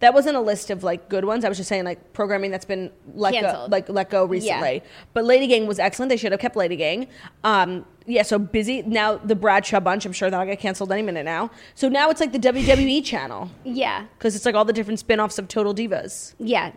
that 0.00 0.12
wasn't 0.12 0.36
a 0.36 0.40
list 0.40 0.70
of 0.70 0.84
like 0.84 1.08
good 1.08 1.24
ones. 1.24 1.44
I 1.44 1.48
was 1.48 1.56
just 1.56 1.68
saying 1.68 1.84
like 1.84 2.12
programming 2.12 2.50
that's 2.50 2.64
been 2.66 2.90
let 3.14 3.32
go, 3.40 3.66
like 3.70 3.88
let 3.88 4.10
go 4.10 4.24
recently. 4.24 4.82
But 5.14 5.24
Lady 5.24 5.46
Gang 5.46 5.66
was 5.66 5.78
excellent. 5.78 6.10
They 6.10 6.16
should 6.16 6.32
have 6.32 6.40
kept 6.40 6.54
Lady 6.56 6.76
Gang. 6.76 7.08
Um, 7.44 7.86
yeah, 8.06 8.22
so 8.22 8.38
busy 8.38 8.82
now. 8.82 9.16
The 9.16 9.34
Bradshaw 9.34 9.80
bunch. 9.80 10.04
I'm 10.04 10.12
sure 10.12 10.30
that'll 10.30 10.46
get 10.46 10.60
canceled 10.60 10.92
any 10.92 11.02
minute 11.02 11.24
now. 11.24 11.50
So 11.74 11.88
now 11.88 12.10
it's 12.10 12.20
like 12.20 12.32
the 12.32 12.38
WWE 12.38 13.04
channel 13.12 13.50
Yeah, 13.64 14.04
because 14.18 14.36
it's 14.36 14.44
like 14.44 14.54
all 14.54 14.64
the 14.64 14.72
different 14.72 14.98
spin-offs 15.00 15.38
of 15.38 15.48
Total 15.48 15.74
Divas. 15.74 16.34
yeah, 16.38 16.72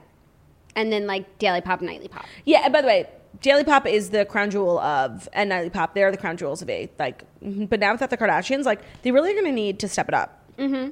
and 0.75 0.91
then 0.91 1.05
like 1.05 1.38
Daily 1.39 1.62
Pop, 1.62 1.82
Nightly 1.82 2.08
Pop. 2.08 2.25
Yeah, 2.45 2.62
and 2.63 2.71
by 2.73 2.82
the 2.82 2.88
way, 2.88 3.10
Daily 3.41 3.63
Pop 3.63 3.86
is 3.86 4.10
the 4.10 4.25
crown 4.25 4.49
jewel 4.49 4.79
of, 4.79 5.27
and 5.34 5.49
Nightly 5.49 5.69
Pop, 5.69 5.93
they're 5.93 6.10
the 6.12 6.17
crown 6.17 6.36
jewels 6.38 6.62
of 6.62 6.69
A. 6.69 6.89
Like, 6.97 7.23
but 7.41 7.79
now 7.79 7.91
without 7.91 8.10
the 8.10 8.17
Kardashians, 8.17 8.63
like, 8.65 8.82
they 9.03 9.12
really 9.12 9.32
are 9.32 9.34
going 9.34 9.45
to 9.45 9.51
need 9.51 9.79
to 9.79 9.88
step 9.88 10.08
it 10.08 10.13
up. 10.15 10.43
Mm-hmm. 10.58 10.89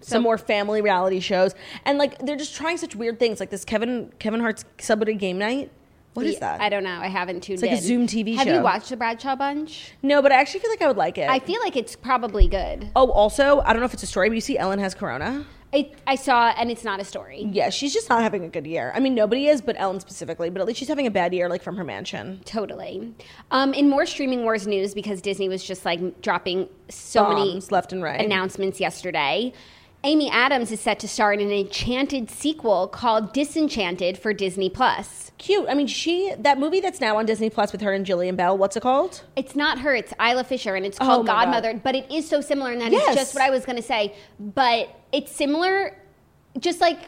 Some 0.00 0.22
more 0.22 0.38
family 0.38 0.82
reality 0.82 1.20
shows, 1.20 1.54
and 1.84 1.98
like, 1.98 2.18
they're 2.18 2.36
just 2.36 2.54
trying 2.54 2.76
such 2.76 2.94
weird 2.96 3.18
things, 3.18 3.40
like 3.40 3.50
this 3.50 3.64
Kevin 3.64 4.12
Kevin 4.18 4.40
Hart's 4.40 4.64
Celebrity 4.78 5.14
Game 5.14 5.38
Night. 5.38 5.70
What 6.14 6.26
is 6.26 6.38
that? 6.38 6.60
I 6.60 6.68
don't 6.68 6.84
know. 6.84 6.98
I 7.00 7.08
haven't 7.08 7.42
tuned 7.42 7.62
in. 7.62 7.70
like 7.70 7.78
a. 7.78 7.82
Zoom 7.82 8.06
TV 8.06 8.32
show. 8.32 8.38
Have 8.38 8.46
show. 8.46 8.54
you 8.54 8.62
watched 8.62 8.88
the 8.88 8.96
Bradshaw 8.96 9.34
Bunch? 9.34 9.92
no, 10.02 10.22
but 10.22 10.30
I 10.30 10.36
actually 10.36 10.60
feel 10.60 10.70
like 10.70 10.82
I 10.82 10.86
would 10.86 10.96
like 10.96 11.18
it. 11.18 11.28
I 11.28 11.40
feel 11.40 11.60
like 11.60 11.76
it's 11.76 11.96
probably 11.96 12.46
good. 12.46 12.88
oh, 12.94 13.10
also, 13.10 13.60
I 13.60 13.72
don't 13.72 13.80
know 13.80 13.86
if 13.86 13.94
it's 13.94 14.04
a 14.04 14.06
story, 14.08 14.28
but 14.28 14.36
you 14.36 14.40
see, 14.40 14.56
Ellen 14.56 14.78
has 14.78 14.94
Corona. 14.94 15.44
I, 15.74 15.90
I 16.06 16.14
saw 16.14 16.50
and 16.56 16.70
it's 16.70 16.84
not 16.84 17.00
a 17.00 17.04
story. 17.04 17.48
Yeah, 17.50 17.68
she's 17.68 17.92
just 17.92 18.08
not 18.08 18.22
having 18.22 18.44
a 18.44 18.48
good 18.48 18.64
year. 18.64 18.92
I 18.94 19.00
mean, 19.00 19.14
nobody 19.16 19.48
is, 19.48 19.60
but 19.60 19.74
Ellen 19.76 19.98
specifically. 19.98 20.48
But 20.48 20.60
at 20.60 20.68
least 20.68 20.78
she's 20.78 20.88
having 20.88 21.08
a 21.08 21.10
bad 21.10 21.34
year, 21.34 21.48
like 21.48 21.64
from 21.64 21.76
her 21.76 21.82
mansion. 21.82 22.40
Totally. 22.44 23.12
Um, 23.50 23.74
in 23.74 23.90
more 23.90 24.06
streaming 24.06 24.44
wars 24.44 24.68
news, 24.68 24.94
because 24.94 25.20
Disney 25.20 25.48
was 25.48 25.64
just 25.64 25.84
like 25.84 26.22
dropping 26.22 26.68
so 26.88 27.28
many 27.28 27.60
left 27.72 27.92
and 27.92 28.04
right. 28.04 28.24
announcements 28.24 28.78
yesterday. 28.78 29.52
Amy 30.06 30.28
Adams 30.28 30.70
is 30.70 30.80
set 30.80 30.98
to 31.00 31.08
star 31.08 31.32
in 31.32 31.40
an 31.40 31.50
Enchanted 31.50 32.30
sequel 32.30 32.88
called 32.88 33.32
Disenchanted 33.32 34.18
for 34.18 34.34
Disney 34.34 34.68
Plus. 34.68 35.32
Cute. 35.38 35.66
I 35.66 35.72
mean, 35.72 35.86
she 35.86 36.34
that 36.38 36.58
movie 36.58 36.80
that's 36.80 37.00
now 37.00 37.16
on 37.16 37.24
Disney 37.24 37.48
Plus 37.48 37.72
with 37.72 37.80
her 37.80 37.90
and 37.94 38.04
Jillian 38.04 38.36
Bell. 38.36 38.56
What's 38.56 38.76
it 38.76 38.82
called? 38.82 39.22
It's 39.34 39.56
not 39.56 39.78
her, 39.78 39.94
it's 39.94 40.12
Isla 40.20 40.44
Fisher, 40.44 40.74
and 40.74 40.84
it's 40.84 40.98
Oh 41.00 41.06
called 41.06 41.26
God. 41.26 41.44
Godmother, 41.46 41.80
but 41.82 41.94
it 41.94 42.12
is 42.12 42.28
so 42.28 42.42
similar, 42.42 42.70
and 42.72 42.82
that 42.82 42.92
is 42.92 43.00
Yes. 43.00 43.14
just 43.14 43.34
what 43.34 43.42
I 43.42 43.48
was 43.48 43.64
going 43.64 43.76
to 43.76 43.82
say. 43.82 44.14
But 44.38 44.90
it's 45.10 45.32
similar, 45.32 45.96
just 46.60 46.82
like 46.82 46.98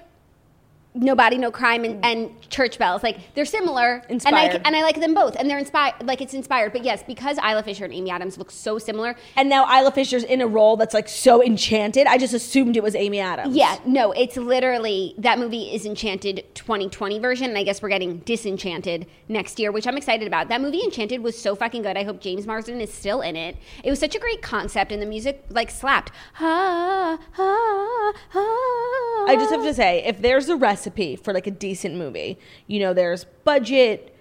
No 0.96 1.14
Body, 1.14 1.38
No 1.38 1.50
Crime 1.50 1.84
and, 1.84 2.04
and 2.04 2.50
Church 2.50 2.78
Bells. 2.78 3.02
Like, 3.02 3.18
they're 3.34 3.44
similar. 3.44 4.02
And 4.08 4.20
I, 4.26 4.46
and 4.64 4.74
I 4.74 4.82
like 4.82 5.00
them 5.00 5.14
both, 5.14 5.36
and 5.36 5.48
they're 5.48 5.58
inspired. 5.58 5.94
Like, 6.02 6.20
it's 6.20 6.34
inspired. 6.34 6.72
But 6.72 6.84
yes, 6.84 7.02
because 7.06 7.38
Isla 7.38 7.62
Fisher 7.62 7.84
and 7.84 7.92
Amy 7.92 8.10
Adams 8.10 8.38
look 8.38 8.50
so 8.50 8.78
similar, 8.78 9.16
And 9.36 9.48
now 9.48 9.64
Isla 9.70 9.92
Fisher's 9.92 10.24
in 10.24 10.40
a 10.40 10.46
role 10.46 10.76
that's 10.76 10.94
like 10.94 11.08
so 11.08 11.42
enchanted. 11.42 12.06
I 12.06 12.18
just 12.18 12.34
assumed 12.34 12.76
it 12.76 12.82
was 12.82 12.94
Amy 12.94 13.20
Adams. 13.20 13.54
Yeah, 13.54 13.78
no, 13.86 14.12
it's 14.12 14.36
literally 14.36 15.14
that 15.18 15.38
movie 15.38 15.74
is 15.74 15.84
Enchanted 15.84 16.44
2020 16.54 17.18
version, 17.18 17.48
and 17.48 17.58
I 17.58 17.62
guess 17.62 17.82
we're 17.82 17.90
getting 17.90 18.18
Disenchanted 18.18 19.06
next 19.28 19.58
year, 19.58 19.70
which 19.70 19.86
I'm 19.86 19.96
excited 19.96 20.26
about. 20.26 20.48
That 20.48 20.60
movie 20.60 20.82
Enchanted 20.82 21.22
was 21.22 21.38
so 21.40 21.54
fucking 21.54 21.82
good. 21.82 21.96
I 21.96 22.04
hope 22.04 22.20
James 22.20 22.46
Marsden 22.46 22.80
is 22.80 22.92
still 22.92 23.20
in 23.20 23.36
it. 23.36 23.56
It 23.84 23.90
was 23.90 23.98
such 23.98 24.14
a 24.14 24.18
great 24.18 24.42
concept, 24.42 24.92
and 24.92 25.02
the 25.02 25.06
music 25.06 25.44
like 25.50 25.70
slapped. 25.70 26.10
Ah, 26.40 27.18
ah, 27.38 28.12
ah. 28.34 29.24
I 29.28 29.36
just 29.36 29.50
have 29.50 29.62
to 29.62 29.74
say, 29.74 30.04
if 30.04 30.22
there's 30.22 30.48
a 30.48 30.56
recipe 30.56 30.85
for 31.16 31.32
like 31.32 31.46
a 31.46 31.50
decent 31.50 31.94
movie, 31.96 32.38
you 32.66 32.78
know, 32.80 32.92
there's 32.94 33.24
budget, 33.44 34.14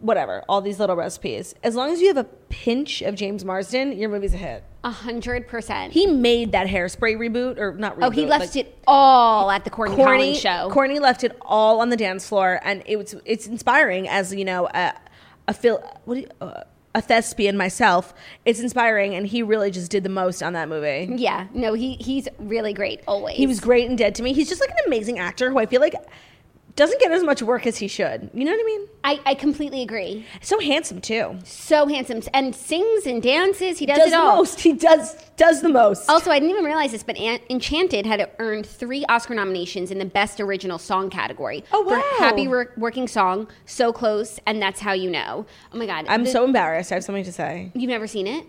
whatever, 0.00 0.42
all 0.48 0.60
these 0.60 0.78
little 0.78 0.96
recipes. 0.96 1.54
As 1.62 1.74
long 1.74 1.90
as 1.90 2.00
you 2.00 2.08
have 2.08 2.16
a 2.16 2.24
pinch 2.24 3.02
of 3.02 3.14
James 3.14 3.44
Marsden, 3.44 3.92
your 3.98 4.08
movie's 4.08 4.34
a 4.34 4.38
hit. 4.38 4.64
a 4.84 4.90
hundred 4.90 5.48
percent. 5.48 5.92
He 5.92 6.06
made 6.06 6.52
that 6.52 6.66
hairspray 6.66 7.16
reboot, 7.16 7.58
or 7.58 7.72
not 7.74 7.96
reboot. 7.96 8.04
Oh, 8.04 8.10
he 8.10 8.26
left 8.26 8.56
it 8.56 8.78
all 8.86 9.50
at 9.50 9.64
the 9.64 9.70
Courtney 9.70 9.96
Corny 9.96 10.34
show. 10.34 10.68
Courtney 10.70 10.98
left 10.98 11.24
it 11.24 11.36
all 11.42 11.80
on 11.80 11.88
the 11.90 11.96
dance 11.96 12.28
floor, 12.28 12.60
and 12.62 12.82
it 12.86 12.96
was 12.96 13.14
it's 13.24 13.46
inspiring 13.46 14.08
as 14.08 14.32
you 14.34 14.44
know 14.44 14.68
a 14.72 14.92
a 15.48 15.54
fil- 15.54 15.82
what 16.04 16.14
do 16.14 16.20
you, 16.20 16.28
uh, 16.40 16.62
a 16.96 17.02
thespian 17.02 17.58
myself. 17.58 18.14
It's 18.46 18.58
inspiring, 18.58 19.14
and 19.14 19.26
he 19.26 19.42
really 19.42 19.70
just 19.70 19.90
did 19.90 20.02
the 20.02 20.08
most 20.08 20.42
on 20.42 20.54
that 20.54 20.68
movie. 20.68 21.14
yeah, 21.16 21.46
no, 21.52 21.74
he 21.74 21.94
he's 21.96 22.26
really 22.38 22.72
great 22.72 23.02
always. 23.06 23.36
He 23.36 23.46
was 23.46 23.60
great 23.60 23.88
in 23.88 23.96
Dead 23.96 24.14
to 24.16 24.22
Me. 24.22 24.32
He's 24.32 24.48
just 24.48 24.62
like 24.62 24.70
an 24.70 24.76
amazing 24.86 25.18
actor 25.18 25.50
who 25.50 25.58
I 25.58 25.66
feel 25.66 25.82
like 25.82 25.94
doesn't 26.76 27.00
get 27.00 27.10
as 27.10 27.22
much 27.24 27.42
work 27.42 27.66
as 27.66 27.78
he 27.78 27.88
should. 27.88 28.30
You 28.34 28.44
know 28.44 28.50
what 28.52 28.60
I 28.60 28.64
mean? 28.64 28.88
I, 29.02 29.20
I 29.24 29.34
completely 29.34 29.80
agree. 29.82 30.26
So 30.42 30.60
handsome 30.60 31.00
too. 31.00 31.38
So 31.44 31.86
handsome 31.86 32.20
and 32.34 32.54
sings 32.54 33.06
and 33.06 33.22
dances. 33.22 33.78
He 33.78 33.86
does, 33.86 33.96
Does 33.98 34.08
it 34.08 34.10
the 34.10 34.18
all. 34.18 34.36
most. 34.36 34.60
He 34.60 34.74
does 34.74 35.14
does 35.36 35.62
the 35.62 35.68
most. 35.70 36.08
Also, 36.10 36.30
I 36.30 36.38
didn't 36.38 36.50
even 36.50 36.64
realize 36.64 36.92
this, 36.92 37.02
but 37.02 37.16
An- 37.16 37.40
Enchanted 37.50 38.04
had 38.06 38.30
earned 38.38 38.66
three 38.66 39.04
Oscar 39.06 39.34
nominations 39.34 39.90
in 39.90 39.98
the 39.98 40.04
Best 40.04 40.38
Original 40.40 40.78
Song 40.78 41.08
category. 41.10 41.64
Oh, 41.72 41.82
For 41.84 41.96
wow. 41.96 42.02
Happy 42.18 42.46
Wor- 42.46 42.72
Working 42.76 43.08
Song, 43.08 43.48
So 43.64 43.92
Close, 43.92 44.38
and 44.46 44.60
That's 44.60 44.80
How 44.80 44.92
You 44.92 45.10
Know. 45.10 45.46
Oh 45.72 45.78
my 45.78 45.86
God. 45.86 46.04
I'm 46.08 46.24
The- 46.24 46.30
so 46.30 46.44
embarrassed. 46.44 46.92
I 46.92 46.96
have 46.96 47.04
something 47.04 47.24
to 47.24 47.32
say. 47.32 47.70
You've 47.74 47.88
never 47.90 48.06
seen 48.06 48.26
it? 48.26 48.44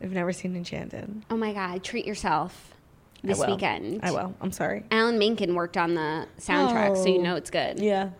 I've 0.00 0.12
never 0.12 0.32
seen 0.32 0.54
Enchanted. 0.56 1.22
Oh 1.30 1.36
my 1.36 1.52
God. 1.52 1.82
Treat 1.84 2.06
yourself 2.06 2.74
this 3.22 3.40
I 3.40 3.50
weekend. 3.50 4.00
I 4.02 4.10
will. 4.10 4.34
I'm 4.40 4.52
sorry. 4.52 4.84
Alan 4.90 5.18
Menken 5.18 5.54
worked 5.54 5.76
on 5.76 5.94
the 5.94 6.26
soundtrack, 6.38 6.96
so 6.96 7.06
you 7.06 7.18
Oh. 7.18 7.22
know 7.22 7.36
it's 7.36 7.50
good. 7.50 7.78
Yeah. 7.78 8.10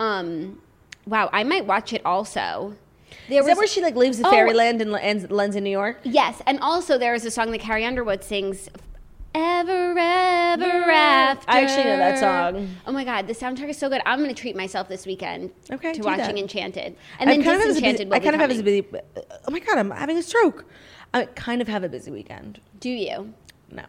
Um, 0.00 0.60
wow, 1.06 1.28
I 1.32 1.44
might 1.44 1.66
watch 1.66 1.92
it 1.92 2.02
also. 2.04 2.74
There 3.28 3.40
Is 3.40 3.46
that 3.46 3.56
where 3.56 3.66
she 3.66 3.82
like 3.82 3.94
leaves 3.94 4.18
the 4.18 4.26
Oh. 4.26 4.30
fairyland 4.30 4.80
and 4.80 4.94
ends 4.96 5.30
lands 5.30 5.54
in 5.56 5.64
New 5.64 5.70
York? 5.70 5.98
Yes, 6.02 6.40
and 6.46 6.58
also 6.60 6.96
there 6.98 7.14
is 7.14 7.24
a 7.24 7.30
song 7.30 7.50
that 7.50 7.60
Carrie 7.60 7.84
Underwood 7.84 8.24
sings. 8.24 8.68
Ever, 9.34 9.98
ever 9.98 10.90
after. 10.90 11.50
I 11.50 11.62
actually 11.62 11.84
know 11.84 11.96
that 11.96 12.18
song. 12.18 12.68
Oh 12.86 12.92
my 12.92 13.02
god, 13.04 13.26
the 13.26 13.32
soundtrack 13.34 13.70
is 13.70 13.78
so 13.78 13.88
good. 13.88 14.02
I'm 14.04 14.20
gonna 14.20 14.34
treat 14.34 14.54
myself 14.54 14.88
this 14.88 15.06
weekend 15.06 15.50
Okay, 15.70 15.92
to 15.94 16.02
watching 16.02 16.34
that. 16.34 16.38
Enchanted, 16.38 16.96
and 17.18 17.30
then 17.30 17.40
I 17.40 17.44
kind 17.44 17.56
of 17.56 17.62
a 17.62 17.66
busy, 17.68 17.80
Disenchanted 17.80 18.08
will 18.08 18.14
I 18.16 18.18
be 18.18 18.24
kind 18.24 18.34
of 18.34 18.40
have 18.42 18.50
a 18.50 18.62
busy. 18.62 18.86
Oh 19.46 19.50
my 19.50 19.58
god, 19.60 19.78
I'm 19.78 19.90
having 19.90 20.18
a 20.18 20.22
stroke. 20.22 20.66
I 21.14 21.24
kind 21.26 21.62
of 21.62 21.68
have 21.68 21.82
a 21.82 21.88
busy 21.88 22.10
weekend. 22.10 22.60
Do 22.80 22.90
you? 22.90 23.32
No. 23.70 23.84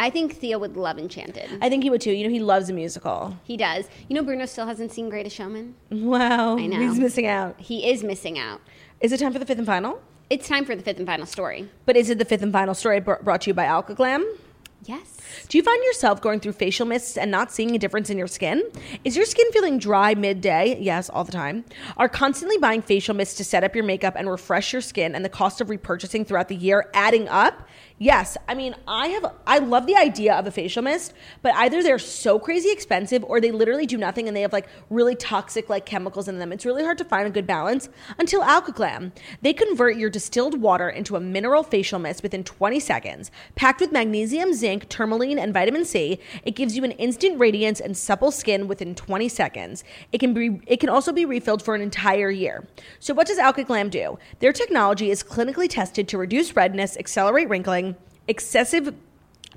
I 0.00 0.10
think 0.10 0.36
Theo 0.36 0.58
would 0.58 0.76
love 0.76 0.98
Enchanted. 0.98 1.58
I 1.60 1.68
think 1.68 1.82
he 1.82 1.90
would 1.90 2.00
too. 2.00 2.12
You 2.12 2.24
know, 2.24 2.30
he 2.32 2.38
loves 2.40 2.70
a 2.70 2.72
musical. 2.72 3.36
he 3.44 3.56
does. 3.56 3.88
You 4.08 4.14
know, 4.14 4.22
Bruno 4.22 4.46
still 4.46 4.66
hasn't 4.66 4.92
seen 4.92 5.08
Greatest 5.10 5.34
Showman. 5.34 5.74
Wow. 5.90 6.56
I 6.56 6.66
know. 6.66 6.78
He's 6.78 6.98
missing 7.00 7.26
out. 7.26 7.58
He 7.60 7.90
is 7.90 8.04
missing 8.04 8.38
out. 8.38 8.60
Is 9.00 9.12
it 9.12 9.18
time 9.18 9.32
for 9.32 9.38
the 9.38 9.46
fifth 9.46 9.58
and 9.58 9.66
final? 9.66 10.00
It's 10.30 10.46
time 10.46 10.64
for 10.64 10.76
the 10.76 10.82
fifth 10.82 10.98
and 10.98 11.06
final 11.06 11.26
story. 11.26 11.68
But 11.86 11.96
is 11.96 12.10
it 12.10 12.18
the 12.18 12.24
fifth 12.24 12.42
and 12.42 12.52
final 12.52 12.74
story 12.74 13.00
br- 13.00 13.14
brought 13.22 13.40
to 13.42 13.50
you 13.50 13.54
by 13.54 13.64
Alkaglam? 13.64 14.24
Yes. 14.84 15.17
Do 15.48 15.58
you 15.58 15.64
find 15.64 15.82
yourself 15.84 16.20
going 16.20 16.40
through 16.40 16.52
facial 16.52 16.86
mists 16.86 17.16
and 17.16 17.30
not 17.30 17.52
seeing 17.52 17.74
a 17.74 17.78
difference 17.78 18.10
in 18.10 18.18
your 18.18 18.26
skin? 18.26 18.62
Is 19.04 19.16
your 19.16 19.26
skin 19.26 19.50
feeling 19.52 19.78
dry 19.78 20.14
midday? 20.14 20.78
Yes, 20.80 21.08
all 21.08 21.24
the 21.24 21.32
time. 21.32 21.64
Are 21.96 22.08
constantly 22.08 22.58
buying 22.58 22.82
facial 22.82 23.14
mists 23.14 23.36
to 23.36 23.44
set 23.44 23.64
up 23.64 23.74
your 23.74 23.84
makeup 23.84 24.14
and 24.16 24.30
refresh 24.30 24.72
your 24.72 24.82
skin 24.82 25.14
and 25.14 25.24
the 25.24 25.28
cost 25.28 25.60
of 25.60 25.68
repurchasing 25.68 26.26
throughout 26.26 26.48
the 26.48 26.56
year 26.56 26.90
adding 26.94 27.28
up? 27.28 27.68
Yes. 28.00 28.36
I 28.46 28.54
mean, 28.54 28.76
I 28.86 29.08
have 29.08 29.34
I 29.44 29.58
love 29.58 29.86
the 29.86 29.96
idea 29.96 30.34
of 30.34 30.46
a 30.46 30.52
facial 30.52 30.82
mist, 30.82 31.14
but 31.42 31.52
either 31.56 31.82
they're 31.82 31.98
so 31.98 32.38
crazy 32.38 32.70
expensive 32.70 33.24
or 33.24 33.40
they 33.40 33.50
literally 33.50 33.86
do 33.86 33.96
nothing 33.96 34.28
and 34.28 34.36
they 34.36 34.42
have 34.42 34.52
like 34.52 34.68
really 34.88 35.16
toxic 35.16 35.68
like 35.68 35.84
chemicals 35.84 36.28
in 36.28 36.38
them. 36.38 36.52
It's 36.52 36.64
really 36.64 36.84
hard 36.84 36.98
to 36.98 37.04
find 37.04 37.26
a 37.26 37.30
good 37.30 37.46
balance 37.46 37.88
until 38.18 38.42
Alkaglam. 38.42 39.10
They 39.42 39.52
convert 39.52 39.96
your 39.96 40.10
distilled 40.10 40.60
water 40.60 40.88
into 40.88 41.16
a 41.16 41.20
mineral 41.20 41.64
facial 41.64 41.98
mist 41.98 42.22
within 42.22 42.44
20 42.44 42.78
seconds. 42.78 43.32
Packed 43.56 43.80
with 43.80 43.90
magnesium, 43.90 44.52
zinc, 44.54 44.88
and 45.18 45.52
vitamin 45.52 45.84
C, 45.84 46.20
it 46.44 46.52
gives 46.52 46.76
you 46.76 46.84
an 46.84 46.92
instant 46.92 47.38
radiance 47.38 47.80
and 47.80 47.96
supple 47.96 48.30
skin 48.30 48.68
within 48.68 48.94
20 48.94 49.28
seconds. 49.28 49.84
It 50.12 50.18
can 50.18 50.32
be 50.34 50.60
it 50.66 50.78
can 50.80 50.88
also 50.88 51.12
be 51.12 51.24
refilled 51.24 51.62
for 51.62 51.74
an 51.74 51.80
entire 51.80 52.30
year. 52.30 52.66
So 53.00 53.14
what 53.14 53.26
does 53.26 53.38
Alkaglam 53.38 53.90
do? 53.90 54.18
Their 54.38 54.52
technology 54.52 55.10
is 55.10 55.22
clinically 55.22 55.68
tested 55.68 56.08
to 56.08 56.18
reduce 56.18 56.54
redness, 56.54 56.96
accelerate 56.96 57.48
wrinkling, 57.48 57.96
excessive 58.28 58.94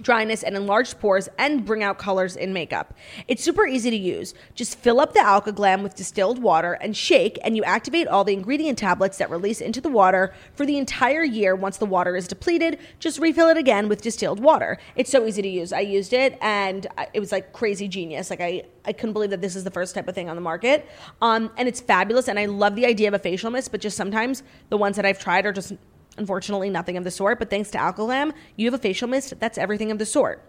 dryness 0.02 0.44
and 0.44 0.56
enlarged 0.56 1.00
pores 1.00 1.30
and 1.38 1.66
bring 1.66 1.84
out 1.84 1.98
colors 1.98 2.36
in 2.36 2.54
makeup. 2.54 2.94
It's 3.28 3.44
super 3.44 3.66
easy 3.68 3.90
to 3.90 3.96
use. 3.96 4.34
Just 4.56 4.78
fill 4.78 5.00
up 5.00 5.14
the 5.14 5.20
Alkaglam 5.20 5.84
with 5.84 5.96
distilled 5.96 6.42
water 6.42 6.74
and 6.74 6.96
shake 6.96 7.40
and 7.44 7.56
you 7.56 7.64
activate 7.64 8.08
all 8.08 8.24
the 8.24 8.34
ingredient 8.34 8.78
tablets 8.78 9.18
that 9.18 9.30
release 9.30 9.62
into 9.62 9.82
the 9.82 9.90
water 9.90 10.34
for 10.54 10.66
the 10.66 10.78
entire 10.78 11.24
year 11.24 11.56
once 11.56 11.78
the 11.78 11.86
water 11.86 12.16
is 12.16 12.28
depleted. 12.28 12.80
Just 13.00 13.20
refill 13.20 13.48
it 13.48 13.58
again 13.58 13.88
with 13.88 14.02
distilled 14.02 14.40
water. 14.40 14.78
It's 14.96 15.12
so 15.12 15.26
easy 15.26 15.42
to 15.42 15.50
use. 15.50 15.74
I 15.74 15.82
used 15.82 16.14
it 16.14 16.38
and 16.42 16.88
it 17.14 17.20
was 17.20 17.32
like 17.32 17.54
crazy 17.54 17.88
genius. 17.88 18.30
Like 18.30 18.42
I 18.42 18.64
I 18.86 18.94
couldn't 18.94 19.14
believe 19.14 19.30
that 19.30 19.42
this 19.42 19.56
is 19.56 19.64
the 19.64 19.72
first 19.72 19.94
type 19.94 20.08
of 20.08 20.16
thing 20.16 20.30
on 20.30 20.36
the 20.36 20.42
market. 20.42 20.88
Um, 21.22 21.52
and 21.58 21.68
it's 21.68 21.80
fabulous 21.80 22.28
and 22.28 22.40
I 22.40 22.46
love 22.46 22.76
the 22.76 22.86
idea 22.86 23.08
of 23.08 23.14
a 23.14 23.20
facial 23.20 23.52
mist, 23.52 23.72
but 23.72 23.82
just 23.82 23.96
sometimes 23.96 24.44
the 24.70 24.78
ones 24.78 24.96
that 24.96 25.06
I've 25.06 25.20
tried 25.20 25.46
are 25.46 25.54
just 25.54 25.74
Unfortunately, 26.18 26.70
nothing 26.70 26.98
of 26.98 27.04
the 27.04 27.12
sort, 27.12 27.40
but 27.40 27.50
thanks 27.50 27.72
to 27.72 27.78
Alkaglam, 27.78 28.34
you 28.56 28.68
have 28.68 28.74
a 28.74 28.82
facial 28.82 29.08
mist 29.08 29.40
that's 29.40 29.58
everything 29.58 29.92
of 29.92 29.98
the 29.98 30.06
sort. 30.06 30.44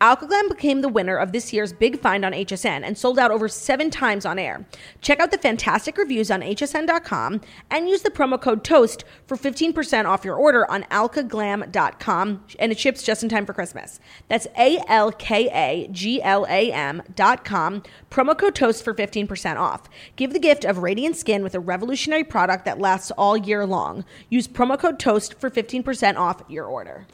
Alkaglam 0.00 0.48
became 0.48 0.80
the 0.80 0.88
winner 0.88 1.16
of 1.16 1.32
this 1.32 1.52
year's 1.52 1.72
big 1.72 2.00
find 2.00 2.24
on 2.24 2.32
HSN 2.32 2.82
and 2.84 2.96
sold 2.96 3.18
out 3.18 3.30
over 3.30 3.48
seven 3.48 3.90
times 3.90 4.24
on 4.24 4.38
air. 4.38 4.66
Check 5.00 5.20
out 5.20 5.30
the 5.30 5.38
fantastic 5.38 5.96
reviews 5.96 6.30
on 6.30 6.40
hsn.com 6.40 7.40
and 7.70 7.88
use 7.88 8.02
the 8.02 8.10
promo 8.10 8.40
code 8.40 8.64
TOAST 8.64 9.04
for 9.26 9.36
15% 9.36 10.06
off 10.06 10.24
your 10.24 10.36
order 10.36 10.70
on 10.70 10.82
alkaglam.com 10.84 12.44
and 12.58 12.72
it 12.72 12.78
ships 12.78 13.02
just 13.02 13.22
in 13.22 13.28
time 13.28 13.46
for 13.46 13.52
Christmas. 13.52 14.00
That's 14.28 14.46
A 14.58 14.82
L 14.88 15.12
K 15.12 15.48
A 15.52 15.88
G 15.90 16.22
L 16.22 16.46
A 16.48 16.72
M.com, 16.72 17.82
promo 18.10 18.38
code 18.38 18.54
TOAST 18.54 18.84
for 18.84 18.94
15% 18.94 19.56
off. 19.56 19.88
Give 20.16 20.32
the 20.32 20.38
gift 20.38 20.64
of 20.64 20.78
radiant 20.78 21.16
skin 21.16 21.42
with 21.42 21.54
a 21.54 21.60
revolutionary 21.60 22.24
product 22.24 22.64
that 22.64 22.78
lasts 22.78 23.10
all 23.12 23.36
year 23.36 23.66
long. 23.66 24.04
Use 24.28 24.48
promo 24.48 24.78
code 24.78 24.98
TOAST 24.98 25.34
for 25.34 25.50
15% 25.50 26.16
off 26.16 26.42
your 26.48 26.66
order. 26.66 27.06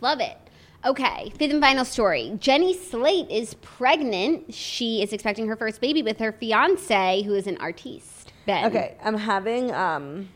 Love 0.00 0.20
it. 0.20 0.36
Okay, 0.84 1.30
fifth 1.36 1.52
and 1.52 1.60
final 1.60 1.84
story. 1.84 2.36
Jenny 2.38 2.74
Slate 2.74 3.30
is 3.30 3.54
pregnant. 3.54 4.54
She 4.54 5.02
is 5.02 5.12
expecting 5.12 5.46
her 5.48 5.56
first 5.56 5.80
baby 5.80 6.02
with 6.02 6.18
her 6.18 6.32
fiance, 6.32 7.22
who 7.22 7.34
is 7.34 7.46
an 7.46 7.58
artiste. 7.58 8.32
Ben. 8.46 8.64
Okay, 8.66 8.96
I'm 9.04 9.16
having 9.18 9.70
um 9.72 10.30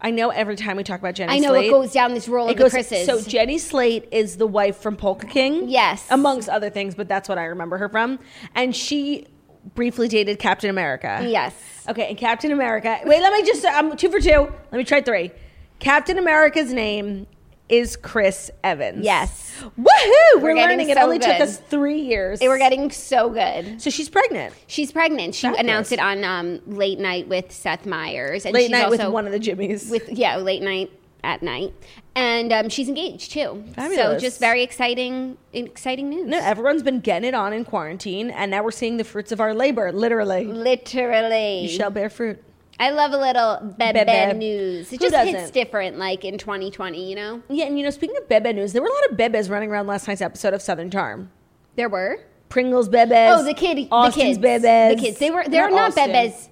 I 0.00 0.10
know 0.10 0.30
every 0.30 0.56
time 0.56 0.76
we 0.76 0.84
talk 0.84 0.98
about 1.00 1.14
Jenny 1.14 1.32
I 1.34 1.38
know 1.38 1.50
Slate, 1.50 1.66
it 1.66 1.70
goes 1.70 1.92
down 1.92 2.14
this 2.14 2.28
roll 2.28 2.48
it 2.48 2.52
of 2.52 2.56
the 2.56 2.62
goes- 2.64 2.72
Chris's. 2.72 3.06
So 3.06 3.20
Jenny 3.22 3.58
Slate 3.58 4.08
is 4.10 4.36
the 4.36 4.46
wife 4.46 4.76
from 4.78 4.96
Polka 4.96 5.26
King. 5.26 5.68
Yes. 5.68 6.06
Amongst 6.10 6.48
other 6.48 6.70
things, 6.70 6.94
but 6.94 7.08
that's 7.08 7.28
what 7.28 7.38
I 7.38 7.44
remember 7.44 7.78
her 7.78 7.88
from. 7.88 8.18
And 8.54 8.74
she 8.74 9.26
briefly 9.74 10.08
dated 10.08 10.38
Captain 10.38 10.70
America. 10.70 11.24
yes. 11.28 11.54
Okay, 11.88 12.08
and 12.08 12.18
Captain 12.18 12.50
America. 12.52 12.98
Wait, 13.04 13.22
let 13.22 13.32
me 13.32 13.42
just. 13.46 13.64
I'm 13.64 13.96
two 13.96 14.10
for 14.10 14.20
two. 14.20 14.52
Let 14.70 14.72
me 14.72 14.84
try 14.84 15.00
three. 15.00 15.30
Captain 15.78 16.18
America's 16.18 16.72
name 16.72 17.26
is 17.68 17.96
Chris 17.96 18.50
Evans. 18.64 19.04
Yes. 19.04 19.52
Woohoo! 19.60 20.42
We're, 20.42 20.54
getting 20.54 20.78
learning. 20.78 20.90
it 20.90 20.96
so 20.96 21.02
only 21.04 21.18
took 21.18 21.40
us 21.40 21.58
three 21.58 22.00
years. 22.00 22.40
They 22.40 22.48
were 22.48 22.58
getting 22.58 22.90
so 22.90 23.30
good. 23.30 23.80
So 23.80 23.90
she's 23.90 24.08
pregnant. 24.08 24.54
She's 24.66 24.92
pregnant. 24.92 25.34
She 25.34 25.42
Fabulous. 25.46 25.60
announced 25.62 25.92
it 25.92 26.00
on 26.00 26.24
um, 26.24 26.60
Late 26.66 26.98
Night 26.98 27.28
with 27.28 27.52
Seth 27.52 27.86
Meyers. 27.86 28.44
And 28.44 28.54
Late 28.54 28.70
night 28.70 28.90
with 28.90 29.04
one 29.08 29.26
of 29.26 29.32
the 29.32 29.40
Jimmys. 29.40 29.90
with 29.90 30.08
yeah, 30.08 30.36
late 30.36 30.62
night 30.62 30.90
at 31.24 31.42
night, 31.42 31.74
and 32.14 32.52
um, 32.52 32.68
she's 32.68 32.88
engaged 32.88 33.32
too. 33.32 33.64
Fabulous. 33.74 33.96
So 33.96 34.18
just 34.18 34.38
very 34.40 34.62
exciting, 34.62 35.36
exciting 35.52 36.08
news. 36.10 36.26
no, 36.26 36.38
everyone's 36.38 36.82
been 36.82 37.00
getting 37.00 37.28
it 37.28 37.34
on 37.34 37.52
in 37.52 37.64
quarantine, 37.64 38.30
and 38.30 38.50
now 38.50 38.62
we're 38.62 38.70
seeing 38.70 38.96
the 38.98 39.04
fruits 39.04 39.32
of 39.32 39.40
our 39.40 39.52
labor. 39.52 39.90
Literally, 39.92 40.44
Literally, 40.44 41.62
you 41.62 41.68
shall 41.68 41.90
bear 41.90 42.08
fruit. 42.08 42.42
I 42.80 42.90
love 42.90 43.12
a 43.12 43.18
little 43.18 43.74
bebe, 43.76 44.04
Bebe. 44.04 44.38
news. 44.38 44.92
It 44.92 45.00
Who 45.02 45.10
just 45.10 45.16
hits 45.24 45.32
doesn't? 45.38 45.54
different, 45.54 45.98
like 45.98 46.24
in 46.24 46.38
2020. 46.38 47.08
You 47.10 47.16
know, 47.16 47.42
Yeah, 47.48 47.66
and 47.66 47.78
you 47.78 47.84
know, 47.84 47.90
speaking 47.90 48.16
of 48.16 48.28
Bebe 48.28 48.52
news, 48.52 48.72
there 48.72 48.82
were 48.82 48.88
a 48.88 48.92
lot 48.92 49.10
of 49.10 49.16
Bebes 49.16 49.50
running 49.50 49.70
around 49.70 49.86
last 49.86 50.06
night's 50.06 50.20
episode 50.22 50.54
of 50.54 50.62
Southern 50.62 50.90
Charm. 50.90 51.30
there 51.76 51.88
were. 51.88 52.18
Pringles 52.48 52.88
Bebes. 52.88 53.36
Oh, 53.38 53.44
the 53.44 53.52
kid, 53.52 53.88
Austin's 53.90 54.38
the 54.38 54.42
kids, 54.48 54.64
Bebes. 54.64 54.96
the 54.96 55.02
kids. 55.02 55.18
They 55.18 55.30
were. 55.30 55.44
They're 55.46 55.68
not, 55.70 55.88
Austin. 55.88 56.08
bebes. 56.10 56.48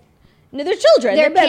No, 0.52 0.62
they're 0.62 0.74
children. 0.76 1.16
They're 1.16 1.30
Bebes. 1.30 1.46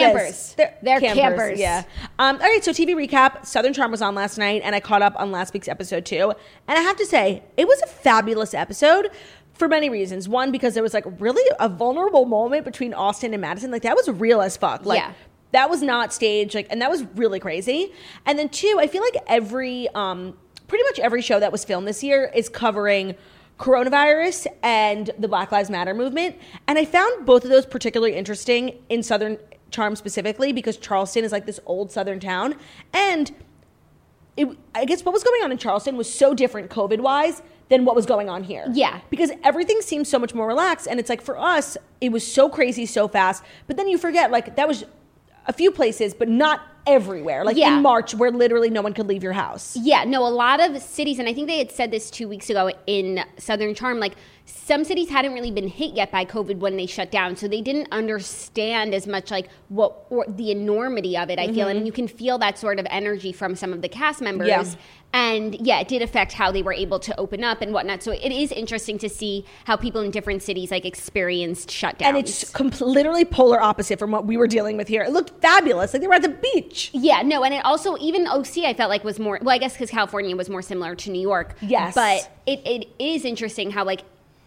campers. 0.56 0.56
They're 0.82 1.00
campers. 1.00 1.58
Yeah. 1.58 1.84
Um, 2.18 2.36
all 2.36 2.42
right. 2.42 2.64
So 2.64 2.72
TV 2.72 2.94
recap. 2.94 3.44
Southern 3.46 3.72
Charm 3.74 3.90
was 3.90 4.00
on 4.02 4.14
last 4.14 4.38
night, 4.38 4.62
and 4.64 4.74
I 4.74 4.80
caught 4.80 5.02
up 5.02 5.14
on 5.18 5.30
last 5.32 5.52
week's 5.54 5.68
episode 5.68 6.04
too. 6.06 6.32
And 6.66 6.78
I 6.78 6.80
have 6.82 6.96
to 6.96 7.04
say, 7.06 7.42
it 7.56 7.68
was 7.68 7.80
a 7.82 7.86
fabulous 7.86 8.54
episode 8.54 9.10
for 9.58 9.68
many 9.68 9.90
reasons. 9.90 10.28
One, 10.28 10.50
because 10.50 10.74
there 10.74 10.82
was 10.82 10.94
like 10.94 11.04
really 11.18 11.48
a 11.60 11.68
vulnerable 11.68 12.24
moment 12.24 12.64
between 12.64 12.94
Austin 12.94 13.34
and 13.34 13.40
Madison. 13.40 13.70
Like 13.70 13.82
that 13.82 13.96
was 13.96 14.08
real 14.08 14.40
as 14.40 14.56
fuck. 14.56 14.86
Like. 14.86 15.00
Yeah. 15.00 15.12
That 15.52 15.70
was 15.70 15.80
not 15.80 16.12
staged, 16.12 16.54
like, 16.54 16.66
and 16.68 16.82
that 16.82 16.90
was 16.90 17.04
really 17.14 17.40
crazy. 17.40 17.90
And 18.26 18.38
then 18.38 18.50
two, 18.50 18.76
I 18.78 18.86
feel 18.86 19.00
like 19.00 19.16
every, 19.26 19.88
um, 19.94 20.36
pretty 20.66 20.84
much 20.84 20.98
every 20.98 21.22
show 21.22 21.40
that 21.40 21.50
was 21.50 21.64
filmed 21.64 21.88
this 21.88 22.04
year 22.04 22.30
is 22.34 22.50
covering 22.50 23.14
coronavirus 23.58 24.46
and 24.62 25.10
the 25.18 25.26
Black 25.26 25.50
Lives 25.50 25.70
Matter 25.70 25.94
movement. 25.94 26.36
And 26.66 26.78
I 26.78 26.84
found 26.84 27.24
both 27.24 27.44
of 27.44 27.50
those 27.50 27.64
particularly 27.64 28.14
interesting 28.14 28.78
in 28.90 29.02
Southern 29.02 29.38
Charm 29.70 29.96
specifically 29.96 30.52
because 30.52 30.76
Charleston 30.76 31.24
is 31.24 31.32
like 31.32 31.46
this 31.46 31.60
old 31.64 31.90
Southern 31.90 32.20
town. 32.20 32.54
And 32.92 33.34
it, 34.38 34.48
I 34.72 34.84
guess 34.84 35.04
what 35.04 35.12
was 35.12 35.24
going 35.24 35.42
on 35.42 35.50
in 35.50 35.58
Charleston 35.58 35.96
was 35.96 36.12
so 36.12 36.32
different 36.32 36.70
COVID 36.70 37.00
wise 37.00 37.42
than 37.68 37.84
what 37.84 37.96
was 37.96 38.06
going 38.06 38.28
on 38.30 38.44
here. 38.44 38.66
Yeah. 38.72 39.00
Because 39.10 39.32
everything 39.42 39.80
seems 39.80 40.08
so 40.08 40.18
much 40.18 40.32
more 40.32 40.46
relaxed. 40.46 40.86
And 40.86 41.00
it's 41.00 41.10
like 41.10 41.20
for 41.20 41.36
us, 41.36 41.76
it 42.00 42.10
was 42.10 42.24
so 42.24 42.48
crazy 42.48 42.86
so 42.86 43.08
fast. 43.08 43.42
But 43.66 43.76
then 43.76 43.88
you 43.88 43.98
forget, 43.98 44.30
like, 44.30 44.54
that 44.54 44.68
was 44.68 44.84
a 45.46 45.52
few 45.52 45.72
places, 45.72 46.14
but 46.14 46.28
not 46.28 46.77
everywhere. 46.88 47.44
Like 47.44 47.56
Yeah. 47.56 47.76
in 47.76 47.82
March, 47.82 48.14
where 48.14 48.30
literally 48.30 48.70
no 48.70 48.82
one 48.82 48.94
could 48.94 49.06
leave 49.06 49.22
your 49.22 49.32
house. 49.32 49.76
Yeah, 49.76 50.04
no, 50.04 50.26
a 50.26 50.28
lot 50.28 50.60
of 50.60 50.80
cities, 50.82 51.18
and 51.18 51.28
I 51.28 51.34
think 51.34 51.46
they 51.46 51.58
had 51.58 51.70
said 51.70 51.90
this 51.90 52.10
two 52.10 52.28
weeks 52.28 52.50
ago 52.50 52.70
in 52.86 53.24
Southern 53.38 53.74
Charm, 53.74 54.00
like 54.00 54.14
some 54.44 54.82
cities 54.82 55.10
hadn't 55.10 55.34
really 55.34 55.50
been 55.50 55.68
hit 55.68 55.92
yet 55.92 56.10
by 56.10 56.24
COVID 56.24 56.58
when 56.58 56.76
they 56.76 56.86
shut 56.86 57.10
down, 57.10 57.36
so 57.36 57.46
they 57.46 57.60
didn't 57.60 57.88
understand 57.92 58.94
as 58.94 59.06
much 59.06 59.30
like 59.30 59.48
what 59.68 60.06
or 60.10 60.24
the 60.26 60.50
enormity 60.50 61.16
of 61.16 61.28
it. 61.28 61.38
I 61.38 61.52
feel, 61.52 61.68
and 61.68 61.78
mm-hmm. 61.80 61.86
you 61.86 61.92
can 61.92 62.08
feel 62.08 62.38
that 62.38 62.58
sort 62.58 62.78
of 62.78 62.86
energy 62.88 63.32
from 63.32 63.54
some 63.54 63.72
of 63.72 63.82
the 63.82 63.88
cast 63.88 64.22
members. 64.22 64.48
Yeah. 64.48 64.64
And 65.12 65.54
yeah, 65.66 65.80
it 65.80 65.88
did 65.88 66.02
affect 66.02 66.32
how 66.32 66.52
they 66.52 66.62
were 66.62 66.72
able 66.72 66.98
to 67.00 67.18
open 67.18 67.42
up 67.42 67.62
and 67.62 67.72
whatnot. 67.72 68.02
So 68.02 68.12
it 68.12 68.30
is 68.30 68.52
interesting 68.52 68.98
to 68.98 69.08
see 69.08 69.46
how 69.64 69.76
people 69.76 70.02
in 70.02 70.10
different 70.10 70.42
cities 70.42 70.70
like 70.70 70.84
experienced 70.84 71.70
shutdowns. 71.70 72.02
And 72.02 72.16
it's 72.18 72.50
com- 72.50 72.70
literally 72.80 73.24
polar 73.24 73.60
opposite 73.60 73.98
from 73.98 74.10
what 74.10 74.26
we 74.26 74.36
were 74.36 74.46
dealing 74.46 74.76
with 74.76 74.86
here. 74.86 75.02
It 75.02 75.12
looked 75.12 75.40
fabulous. 75.40 75.94
Like 75.94 76.02
they 76.02 76.08
were 76.08 76.14
at 76.14 76.22
the 76.22 76.28
beach. 76.28 76.90
Yeah, 76.92 77.22
no, 77.22 77.42
and 77.42 77.54
it 77.54 77.64
also 77.64 77.96
even 77.98 78.26
OC 78.26 78.58
I 78.58 78.74
felt 78.74 78.90
like 78.90 79.02
was 79.02 79.18
more 79.18 79.38
well, 79.40 79.54
I 79.54 79.58
guess 79.58 79.72
because 79.72 79.90
California 79.90 80.36
was 80.36 80.50
more 80.50 80.62
similar 80.62 80.94
to 80.96 81.10
New 81.10 81.22
York. 81.22 81.54
Yes. 81.62 81.94
but 81.94 82.30
it, 82.46 82.60
it 82.66 82.88
is 82.98 83.24
interesting 83.24 83.70
how 83.70 83.84
like 83.84 84.02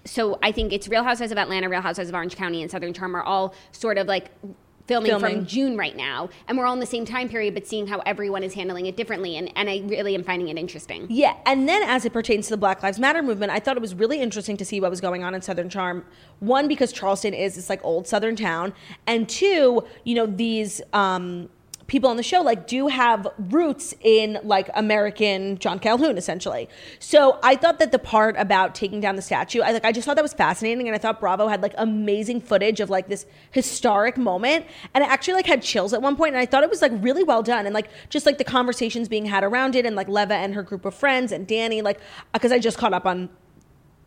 so 0.06 0.40
I 0.42 0.52
think 0.52 0.74
it's 0.74 0.88
Real 0.88 1.04
Housewives 1.04 1.32
of 1.32 1.38
Atlanta, 1.38 1.70
Real 1.70 1.82
Housewives 1.82 2.10
of 2.10 2.16
Orange 2.16 2.36
County, 2.36 2.62
and 2.62 2.72
Southern 2.72 2.94
Charm 2.94 3.16
are 3.16 3.24
all 3.24 3.54
sort 3.72 3.98
of 3.98 4.08
like. 4.08 4.30
Filming, 4.92 5.10
Filming. 5.10 5.36
from 5.38 5.46
June 5.46 5.78
right 5.78 5.96
now, 5.96 6.30
and 6.48 6.58
we're 6.58 6.66
all 6.66 6.74
in 6.74 6.80
the 6.80 6.86
same 6.86 7.06
time 7.06 7.30
period, 7.30 7.54
but 7.54 7.66
seeing 7.66 7.88
how 7.88 8.00
everyone 8.00 8.44
is 8.44 8.54
handling 8.54 8.86
it 8.86 8.98
differently, 8.98 9.38
and, 9.38 9.52
and 9.56 9.70
I 9.70 9.82
really 9.86 10.16
am 10.16 10.24
finding 10.24 10.50
it 10.50 10.58
interesting. 10.58 11.08
Yeah, 11.10 11.36
and 11.46 11.68
then 11.68 11.84
as 11.84 12.06
it 12.06 12.14
pertains 12.14 12.48
to 12.48 12.52
the 12.52 12.58
Black 12.58 12.84
Lives 12.84 13.00
Matter 13.00 13.22
movement, 13.22 13.52
I 13.52 13.60
thought 13.60 13.78
it 13.78 13.82
was 13.82 13.96
really 13.96 14.20
interesting 14.20 14.58
to 14.58 14.66
see 14.66 14.82
what 14.82 14.90
was 14.90 15.02
going 15.02 15.24
on 15.24 15.34
in 15.34 15.42
Southern 15.42 15.70
Charm. 15.70 16.06
One, 16.40 16.68
because 16.68 16.92
Charleston 16.92 17.34
is 17.34 17.56
this 17.56 17.70
like 17.70 17.84
old 17.84 18.08
Southern 18.08 18.36
town, 18.36 18.74
and 19.08 19.28
two, 19.30 19.86
you 20.04 20.16
know 20.16 20.26
these 20.26 20.82
um, 20.94 21.50
people 21.92 22.10
on 22.10 22.16
the 22.16 22.24
show 22.24 22.40
like 22.40 22.68
do 22.68 22.88
have 22.88 23.28
roots 23.38 23.94
in 24.00 24.40
like 24.44 24.70
American 24.76 25.58
John 25.58 25.78
Calhoun 25.78 26.18
essentially. 26.18 26.70
So 27.00 27.38
I 27.44 27.58
thought 27.58 27.80
that 27.80 27.92
the 27.92 28.00
part 28.00 28.38
about 28.38 28.74
taking 28.74 29.02
down 29.02 29.18
the 29.18 29.22
statue, 29.22 29.60
I 29.60 29.74
like 29.74 29.84
I 29.84 29.92
just 29.92 30.06
thought 30.06 30.16
that 30.16 30.24
was 30.24 30.34
fascinating 30.34 30.88
and 30.88 30.96
I 30.96 30.98
thought 30.98 31.20
Bravo 31.20 31.50
had 31.50 31.62
like 31.62 31.74
amazing 31.78 32.40
footage 32.40 32.80
of 32.80 32.90
like 32.90 33.10
this 33.10 33.26
historic 33.52 34.16
moment 34.18 34.68
and 34.94 35.04
I 35.04 35.08
actually 35.08 35.34
like 35.34 35.46
had 35.46 35.62
chills 35.62 35.92
at 35.92 36.02
one 36.02 36.16
point 36.16 36.34
and 36.34 36.42
I 36.42 36.46
thought 36.46 36.64
it 36.64 36.70
was 36.70 36.82
like 36.82 36.94
really 36.96 37.26
well 37.26 37.44
done 37.44 37.66
and 37.66 37.74
like 37.74 37.90
just 38.08 38.26
like 38.26 38.38
the 38.38 38.46
conversations 38.46 39.10
being 39.10 39.26
had 39.26 39.44
around 39.44 39.76
it 39.76 39.86
and 39.86 39.94
like 39.94 40.08
Leva 40.08 40.36
and 40.36 40.56
her 40.56 40.64
group 40.64 40.86
of 40.86 40.96
friends 40.96 41.34
and 41.34 41.46
Danni 41.46 41.84
like 41.84 42.00
because 42.32 42.54
I 42.54 42.60
just 42.60 42.78
caught 42.78 42.94
up 42.94 43.06
on 43.06 43.28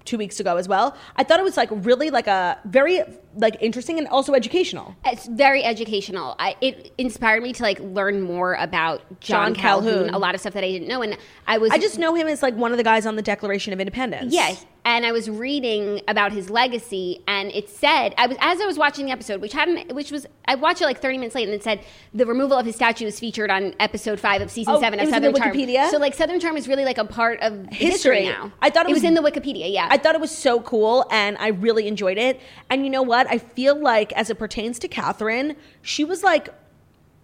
two 0.05 0.19
weeks 0.19 0.41
ago 0.41 0.57
as 0.57 0.69
well. 0.69 0.97
I 1.17 1.25
thought 1.25 1.41
it 1.41 1.45
was 1.45 1.57
like 1.57 1.69
really 1.71 2.11
like 2.11 2.27
a 2.27 2.59
very 2.65 3.03
like 3.37 3.57
interesting 3.61 3.99
and 3.99 4.07
also 4.09 4.35
educational. 4.35 4.95
It's 5.05 5.27
very 5.27 5.65
educational. 5.65 6.37
I, 6.39 6.57
it 6.61 6.93
inspired 6.99 7.43
me 7.43 7.53
to 7.55 7.63
like 7.63 7.81
learn 7.81 8.23
more 8.23 8.55
about 8.55 9.01
John, 9.21 9.53
John 9.53 9.55
Calhoun. 9.55 9.93
Calhoun, 9.95 10.15
a 10.15 10.19
lot 10.19 10.35
of 10.35 10.41
stuff 10.41 10.55
that 10.55 10.65
I 10.65 10.71
didn't 10.71 10.89
know, 10.89 11.03
and 11.03 11.17
I 11.47 11.59
was 11.59 11.73
I 11.73 11.79
just 11.79 11.99
know 11.99 12.15
him 12.15 12.29
as 12.29 12.43
like 12.43 12.55
one 12.55 12.73
of 12.73 12.79
the 12.79 12.85
guys 12.85 13.07
on 13.07 13.17
the 13.17 13.23
Declaration 13.23 13.73
of 13.73 13.81
Independence. 13.81 14.33
Yeah, 14.35 14.55
and 14.87 15.07
I 15.07 15.13
was 15.13 15.31
reading 15.31 16.03
about 16.09 16.33
his 16.33 16.51
legacy, 16.51 17.23
and 17.27 17.51
it 17.53 17.69
said 17.71 18.15
I 18.19 18.27
was 18.27 18.37
as 18.41 18.61
I 18.61 18.67
was 18.67 18.77
watching 18.77 19.07
the 19.07 19.13
episode, 19.13 19.41
which 19.41 19.53
hadn't, 19.55 19.95
which 19.95 20.11
was 20.11 20.27
I 20.47 20.57
watched 20.57 20.83
it 20.83 20.85
like 20.85 21.01
thirty 21.01 21.17
minutes 21.17 21.35
late, 21.35 21.49
and 21.49 21.55
it 21.55 21.63
said 21.63 21.81
the 22.13 22.27
removal 22.27 22.59
of 22.59 22.67
his 22.67 22.75
statue 22.77 23.07
was 23.07 23.19
featured 23.19 23.51
on 23.51 23.75
episode 23.81 24.21
five 24.21 24.43
of 24.43 24.51
season 24.51 24.75
Oh, 24.75 24.81
seven 24.81 25.01
it 25.01 25.05
of 25.05 25.09
Southern 25.11 25.33
the 25.33 25.39
Charm. 25.39 25.53
Wikipedia? 25.57 25.91
So 25.91 25.99
like 25.99 26.15
Southern 26.15 26.39
Charm 26.39 26.57
is 26.57 26.69
really 26.69 26.85
like 26.85 26.99
a 26.99 27.05
part 27.07 27.41
of 27.41 27.67
history, 27.73 27.87
History. 27.87 28.25
now. 28.27 28.53
I 28.61 28.71
thought 28.71 28.87
it 28.87 28.91
was, 28.91 28.97
was- 28.97 29.05
in 29.05 29.15
the 29.15 29.23
Wikipedia. 29.23 29.73
Yeah, 29.73 29.89
I 29.91 29.97
thought 29.97 30.15
it 30.15 30.21
was 30.21 30.31
so 30.37 30.61
cool 30.61 31.07
and 31.11 31.37
I 31.39 31.49
really 31.49 31.89
enjoyed 31.89 32.19
it. 32.19 32.41
And 32.69 32.85
you 32.85 32.91
know 32.91 33.03
what? 33.03 33.27
I 33.31 33.39
feel 33.39 33.75
like 33.81 34.13
as 34.13 34.29
it 34.31 34.35
pertains 34.39 34.79
to 34.81 34.89
Kathryn, 34.89 35.57
she 35.83 36.05
was 36.05 36.23
like 36.23 36.49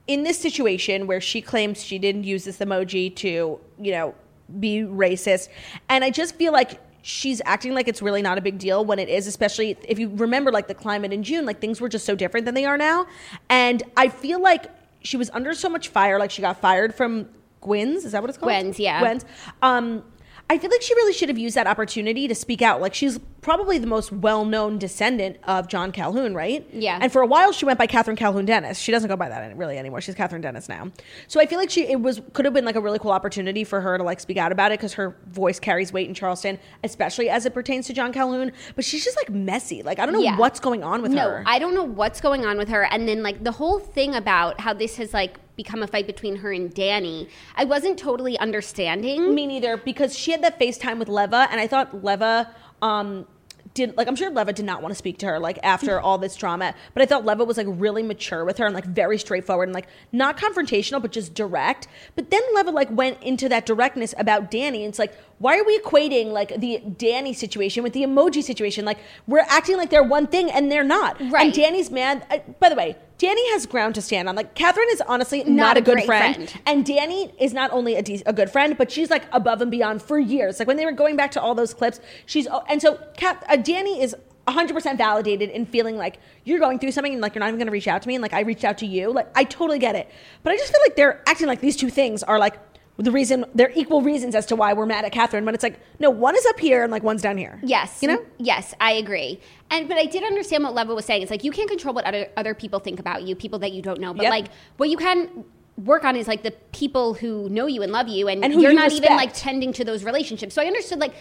in 0.07 0.23
this 0.25 0.39
situation 0.39 1.07
where 1.07 1.21
she 1.21 1.41
claims 1.43 1.85
she 1.85 1.99
didn't 1.99 2.25
use 2.25 2.45
this 2.45 2.59
emoji 2.59 3.15
to, 3.17 3.61
you 3.79 3.93
know, 3.93 4.15
be 4.59 4.79
racist. 4.81 5.49
And 5.89 6.03
I 6.03 6.11
just 6.11 6.35
feel 6.37 6.53
like 6.53 6.81
she's 7.03 7.41
acting 7.45 7.75
like 7.75 7.89
it's 7.89 8.03
really 8.03 8.23
not 8.23 8.39
a 8.39 8.41
big 8.41 8.59
deal 8.59 8.85
when 8.85 8.99
it 8.99 9.09
is, 9.09 9.27
especially 9.27 9.77
if 9.89 9.99
you 9.99 10.09
remember 10.09 10.53
like 10.53 10.69
the 10.69 10.75
climate 10.75 11.13
in 11.13 11.23
June, 11.23 11.47
like 11.47 11.61
things 11.61 11.81
were 11.81 11.89
just 11.89 12.05
so 12.05 12.15
different 12.15 12.47
than 12.47 12.55
they 12.55 12.65
are 12.65 12.77
now. 12.79 13.07
And 13.49 13.83
I 13.97 14.09
feel 14.09 14.41
like 14.41 14.67
she 15.03 15.17
was 15.17 15.31
under 15.31 15.55
so 15.55 15.69
much 15.69 15.89
fire, 15.89 16.19
like 16.19 16.31
she 16.31 16.43
got 16.43 16.61
fired 16.61 16.95
from 16.95 17.29
Gwynn's, 17.61 18.05
is 18.05 18.13
that 18.13 18.23
what 18.23 18.31
it's 18.31 18.39
called? 18.39 18.51
Gwynn's, 18.51 18.79
yeah. 18.79 19.01
Gwynn's. 19.01 19.25
Um, 19.63 20.03
I 20.49 20.59
feel 20.59 20.71
like 20.71 20.83
she 20.83 20.95
really 20.95 21.13
should 21.13 21.29
have 21.29 21.39
used 21.39 21.55
that 21.57 21.69
opportunity 21.69 22.27
to 22.27 22.35
speak 22.35 22.61
out. 22.61 22.81
Like 22.81 22.93
she's 22.93 23.19
probably 23.41 23.79
the 23.79 23.87
most 23.87 24.13
well-known 24.13 24.79
descendant 24.79 25.39
of 25.45 25.67
John 25.69 25.93
Calhoun, 25.93 26.35
right? 26.35 26.69
Yeah. 26.73 26.99
And 27.01 27.11
for 27.11 27.23
a 27.23 27.27
while, 27.27 27.53
she 27.53 27.65
went 27.65 27.79
by 27.79 27.87
Kathryn 27.87 28.17
Calhoun 28.17 28.45
Dennis. 28.45 28.79
She 28.79 28.93
doesn't 28.93 29.09
go 29.09 29.17
by 29.17 29.29
that 29.29 29.57
really 29.57 29.79
anymore. 29.79 30.01
She's 30.01 30.15
Kathryn 30.15 30.43
Dennis 30.43 30.69
now. 30.69 30.91
So 31.27 31.41
I 31.41 31.47
feel 31.47 31.59
like 31.59 31.71
she 31.71 31.87
it 31.87 32.01
was 32.01 32.21
could 32.33 32.45
have 32.45 32.53
been 32.53 32.65
like 32.65 32.77
a 32.77 32.81
really 32.81 32.99
cool 32.99 33.13
opportunity 33.13 33.65
for 33.65 33.81
her 33.81 33.97
to 33.97 34.05
like 34.05 34.21
speak 34.21 34.37
out 34.37 34.53
about 34.53 34.73
it 34.73 34.79
because 34.79 34.93
her 34.95 35.17
voice 35.29 35.59
carries 35.59 35.93
weight 35.93 36.09
in 36.09 36.15
Charleston, 36.15 36.59
especially 36.85 37.29
as 37.31 37.47
it 37.47 37.55
pertains 37.55 37.87
to 37.87 37.93
John 37.93 38.13
Calhoun. 38.13 38.53
But 38.77 38.85
she's 38.85 39.05
just 39.05 39.17
like 39.17 39.31
messy. 39.31 39.83
Like 39.83 39.99
I 39.99 40.07
don't 40.07 40.15
know 40.15 40.21
Yeah. 40.21 40.37
what's 40.37 40.61
going 40.61 40.83
on 40.83 41.01
with 41.03 41.13
no, 41.13 41.29
her. 41.29 41.43
I 41.47 41.59
don't 41.59 41.75
know 41.75 41.85
what's 41.85 42.21
going 42.21 42.45
on 42.45 42.59
with 42.59 42.69
her. 42.69 42.85
And 42.93 43.09
then 43.09 43.23
like 43.23 43.43
the 43.43 43.53
whole 43.53 43.79
thing 43.79 44.15
about 44.15 44.61
how 44.61 44.73
this 44.75 44.97
has 44.97 45.15
like 45.15 45.39
become 45.57 45.83
a 45.83 45.87
fight 45.87 46.07
between 46.07 46.37
her 46.37 46.53
and 46.53 46.75
Danni, 46.75 47.29
I 47.55 47.65
wasn't 47.65 47.99
totally 47.99 48.39
understanding. 48.39 49.35
Me 49.35 49.47
neither, 49.47 49.77
because 49.77 50.17
she 50.17 50.31
had 50.31 50.43
that 50.43 50.59
FaceTime 50.59 50.99
with 50.99 51.09
Leva, 51.09 51.49
and 51.51 51.61
I 51.61 51.67
thought 51.67 52.03
Leva 52.03 52.55
um 52.83 53.27
did 53.75 53.97
like 53.97 54.09
I'm 54.09 54.17
sure 54.17 54.31
Leva 54.31 54.53
did 54.53 54.65
not 54.65 54.83
want 54.83 54.91
to 54.93 54.97
speak 54.97 55.19
to 55.19 55.27
her 55.27 55.39
like 55.39 55.59
after 55.63 56.01
all 56.01 56.19
this 56.19 56.35
drama, 56.37 56.75
but 56.95 57.03
I 57.03 57.07
thought 57.07 57.25
Leva 57.25 57.45
was 57.45 57.57
like 57.57 57.67
really 57.69 58.03
mature 58.03 58.45
with 58.45 58.59
her 58.59 58.67
and 58.67 58.75
like 58.75 58.85
very 58.85 59.19
straightforward 59.19 59.69
and 59.69 59.75
like 59.75 59.87
not 60.13 60.37
confrontational 60.37 61.01
but 61.01 61.13
just 61.13 61.35
direct. 61.35 61.87
But 62.17 62.31
then 62.31 62.43
Leva 62.55 62.71
like 62.71 62.91
went 62.91 63.23
into 63.23 63.49
that 63.49 63.67
directness 63.67 64.15
about 64.19 64.51
Danni. 64.51 64.81
And 64.81 64.89
it's 64.89 64.99
like, 64.99 65.17
why 65.41 65.59
are 65.59 65.65
we 65.65 65.79
equating 65.79 66.33
like 66.33 66.61
the 66.61 66.83
Danni 66.87 67.35
situation 67.35 67.83
with 67.83 67.95
the 67.95 68.03
emoji 68.03 68.43
situation? 68.43 68.85
Like 68.85 68.99
we're 69.27 69.47
acting 69.49 69.79
like 69.79 69.89
they're 69.89 70.03
one 70.03 70.27
thing 70.27 70.51
and 70.51 70.71
they're 70.71 70.85
not. 70.85 71.19
Right. 71.31 71.47
And 71.47 71.55
Danni's 71.55 71.91
mad. 71.91 72.27
Uh, 72.31 72.41
by 72.61 72.69
the 72.69 72.75
way, 72.75 72.95
Danni 73.19 73.51
has 73.53 73.65
ground 73.65 73.95
to 73.95 74.03
stand 74.03 74.29
on. 74.29 74.37
Like 74.37 74.55
Kathryn 74.55 74.85
is 74.91 75.01
honestly 75.09 75.43
not, 75.45 75.79
a 75.79 75.81
a 75.81 75.83
good 75.83 76.05
friend. 76.05 76.35
friend. 76.35 76.61
And 76.67 76.85
Danni 76.85 77.33
is 77.41 77.55
not 77.55 77.73
only 77.73 77.97
a, 77.97 78.03
de- 78.03 78.23
a 78.27 78.35
good 78.35 78.51
friend, 78.51 78.77
but 78.77 78.93
she's 78.93 79.09
like 79.09 79.25
above 79.33 79.63
and 79.63 79.71
beyond 79.71 80.03
for 80.03 80.19
years. 80.19 80.59
Like 80.59 80.69
when 80.69 80.77
they 80.77 80.85
were 80.85 80.93
going 80.93 81.17
back 81.17 81.31
to 81.33 81.41
all 81.41 81.55
those 81.55 81.73
clips, 81.73 82.01
she's 82.27 82.47
and 82.69 82.83
so 82.83 83.01
Kat, 83.17 83.43
uh, 83.49 83.57
Danni 83.57 83.99
is 83.99 84.15
100% 84.47 84.99
validated 84.99 85.49
in 85.49 85.65
feeling 85.65 85.97
like 85.97 86.19
you're 86.45 86.59
going 86.61 86.79
through 86.79 86.93
something 86.93 87.15
and 87.15 87.23
like 87.23 87.35
you're 87.35 87.41
not 87.41 87.49
even 87.49 87.59
going 87.59 87.67
to 87.67 87.73
reach 87.73 87.89
out 87.89 88.03
to 88.03 88.09
me 88.09 88.15
and 88.15 88.21
like 88.21 88.35
I 88.35 88.41
reached 88.41 88.65
out 88.65 88.77
to 88.79 88.87
you. 88.87 89.11
Like 89.11 89.29
I 89.35 89.45
totally 89.45 89.79
get 89.79 89.95
it. 89.95 90.11
But 90.43 90.53
I 90.53 90.57
just 90.59 90.71
feel 90.71 90.81
like 90.85 90.97
they're 90.97 91.23
acting 91.27 91.47
like 91.47 91.61
these 91.61 91.77
two 91.77 91.89
things 91.89 92.23
are 92.23 92.39
like 92.39 92.59
the 93.03 93.11
reason 93.11 93.45
they're 93.55 93.73
equal 93.75 94.03
reasons 94.03 94.35
as 94.35 94.47
to 94.47 94.57
why 94.57 94.73
we're 94.73 94.87
mad 94.87 95.05
at 95.05 95.13
Kathryn 95.13 95.45
but 95.45 95.55
it's 95.55 95.63
like 95.63 95.81
no 95.99 96.11
one 96.11 96.37
is 96.37 96.45
up 96.47 96.61
here 96.61 96.83
and 96.83 96.93
like 96.93 97.03
one's 97.03 97.23
down 97.23 97.37
here. 97.37 97.59
Yes. 97.63 98.03
You 98.03 98.09
know? 98.09 98.25
Yes, 98.39 98.75
I 98.81 98.93
agree. 98.93 99.41
And 99.71 99.89
but 99.89 99.97
I 99.97 100.07
did 100.07 100.23
understand 100.25 100.65
what 100.65 100.75
Leva 100.75 100.95
was 100.95 101.05
saying. 101.05 101.23
It's 101.23 101.31
like 101.31 101.45
you 101.45 101.53
can't 101.53 101.69
control 101.69 101.95
what 101.95 102.05
other 102.05 102.29
other 102.37 102.55
people 102.55 102.81
think 102.81 103.01
about 103.01 103.23
you, 103.23 103.35
people 103.35 103.59
that 103.61 103.73
you 103.73 103.83
don't 103.83 104.01
know. 104.01 104.13
But 104.13 104.25
Yep. 104.25 104.31
like 104.31 104.47
what 104.77 104.89
you 104.91 104.97
can 104.97 105.45
work 105.77 106.05
on 106.05 106.17
is 106.17 106.29
like 106.29 106.43
the 106.43 106.51
people 106.73 107.15
who 107.15 107.49
know 107.49 107.67
you 107.67 107.83
and 107.83 107.93
love 107.93 108.09
you 108.09 108.29
and, 108.29 108.45
And 108.45 108.61
you're 108.61 108.73
you 108.73 108.77
not 108.77 108.93
even 108.93 109.17
like 109.17 109.33
tending 109.33 109.73
to 109.75 109.85
those 109.85 110.05
relationships. 110.05 110.55
So 110.55 110.63
I 110.63 110.67
understood 110.67 110.99
like 110.99 111.15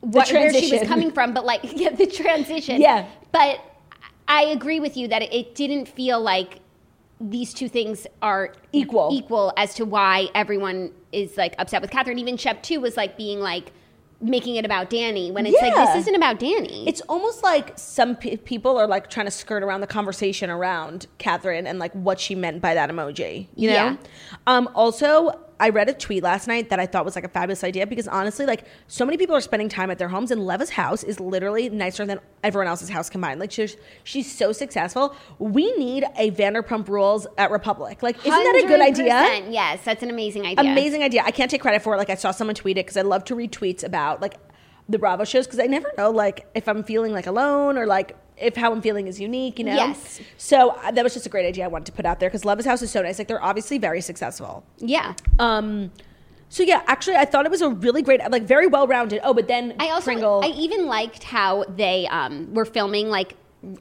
what 0.00 0.30
where 0.30 0.52
she 0.52 0.78
was 0.78 0.88
coming 0.88 1.10
from, 1.10 1.34
but 1.34 1.44
like 1.44 1.60
yeah, 1.74 1.90
the 1.90 2.06
transition. 2.06 2.80
Yeah. 2.80 3.06
But 3.32 3.60
I 4.28 4.44
agree 4.44 4.80
with 4.80 4.96
you 4.96 5.08
that 5.08 5.22
it, 5.22 5.32
it 5.32 5.54
didn't 5.54 5.86
feel 5.86 6.20
like 6.20 6.60
these 7.20 7.54
two 7.54 7.68
things 7.68 8.06
are 8.20 8.52
Equal. 8.72 9.10
equal 9.12 9.52
as 9.56 9.74
to 9.74 9.84
why 9.84 10.28
everyone 10.34 10.92
is 11.12 11.36
like 11.36 11.54
upset 11.58 11.80
with 11.80 11.90
Kathryn. 11.90 12.18
Even 12.18 12.36
Shep 12.36 12.62
too 12.62 12.80
was 12.80 12.96
like 12.96 13.16
being 13.16 13.40
like 13.40 13.72
making 14.20 14.56
it 14.56 14.64
about 14.64 14.88
Danni 14.88 15.30
when 15.32 15.44
it's 15.46 15.60
like 15.60 15.74
this 15.74 15.96
isn't 16.02 16.14
about 16.14 16.38
Danni. 16.38 16.86
It's 16.86 17.00
almost 17.02 17.42
like 17.42 17.72
some 17.76 18.16
pe- 18.16 18.36
people 18.38 18.78
are 18.78 18.86
like 18.86 19.10
trying 19.10 19.26
to 19.26 19.30
skirt 19.30 19.62
around 19.62 19.80
the 19.82 19.86
conversation 19.86 20.50
around 20.50 21.06
Kathryn 21.18 21.66
and 21.66 21.78
like 21.78 21.92
what 21.92 22.18
she 22.20 22.34
meant 22.34 22.60
by 22.62 22.74
that 22.74 22.90
emoji. 22.90 23.48
You 23.54 23.70
know. 23.70 23.74
Yeah. 23.74 23.96
Um, 24.46 24.68
also, 24.74 25.38
I 25.58 25.70
read 25.70 25.88
a 25.88 25.94
tweet 25.94 26.22
last 26.22 26.46
night 26.46 26.70
that 26.70 26.78
I 26.78 26.86
thought 26.86 27.04
was 27.04 27.14
like 27.14 27.24
a 27.24 27.28
fabulous 27.28 27.64
idea 27.64 27.86
because 27.86 28.06
honestly, 28.08 28.46
like 28.46 28.66
so 28.88 29.04
many 29.04 29.16
people 29.16 29.34
are 29.34 29.40
spending 29.40 29.68
time 29.68 29.90
at 29.90 29.98
their 29.98 30.08
homes, 30.08 30.30
and 30.30 30.44
Leva's 30.46 30.70
house 30.70 31.02
is 31.02 31.18
literally 31.18 31.68
nicer 31.70 32.04
than 32.04 32.20
everyone 32.42 32.68
else's 32.68 32.88
house 32.88 33.08
combined. 33.08 33.40
Like 33.40 33.50
she's 33.50 33.76
she's 34.04 34.30
so 34.30 34.52
successful. 34.52 35.16
We 35.38 35.72
need 35.76 36.04
a 36.16 36.30
Vanderpump 36.30 36.88
Rules 36.88 37.26
at 37.38 37.50
Republic. 37.50 38.02
Like, 38.02 38.18
isn't 38.18 38.30
that 38.30 38.62
a 38.64 38.68
good 38.68 38.80
idea? 38.80 39.46
Yes, 39.50 39.84
that's 39.84 40.02
an 40.02 40.10
amazing 40.10 40.46
idea. 40.46 40.70
Amazing 40.70 41.02
idea. 41.02 41.22
I 41.24 41.30
can't 41.30 41.50
take 41.50 41.62
credit 41.62 41.82
for 41.82 41.94
it. 41.94 41.98
Like 41.98 42.10
I 42.10 42.16
saw 42.16 42.30
someone 42.30 42.54
tweet 42.54 42.76
it 42.76 42.84
because 42.86 42.96
I 42.96 43.02
love 43.02 43.24
to 43.24 43.34
read 43.34 43.52
tweets 43.52 43.82
about 43.82 44.20
like 44.20 44.34
the 44.88 44.98
Bravo 44.98 45.24
shows 45.24 45.46
because 45.46 45.58
I 45.58 45.66
never 45.66 45.90
know 45.96 46.10
like 46.10 46.46
if 46.54 46.68
I'm 46.68 46.84
feeling 46.84 47.12
like 47.12 47.26
alone 47.26 47.78
or 47.78 47.86
like 47.86 48.16
if 48.38 48.56
how 48.56 48.72
I'm 48.72 48.82
feeling 48.82 49.06
is 49.06 49.20
unique, 49.20 49.58
you 49.58 49.64
know. 49.64 49.74
Yes. 49.74 50.20
So 50.36 50.70
uh, 50.70 50.90
that 50.90 51.02
was 51.02 51.14
just 51.14 51.26
a 51.26 51.28
great 51.28 51.46
idea 51.46 51.64
I 51.64 51.68
wanted 51.68 51.86
to 51.86 51.92
put 51.92 52.04
out 52.04 52.20
there 52.20 52.28
because 52.28 52.44
Leva's 52.44 52.66
house 52.66 52.82
is 52.82 52.90
so 52.90 53.02
nice. 53.02 53.18
Like 53.18 53.28
they're 53.28 53.42
obviously 53.42 53.78
very 53.78 54.00
successful. 54.00 54.64
Yeah. 54.78 55.14
Um. 55.38 55.90
So 56.48 56.62
yeah, 56.62 56.82
actually, 56.86 57.16
I 57.16 57.24
thought 57.24 57.44
it 57.44 57.50
was 57.50 57.62
a 57.62 57.70
really 57.70 58.02
great, 58.02 58.20
like 58.30 58.44
very 58.44 58.68
well 58.68 58.86
rounded. 58.86 59.20
Oh, 59.24 59.34
but 59.34 59.48
then 59.48 59.74
I 59.80 59.90
also 59.90 60.04
Pringle. 60.04 60.42
I 60.44 60.48
even 60.48 60.86
liked 60.86 61.24
how 61.24 61.64
they 61.64 62.06
um, 62.06 62.54
were 62.54 62.64
filming 62.64 63.08
like 63.08 63.34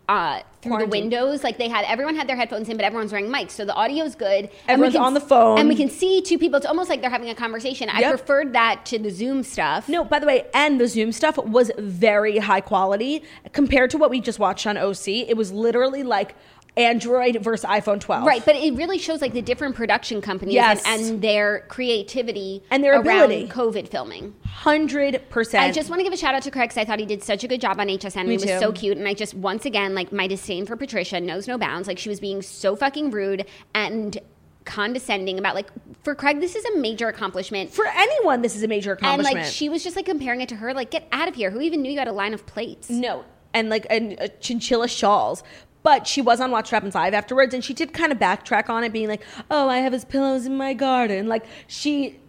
uh, 0.10 0.40
through 0.62 0.72
Quarantine. 0.72 0.90
the 0.90 1.02
windows. 1.02 1.44
Like 1.44 1.58
they 1.58 1.70
had 1.70 1.86
everyone 1.86 2.16
had 2.16 2.28
their 2.28 2.36
headphones 2.36 2.70
in, 2.70 2.78
but 2.78 2.86
everyone's 2.86 3.12
wearing 3.12 3.28
mics, 3.28 3.52
so 3.52 3.66
the 3.66 3.74
audio's 3.76 4.16
good. 4.16 4.50
Everyone's 4.68 4.96
can 4.96 5.04
on 5.04 5.14
the 5.14 5.20
phone. 5.20 5.60
and 5.60 5.70
we 5.70 5.76
can 5.76 5.90
see 5.90 6.22
two 6.22 6.38
people. 6.40 6.58
It's 6.58 6.66
almost 6.66 6.90
like 6.90 7.02
they're 7.02 7.10
having 7.10 7.30
a 7.30 7.36
conversation. 7.36 7.90
I 7.90 8.10
preferred 8.10 8.54
that 8.54 8.86
to 8.88 9.00
the 9.00 9.10
Zoom 9.12 9.44
stuff. 9.44 9.88
No, 9.88 10.04
by 10.04 10.20
the 10.20 10.26
way, 10.26 10.46
and 10.54 10.80
the 10.80 10.88
Zoom 10.88 11.12
stuff 11.12 11.38
was 11.38 11.72
very 11.78 12.38
high 12.38 12.62
quality 12.62 13.24
compared 13.54 13.90
to 13.92 13.98
what 13.98 14.10
we 14.10 14.22
just 14.22 14.40
watched 14.40 14.66
on 14.66 14.78
OC. 14.78 15.08
It 15.08 15.38
was 15.38 15.52
literally 15.52 16.04
like 16.04 16.36
Android 16.78 17.42
versus 17.42 17.66
iPhone 17.70 18.00
12. 18.02 18.26
Right, 18.26 18.44
but 18.46 18.56
it 18.56 18.74
really 18.76 18.98
shows 18.98 19.22
like 19.22 19.34
the 19.34 19.42
different 19.42 19.76
production 19.76 20.22
companies 20.22 20.56
Yes. 20.56 20.84
and, 20.86 21.02
and 21.02 21.22
their 21.22 21.62
creativity 21.70 22.64
And 22.70 22.84
their 22.84 22.96
around 23.00 23.32
ability. 23.32 23.48
COVID 23.48 23.88
filming. 23.88 24.36
Hundred 24.46 25.22
percent. 25.30 25.64
I 25.64 25.72
just 25.72 25.90
want 25.90 26.00
to 26.00 26.04
give 26.04 26.12
a 26.14 26.18
shout 26.18 26.36
out 26.36 26.44
to 26.44 26.52
Craig 26.52 26.70
because 26.70 26.78
I 26.82 26.86
thought 26.86 27.00
he 27.00 27.06
did 27.06 27.24
such 27.24 27.44
a 27.44 27.48
good 27.48 27.62
job 27.62 27.80
on 27.80 27.88
HSN. 27.88 28.24
Me 28.26 28.32
he 28.32 28.36
was 28.38 28.44
too. 28.44 28.60
so 28.60 28.72
cute, 28.72 28.98
and 28.98 29.08
I 29.08 29.14
just 29.14 29.34
once 29.34 29.66
again 29.66 29.96
like 29.96 30.12
my 30.12 30.28
disdain 30.28 30.66
for 30.66 30.76
Patricia 30.76 31.20
knows 31.20 31.48
no 31.48 31.58
bounds. 31.58 31.88
Like 31.88 31.98
she 32.00 32.10
was 32.10 32.20
being 32.20 32.42
so 32.42 32.76
fucking 32.76 33.12
rude 33.12 33.46
and 33.74 34.18
condescending 34.66 35.38
about 35.38 35.54
like 35.56 35.70
for 36.04 36.16
Craig 36.16 36.40
this 36.42 36.56
is 36.56 36.66
a 36.66 36.78
major 36.78 37.08
accomplishment. 37.08 37.72
for 37.72 37.86
anyone. 37.88 38.42
This 38.42 38.56
is 38.56 38.64
a 38.64 38.68
major 38.68 38.94
accomplishment 38.94 39.36
and 39.38 39.46
like 39.46 39.54
she 39.54 39.70
was 39.70 39.84
just 39.84 39.96
like 39.96 40.06
comparing 40.08 40.42
it 40.42 40.50
to 40.50 40.56
her 40.56 40.74
like 40.74 40.92
get 40.92 41.08
out 41.12 41.28
of 41.28 41.36
here. 41.36 41.52
Who 41.52 41.62
even 41.62 41.82
knew 41.82 41.92
you 41.92 42.00
had 42.00 42.08
a 42.08 42.14
line 42.14 42.34
of 42.34 42.46
plates? 42.46 42.90
no, 42.90 43.24
and 43.54 43.70
like 43.70 43.86
and 43.90 44.20
uh, 44.20 44.28
chinchilla 44.42 44.88
shawls. 44.88 45.44
But 45.86 46.08
she 46.08 46.20
was 46.20 46.42
on 46.42 46.50
Watch 46.50 46.72
What 46.72 46.78
Happens 46.78 46.96
Live 46.96 47.14
afterwards, 47.14 47.54
and 47.54 47.64
she 47.64 47.76
did 47.76 47.94
kind 47.94 48.12
of 48.12 48.18
backtrack 48.18 48.70
on 48.70 48.84
it, 48.84 48.92
being 48.92 49.08
like, 49.08 49.22
"Oh, 49.52 49.70
I 49.70 49.78
have 49.78 49.94
his 49.94 50.04
pillows 50.04 50.48
in 50.48 50.58
my 50.58 50.74
garden." 50.74 51.28
Like 51.28 51.46
she, 51.68 52.20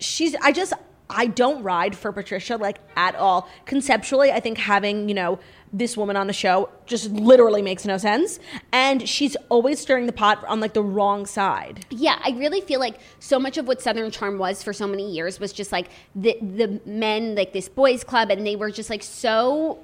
she's. 0.00 0.34
I 0.42 0.50
just 0.50 0.72
I 1.08 1.28
don't 1.28 1.62
ride 1.62 1.96
for 1.96 2.10
Patricia 2.10 2.56
like 2.56 2.78
at 2.96 3.14
all. 3.14 3.48
Conceptually, 3.64 4.32
I 4.32 4.40
think 4.40 4.58
having, 4.58 5.08
you 5.08 5.14
know, 5.14 5.38
this 5.72 5.96
woman 5.96 6.16
on 6.16 6.26
the 6.26 6.32
show 6.32 6.68
just 6.86 7.12
literally 7.12 7.62
makes 7.62 7.84
no 7.84 7.96
sense. 7.96 8.40
And 8.72 9.08
she's 9.08 9.36
always 9.50 9.78
stirring 9.78 10.06
the 10.06 10.12
pot 10.12 10.44
on 10.48 10.58
like 10.58 10.74
the 10.74 10.82
wrong 10.82 11.26
side. 11.26 11.86
Yeah, 11.90 12.18
I 12.24 12.30
really 12.30 12.60
feel 12.60 12.80
like 12.80 12.98
so 13.20 13.38
much 13.38 13.56
of 13.56 13.68
what 13.68 13.80
Southern 13.80 14.10
Charm 14.10 14.36
was 14.36 14.64
for 14.64 14.72
so 14.72 14.88
many 14.88 15.12
years 15.12 15.38
was 15.38 15.52
just 15.52 15.70
like 15.70 15.90
the 16.16 16.36
the 16.40 16.80
men, 16.84 17.36
like 17.36 17.52
this 17.52 17.68
boys 17.68 18.02
club, 18.02 18.30
and 18.30 18.44
they 18.44 18.56
were 18.56 18.72
just 18.72 18.90
like 18.90 19.04
so 19.04 19.78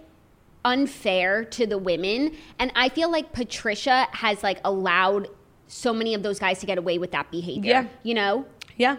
unfair 0.64 1.44
to 1.44 1.66
the 1.66 1.78
women. 1.78 2.36
And 2.58 2.72
I 2.74 2.88
feel 2.88 3.10
like 3.10 3.32
Patricia 3.32 4.06
has 4.12 4.42
like 4.42 4.60
allowed 4.64 5.28
so 5.66 5.92
many 5.92 6.14
of 6.14 6.22
those 6.22 6.38
guys 6.38 6.60
to 6.60 6.66
get 6.66 6.78
away 6.78 6.98
with 6.98 7.10
that 7.12 7.30
behavior. 7.30 7.70
Yeah. 7.72 7.86
You 8.02 8.14
know? 8.14 8.46
Yeah. 8.76 8.98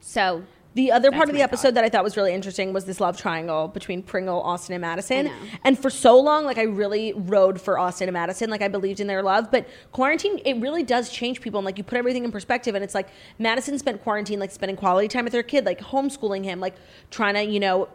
So 0.00 0.44
The 0.74 0.92
other 0.92 1.10
part 1.10 1.28
of 1.28 1.34
the 1.34 1.42
episode 1.42 1.68
thought. 1.68 1.74
that 1.74 1.84
I 1.84 1.88
thought 1.88 2.04
was 2.04 2.16
really 2.16 2.32
interesting 2.32 2.72
was 2.72 2.84
this 2.84 3.00
love 3.00 3.16
triangle 3.16 3.66
between 3.66 4.02
Pringle, 4.02 4.40
Austin, 4.40 4.74
and 4.74 4.80
Madison. 4.82 5.30
And 5.64 5.76
for 5.76 5.90
so 5.90 6.18
long, 6.20 6.44
like 6.44 6.58
I 6.58 6.62
really 6.62 7.12
rode 7.12 7.60
for 7.60 7.78
Austin 7.78 8.08
and 8.08 8.12
Madison. 8.12 8.50
Like 8.50 8.62
I 8.62 8.68
believed 8.68 9.00
in 9.00 9.08
their 9.08 9.22
love. 9.22 9.50
But 9.50 9.68
quarantine, 9.90 10.40
it 10.44 10.60
really 10.60 10.84
does 10.84 11.10
change 11.10 11.40
people. 11.40 11.58
And 11.58 11.64
like 11.64 11.76
you 11.76 11.84
put 11.84 11.98
everything 11.98 12.24
in 12.24 12.30
perspective. 12.30 12.74
And 12.76 12.84
it's 12.84 12.94
like 12.94 13.08
Madison 13.38 13.78
spent 13.78 14.02
quarantine 14.02 14.38
like 14.38 14.52
spending 14.52 14.76
quality 14.76 15.08
time 15.08 15.24
with 15.24 15.32
her 15.32 15.42
kid, 15.42 15.66
like 15.66 15.80
homeschooling 15.80 16.44
him, 16.44 16.60
like 16.60 16.76
trying 17.10 17.34
to, 17.34 17.44
you 17.44 17.58
know, 17.58 17.88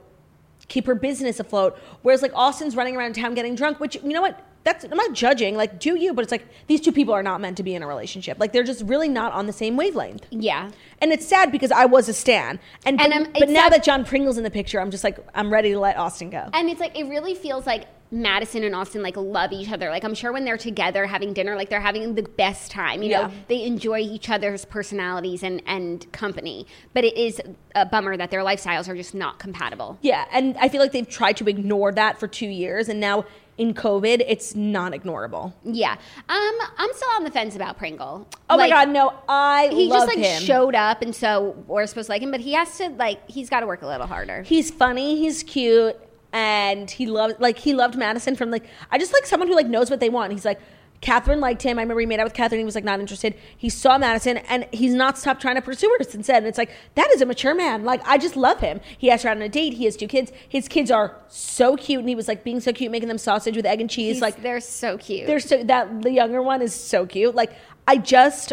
keep 0.68 0.86
her 0.88 0.95
business 0.95 1.39
afloat. 1.39 1.78
Whereas 2.01 2.22
like 2.22 2.32
Austin's 2.36 2.76
running 2.76 2.95
around 2.95 3.16
town 3.16 3.34
getting 3.34 3.55
drunk, 3.55 3.80
which 3.80 3.95
you 3.95 4.09
know 4.13 4.22
what? 4.22 4.41
That's 4.63 4.84
I'm 4.84 4.97
not 4.97 5.13
judging, 5.13 5.55
like 5.55 5.80
do 5.80 5.95
you, 5.95 6.11
but 6.11 6.24
it's 6.24 6.32
like 6.32 6.47
these 6.66 6.82
two 6.82 6.91
people 6.91 7.13
are 7.13 7.22
not 7.22 7.39
meant 7.39 7.55
to 7.57 7.63
be 7.63 7.76
in 7.76 7.84
a 7.84 7.88
relationship. 7.88 8.39
Like 8.39 8.51
they're 8.51 8.63
just 8.63 8.84
really 8.86 9.07
not 9.07 9.32
on 9.32 9.45
the 9.45 9.53
same 9.53 9.78
wavelength. 9.78 10.26
yeah. 10.32 10.72
And 11.01 11.11
it's 11.11 11.28
sad 11.28 11.51
because 11.51 11.72
I 11.72 11.86
was 11.86 12.09
a 12.09 12.13
stan. 12.13 12.59
And, 12.84 12.99
And, 12.99 13.26
but, 13.32 13.41
but 13.41 13.49
now 13.49 13.63
sad- 13.63 13.74
that 13.74 13.84
John 13.84 14.03
Pringle's 14.05 14.38
in 14.39 14.43
the 14.43 14.49
picture, 14.49 14.82
I'm 14.82 14.89
just 14.89 15.03
like 15.03 15.20
I'm 15.36 15.53
ready 15.53 15.72
to 15.74 15.80
let 15.80 15.97
Austin 15.97 16.32
go. 16.32 16.49
And 16.53 16.68
it's 16.70 16.80
like 16.80 16.97
it 16.97 17.03
really 17.07 17.36
feels 17.36 17.68
like 17.68 17.86
Madison 18.12 18.64
and 18.64 18.76
Austin 18.76 19.01
like 19.01 19.18
love 19.18 19.51
each 19.51 19.72
other. 19.72 19.89
Like 19.89 20.03
I'm 20.03 20.14
sure 20.14 20.32
when 20.32 20.45
they're 20.45 20.58
together 20.58 21.06
having 21.06 21.34
dinner, 21.34 21.56
like 21.56 21.70
they're 21.70 21.82
having 21.82 22.16
the 22.16 22.24
best 22.24 22.72
time. 22.72 23.01
You 23.03 23.10
Yeah. 23.10 23.22
know, 23.28 23.32
they 23.47 23.64
enjoy 23.64 23.99
each 23.99 24.30
other's 24.30 24.64
personalities 24.66 25.43
and 25.43 25.62
and 25.66 26.10
company. 26.12 26.68
But 26.93 27.03
it 27.03 27.18
is 27.18 27.41
a 27.74 27.86
bummer 27.86 28.16
that 28.16 28.30
their 28.32 28.41
lifestyles 28.41 28.88
are 28.88 28.95
just 28.95 29.16
not 29.16 29.39
compatible. 29.39 29.97
yeah, 30.01 30.26
and 30.32 30.56
I 30.60 30.70
feel 30.70 30.82
like 30.82 30.91
they've 30.91 31.10
tried 31.10 31.38
to 31.38 31.47
ignore 31.49 31.91
that 31.93 32.20
for 32.20 32.28
2 32.28 32.45
years 32.47 32.88
and 32.89 32.99
now 32.99 33.26
in 33.58 33.74
COVID, 33.74 34.22
it's 34.28 34.53
non-ignorable. 34.53 35.53
Yeah. 35.64 35.93
Um, 36.28 36.56
I'm 36.78 36.93
still 36.93 37.08
on 37.16 37.24
the 37.24 37.32
fence 37.32 37.56
about 37.56 37.78
Pringle. 37.78 38.28
Oh 38.49 38.58
Like, 38.58 38.70
my 38.70 38.84
god, 38.86 38.89
no. 38.89 39.14
I 39.30 39.70
He 39.72 39.88
just 39.88 40.08
like 40.08 40.18
him. 40.18 40.41
showed 40.41 40.76
up, 40.76 41.01
and 41.01 41.16
so 41.16 41.56
we're 41.66 41.86
supposed 41.88 42.08
to 42.08 42.12
like 42.12 42.22
him, 42.22 42.32
but 42.32 42.41
he 42.41 42.51
has 42.53 42.78
to 42.80 42.89
like 42.89 43.30
he's 43.30 43.49
got 43.49 43.62
to 43.62 43.66
work 43.68 43.82
a 43.82 43.88
little 43.88 44.08
harder. 44.08 44.43
he's 44.43 44.70
funny, 44.72 45.18
he's 45.18 45.41
cute, 45.41 45.95
and 46.36 46.91
he 46.91 47.05
loved 47.07 47.39
like 47.39 47.57
he 47.57 47.73
loved 47.73 47.95
Madison 47.97 48.36
from 48.36 48.51
like 48.51 48.65
I 48.91 48.97
just 48.97 49.13
like 49.13 49.25
someone 49.25 49.47
who 49.47 49.55
like 49.55 49.67
knows 49.67 49.89
what 49.89 50.01
they 50.01 50.09
want. 50.09 50.33
He's 50.33 50.45
like 50.45 50.59
Kathryn 51.01 51.39
liked 51.39 51.61
him. 51.61 51.77
I 51.77 51.81
remember 51.83 51.99
he 51.99 52.05
made 52.05 52.19
out 52.19 52.23
with 52.25 52.33
Kathryn. 52.33 52.57
He 52.57 52.63
was 52.63 52.75
like 52.75 52.83
not 52.83 52.99
interested. 52.99 53.36
He 53.57 53.69
saw 53.69 53.97
Madison, 53.97 54.38
and 54.38 54.65
he's 54.71 54.93
not 54.93 55.17
stopped 55.17 55.41
trying 55.41 55.55
to 55.55 55.61
pursue 55.61 55.93
her 55.99 56.03
since 56.03 56.27
then. 56.27 56.38
And 56.38 56.47
it's 56.47 56.57
like 56.57 56.71
that 56.95 57.09
is 57.11 57.21
a 57.21 57.25
mature 57.25 57.53
man. 57.55 57.83
Like 57.83 58.01
I 58.05 58.17
just 58.17 58.36
love 58.36 58.59
him. 58.59 58.81
He 58.97 59.09
asked 59.09 59.23
her 59.23 59.29
out 59.29 59.38
on 59.38 59.43
a 59.43 59.49
date. 59.49 59.73
He 59.73 59.86
has 59.86 59.95
two 59.95 60.07
kids. 60.07 60.31
His 60.49 60.67
kids 60.67 60.91
are 60.91 61.15
so 61.29 61.77
cute, 61.77 61.99
and 61.99 62.09
he 62.09 62.15
was 62.15 62.27
like 62.27 62.43
being 62.43 62.59
so 62.59 62.73
cute, 62.73 62.91
making 62.91 63.07
them 63.07 63.17
sausage 63.17 63.55
with 63.55 63.65
egg 63.65 63.79
and 63.81 63.89
cheese. 63.89 64.15
He's- 64.17 64.21
like 64.21 64.41
they're 64.41 64.59
so 64.59 64.97
cute. 64.97 65.27
they're 65.27 65.39
so 65.39 65.63
that 65.63 66.01
the 66.01 66.11
younger 66.11 66.41
one 66.41 66.61
is 66.61 66.73
so 66.75 67.05
cute. 67.05 67.33
Like 67.36 67.53
I 67.88 67.97
just 67.97 68.51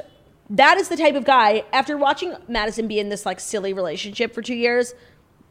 that 0.50 0.76
is 0.78 0.88
the 0.88 0.96
type 0.96 1.14
of 1.16 1.24
guy. 1.24 1.64
After 1.72 1.96
watching 1.96 2.36
Madison 2.46 2.86
be 2.86 2.98
in 3.00 3.08
this 3.08 3.24
like 3.26 3.40
silly 3.40 3.72
relationship 3.72 4.34
for 4.34 4.42
two 4.42 4.54
years, 4.54 4.94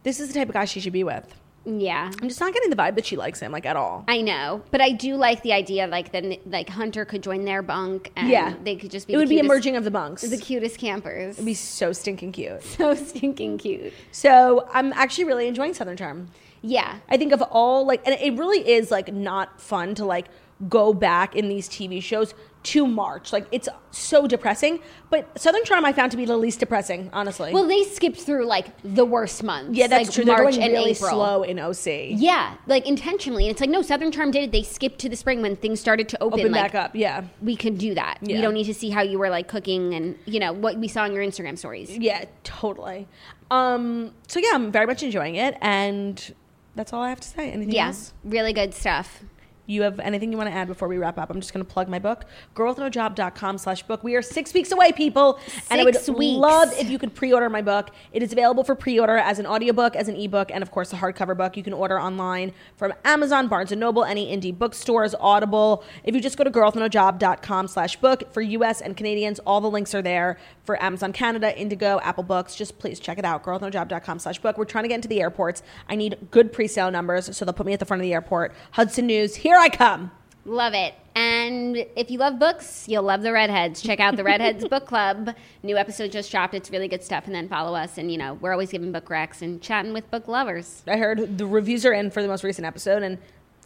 this 0.03 0.19
is 0.19 0.27
the 0.29 0.33
type 0.35 0.47
of 0.49 0.53
guy 0.53 0.65
she 0.65 0.79
should 0.79 0.93
be 0.93 1.03
with. 1.03 1.33
Yeah. 1.65 2.11
I'm 2.21 2.27
just 2.27 2.39
not 2.39 2.53
getting 2.53 2.69
the 2.69 2.75
vibe 2.75 2.95
that 2.95 3.05
she 3.05 3.15
likes 3.15 3.39
him 3.39 3.51
like 3.51 3.65
at 3.65 3.75
all. 3.75 4.03
I 4.07 4.21
know, 4.21 4.63
but 4.71 4.81
I 4.81 4.91
do 4.91 5.15
like 5.15 5.43
the 5.43 5.53
idea, 5.53 5.87
like 5.87 6.11
then 6.11 6.37
like 6.45 6.69
Hunter 6.69 7.05
could 7.05 7.21
join 7.21 7.45
their 7.45 7.61
bunk, 7.61 8.11
and 8.15 8.29
yeah, 8.29 8.55
they 8.63 8.75
could 8.75 8.91
just 8.91 9.07
be. 9.07 9.13
It 9.13 9.17
the 9.17 9.21
would 9.21 9.29
be 9.29 9.35
cutest- 9.35 9.51
emerging 9.51 9.75
of 9.75 9.83
the 9.83 9.91
bunks. 9.91 10.21
the 10.23 10.37
cutest 10.37 10.77
campers. 10.79 11.35
It'd 11.35 11.45
be 11.45 11.53
so 11.53 11.93
stinking 11.93 12.31
cute. 12.31 12.63
so 12.77 12.95
stinking 12.95 13.57
cute. 13.59 13.93
So 14.11 14.67
I'm 14.73 14.91
actually 14.93 15.25
really 15.25 15.47
enjoying 15.47 15.73
Southern 15.73 15.97
Charm. 15.97 16.29
Yeah, 16.63 16.97
I 17.09 17.17
think 17.17 17.31
of 17.33 17.41
all 17.41 17.85
like, 17.85 18.01
and 18.05 18.15
it 18.19 18.37
really 18.37 18.67
is 18.67 18.91
like 18.91 19.11
not 19.13 19.59
fun 19.59 19.95
to 19.95 20.05
like 20.05 20.27
go 20.69 20.93
back 20.93 21.35
in 21.35 21.49
these 21.49 21.67
TV 21.67 22.01
shows 22.01 22.33
to 22.63 22.85
March. 22.85 23.33
Like 23.33 23.47
it's 23.51 23.67
so 23.89 24.27
depressing. 24.27 24.79
But 25.09 25.39
Southern 25.39 25.63
Charm 25.63 25.83
I 25.83 25.93
found 25.93 26.11
to 26.11 26.17
be 26.17 26.25
the 26.25 26.37
least 26.37 26.59
depressing, 26.59 27.09
honestly. 27.11 27.53
well, 27.53 27.67
they 27.67 27.83
skipped 27.83 28.21
through 28.21 28.45
like 28.45 28.67
the 28.83 29.05
worst 29.05 29.43
months. 29.43 29.77
yeah, 29.77 29.87
that's 29.87 30.09
like 30.09 30.13
true. 30.13 30.25
March 30.25 30.37
They're 30.37 30.51
going 30.51 30.63
and 30.63 30.73
really 30.73 30.91
April. 30.91 31.09
slow 31.09 31.43
in 31.43 31.59
OC. 31.59 32.19
Yeah, 32.19 32.55
like 32.67 32.87
intentionally. 32.87 33.45
And 33.45 33.51
it's 33.51 33.61
like 33.61 33.69
no, 33.69 33.81
Southern 33.81 34.11
Charm 34.11 34.31
did 34.31 34.43
it. 34.43 34.51
They 34.51 34.63
skipped 34.63 34.99
to 34.99 35.09
the 35.09 35.15
spring 35.15 35.41
when 35.41 35.55
things 35.55 35.79
started 35.79 36.07
to 36.09 36.21
open. 36.23 36.41
Open 36.41 36.51
like, 36.51 36.71
back 36.71 36.75
up. 36.75 36.95
Yeah. 36.95 37.23
We 37.41 37.55
could 37.55 37.77
do 37.77 37.95
that. 37.95 38.19
Yeah. 38.21 38.35
We 38.35 38.41
don't 38.41 38.53
need 38.53 38.65
to 38.65 38.73
see 38.73 38.89
how 38.91 39.01
you 39.01 39.17
were 39.17 39.29
like 39.29 39.47
cooking 39.47 39.93
and 39.95 40.17
you 40.25 40.39
know 40.39 40.53
what 40.53 40.77
we 40.77 40.87
saw 40.87 41.05
in 41.05 41.13
your 41.13 41.23
Instagram 41.23 41.57
stories. 41.57 41.97
Yeah, 41.97 42.25
totally. 42.43 43.07
Um, 43.49 44.13
so 44.27 44.39
yeah, 44.39 44.51
I'm 44.53 44.71
very 44.71 44.85
much 44.85 45.03
enjoying 45.03 45.35
it, 45.35 45.57
and 45.61 46.33
that's 46.75 46.93
all 46.93 47.01
I 47.01 47.09
have 47.09 47.19
to 47.19 47.27
say. 47.27 47.51
Anything 47.51 47.73
Yeah, 47.73 47.87
else? 47.87 48.13
really 48.23 48.53
good 48.53 48.73
stuff. 48.73 49.23
You 49.65 49.83
have 49.83 49.99
anything 49.99 50.31
you 50.31 50.37
want 50.37 50.49
to 50.49 50.55
add 50.55 50.67
before 50.67 50.87
we 50.87 50.97
wrap 50.97 51.17
up? 51.17 51.29
I'm 51.29 51.39
just 51.39 51.53
going 51.53 51.65
to 51.65 51.71
plug 51.71 51.87
my 51.87 51.99
book, 51.99 52.25
girlwithnojob.com 52.55 53.57
slash 53.57 53.83
book. 53.83 54.03
We 54.03 54.15
are 54.15 54.21
six 54.21 54.53
weeks 54.53 54.71
away, 54.71 54.91
people. 54.91 55.39
and 55.69 55.79
I 55.79 55.83
would 55.83 55.95
weeks. 55.95 56.37
love 56.37 56.73
if 56.77 56.89
you 56.89 56.97
could 56.97 57.13
pre-order 57.15 57.49
my 57.49 57.61
book. 57.61 57.91
It 58.11 58.23
is 58.23 58.31
available 58.33 58.63
for 58.63 58.75
pre-order 58.75 59.17
as 59.17 59.39
an 59.39 59.45
audiobook, 59.45 59.95
as 59.95 60.07
an 60.07 60.15
ebook, 60.15 60.51
and 60.51 60.61
of 60.61 60.71
course 60.71 60.91
a 60.93 60.97
hardcover 60.97 61.37
book. 61.37 61.55
You 61.55 61.63
can 61.63 61.73
order 61.73 61.99
online 61.99 62.53
from 62.75 62.93
Amazon, 63.05 63.47
Barnes 63.47 63.71
& 63.71 63.75
Noble, 63.75 64.03
any 64.03 64.35
indie 64.35 64.57
bookstores, 64.57 65.15
Audible. 65.19 65.83
If 66.03 66.15
you 66.15 66.21
just 66.21 66.37
go 66.37 66.43
to 66.43 66.51
girlwithnojob.com 66.51 67.67
slash 67.67 67.95
book 67.97 68.33
for 68.33 68.41
US 68.41 68.81
and 68.81 68.97
Canadians, 68.97 69.39
all 69.39 69.61
the 69.61 69.69
links 69.69 69.93
are 69.95 70.01
there 70.01 70.37
for 70.63 70.81
Amazon 70.81 71.13
Canada, 71.13 71.57
Indigo, 71.57 71.99
Apple 72.03 72.23
Books. 72.23 72.55
Just 72.55 72.77
please 72.79 72.99
check 72.99 73.17
it 73.17 73.25
out, 73.25 73.43
girlwithnojob.com 73.43 74.19
slash 74.19 74.39
book. 74.39 74.57
We're 74.57 74.65
trying 74.65 74.83
to 74.83 74.87
get 74.89 74.95
into 74.95 75.07
the 75.07 75.21
airports. 75.21 75.63
I 75.89 75.95
need 75.95 76.17
good 76.31 76.51
pre-sale 76.53 76.91
numbers, 76.91 77.35
so 77.35 77.45
they'll 77.45 77.53
put 77.53 77.65
me 77.65 77.73
at 77.73 77.79
the 77.79 77.85
front 77.85 78.01
of 78.01 78.03
the 78.03 78.13
airport. 78.13 78.53
Hudson 78.71 79.07
News, 79.07 79.35
here 79.35 79.50
I 79.59 79.69
come. 79.69 80.11
Love 80.45 80.73
it. 80.73 80.95
And 81.13 81.77
if 81.95 82.09
you 82.09 82.17
love 82.17 82.39
books, 82.39 82.87
you'll 82.87 83.03
love 83.03 83.21
the 83.21 83.31
Redheads. 83.31 83.81
Check 83.81 83.99
out 83.99 84.15
the 84.15 84.23
Redheads 84.23 84.67
Book 84.67 84.85
Club. 84.85 85.35
New 85.61 85.77
episode 85.77 86.11
just 86.11 86.31
dropped. 86.31 86.53
It's 86.53 86.71
really 86.71 86.87
good 86.87 87.03
stuff. 87.03 87.25
And 87.25 87.35
then 87.35 87.49
follow 87.49 87.75
us. 87.75 87.97
And, 87.97 88.11
you 88.11 88.17
know, 88.17 88.35
we're 88.35 88.53
always 88.53 88.71
giving 88.71 88.91
book 88.91 89.09
recs 89.09 89.41
and 89.41 89.61
chatting 89.61 89.93
with 89.93 90.09
book 90.09 90.27
lovers. 90.27 90.83
I 90.87 90.97
heard 90.97 91.37
the 91.37 91.45
reviews 91.45 91.85
are 91.85 91.93
in 91.93 92.11
for 92.11 92.21
the 92.21 92.27
most 92.27 92.43
recent 92.43 92.65
episode, 92.65 93.03
and 93.03 93.17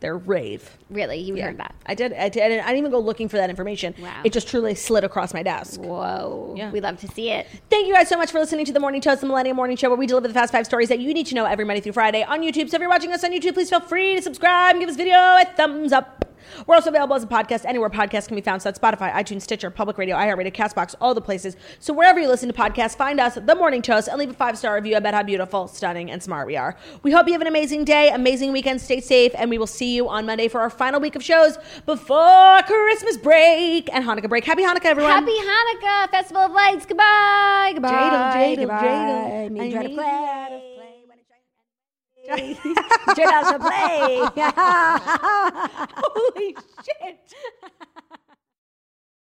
they're 0.01 0.17
rave. 0.17 0.69
Really, 0.89 1.17
you 1.17 1.35
Yeah. 1.35 1.45
heard 1.45 1.57
that. 1.57 1.73
I 1.85 1.95
did. 1.95 2.13
I 2.13 2.29
did. 2.29 2.43
I 2.43 2.49
didn't 2.67 2.77
even 2.77 2.91
go 2.91 2.99
looking 2.99 3.29
for 3.29 3.37
that 3.37 3.49
information. 3.49 3.95
Wow. 3.99 4.21
It 4.23 4.33
just 4.33 4.47
truly 4.47 4.75
slid 4.75 5.03
across 5.03 5.33
my 5.33 5.41
desk. 5.43 5.79
Whoa. 5.81 6.53
Yeah. 6.57 6.71
We 6.71 6.79
love 6.81 6.99
to 7.01 7.07
see 7.07 7.31
it. 7.31 7.47
Thank 7.69 7.87
you 7.87 7.93
guys 7.93 8.07
so 8.09 8.17
much 8.17 8.31
for 8.31 8.39
listening 8.39 8.65
to 8.65 8.73
the 8.73 8.79
Morning 8.79 9.01
Toast, 9.01 9.21
the 9.21 9.27
Millennium 9.27 9.55
Morning 9.55 9.77
Show, 9.77 9.89
where 9.89 9.97
we 9.97 10.05
deliver 10.07 10.27
the 10.27 10.33
fast 10.33 10.51
five 10.51 10.65
stories 10.65 10.89
that 10.89 10.99
you 10.99 11.13
need 11.13 11.25
to 11.27 11.35
know 11.35 11.45
every 11.45 11.65
Monday 11.65 11.81
through 11.81 11.93
Friday 11.93 12.23
on 12.23 12.41
YouTube. 12.41 12.69
So 12.69 12.75
if 12.75 12.81
you're 12.81 12.89
watching 12.89 13.11
us 13.13 13.23
on 13.23 13.31
YouTube, 13.31 13.53
please 13.53 13.69
feel 13.69 13.79
free 13.79 14.15
to 14.15 14.21
subscribe 14.21 14.71
and 14.75 14.79
give 14.81 14.89
this 14.89 14.97
video 14.97 15.17
a 15.17 15.45
thumbs 15.55 15.91
up. 15.91 16.25
We're 16.67 16.75
also 16.75 16.89
available 16.89 17.15
as 17.15 17.23
a 17.23 17.27
podcast 17.27 17.65
anywhere 17.65 17.89
podcasts 17.89 18.27
can 18.27 18.35
be 18.35 18.41
found. 18.41 18.61
So 18.61 18.69
that's 18.69 18.79
Spotify, 18.79 19.11
iTunes, 19.13 19.41
Stitcher, 19.41 19.69
Public 19.69 19.97
Radio, 19.97 20.15
iHeartRadio, 20.15 20.53
CastBox, 20.53 20.95
all 21.01 21.13
the 21.13 21.21
places. 21.21 21.55
So 21.79 21.93
wherever 21.93 22.19
you 22.19 22.27
listen 22.27 22.51
to 22.51 22.55
podcasts, 22.55 22.95
find 22.95 23.19
us, 23.19 23.35
The 23.35 23.55
Morning 23.55 23.81
Toast, 23.81 24.07
and 24.07 24.17
leave 24.17 24.29
a 24.29 24.33
five 24.33 24.57
star 24.57 24.75
review 24.75 24.97
about 24.97 25.13
how 25.13 25.23
beautiful, 25.23 25.67
stunning, 25.67 26.11
and 26.11 26.21
smart 26.21 26.47
we 26.47 26.57
are. 26.57 26.77
We 27.03 27.11
hope 27.11 27.27
you 27.27 27.33
have 27.33 27.41
an 27.41 27.47
amazing 27.47 27.85
day, 27.85 28.09
amazing 28.09 28.51
weekend. 28.51 28.81
Stay 28.81 29.01
safe, 29.01 29.31
and 29.35 29.49
we 29.49 29.57
will 29.57 29.67
see 29.67 29.95
you 29.95 30.07
on 30.09 30.25
Monday 30.25 30.47
for 30.47 30.61
our 30.61 30.69
final 30.69 30.99
week 30.99 31.15
of 31.15 31.23
shows 31.23 31.57
before 31.85 32.61
Christmas 32.63 33.17
break 33.17 33.93
and 33.93 34.03
Hanukkah 34.05 34.29
break. 34.29 34.45
Happy 34.45 34.63
Hanukkah, 34.63 34.85
everyone! 34.85 35.11
Happy 35.11 35.31
Hanukkah, 35.31 36.11
Festival 36.11 36.43
of 36.43 36.51
Lights. 36.51 36.85
Goodbye. 36.85 37.71
Goodbye. 37.73 38.55
Goodbye. 38.57 38.75
dreidel. 38.77 39.51
Me 39.51 39.77
I 39.77 39.87
try 39.87 40.71
to 43.51 43.59
play. 43.59 44.19
Holy 45.95 46.55
shit! 46.83 47.33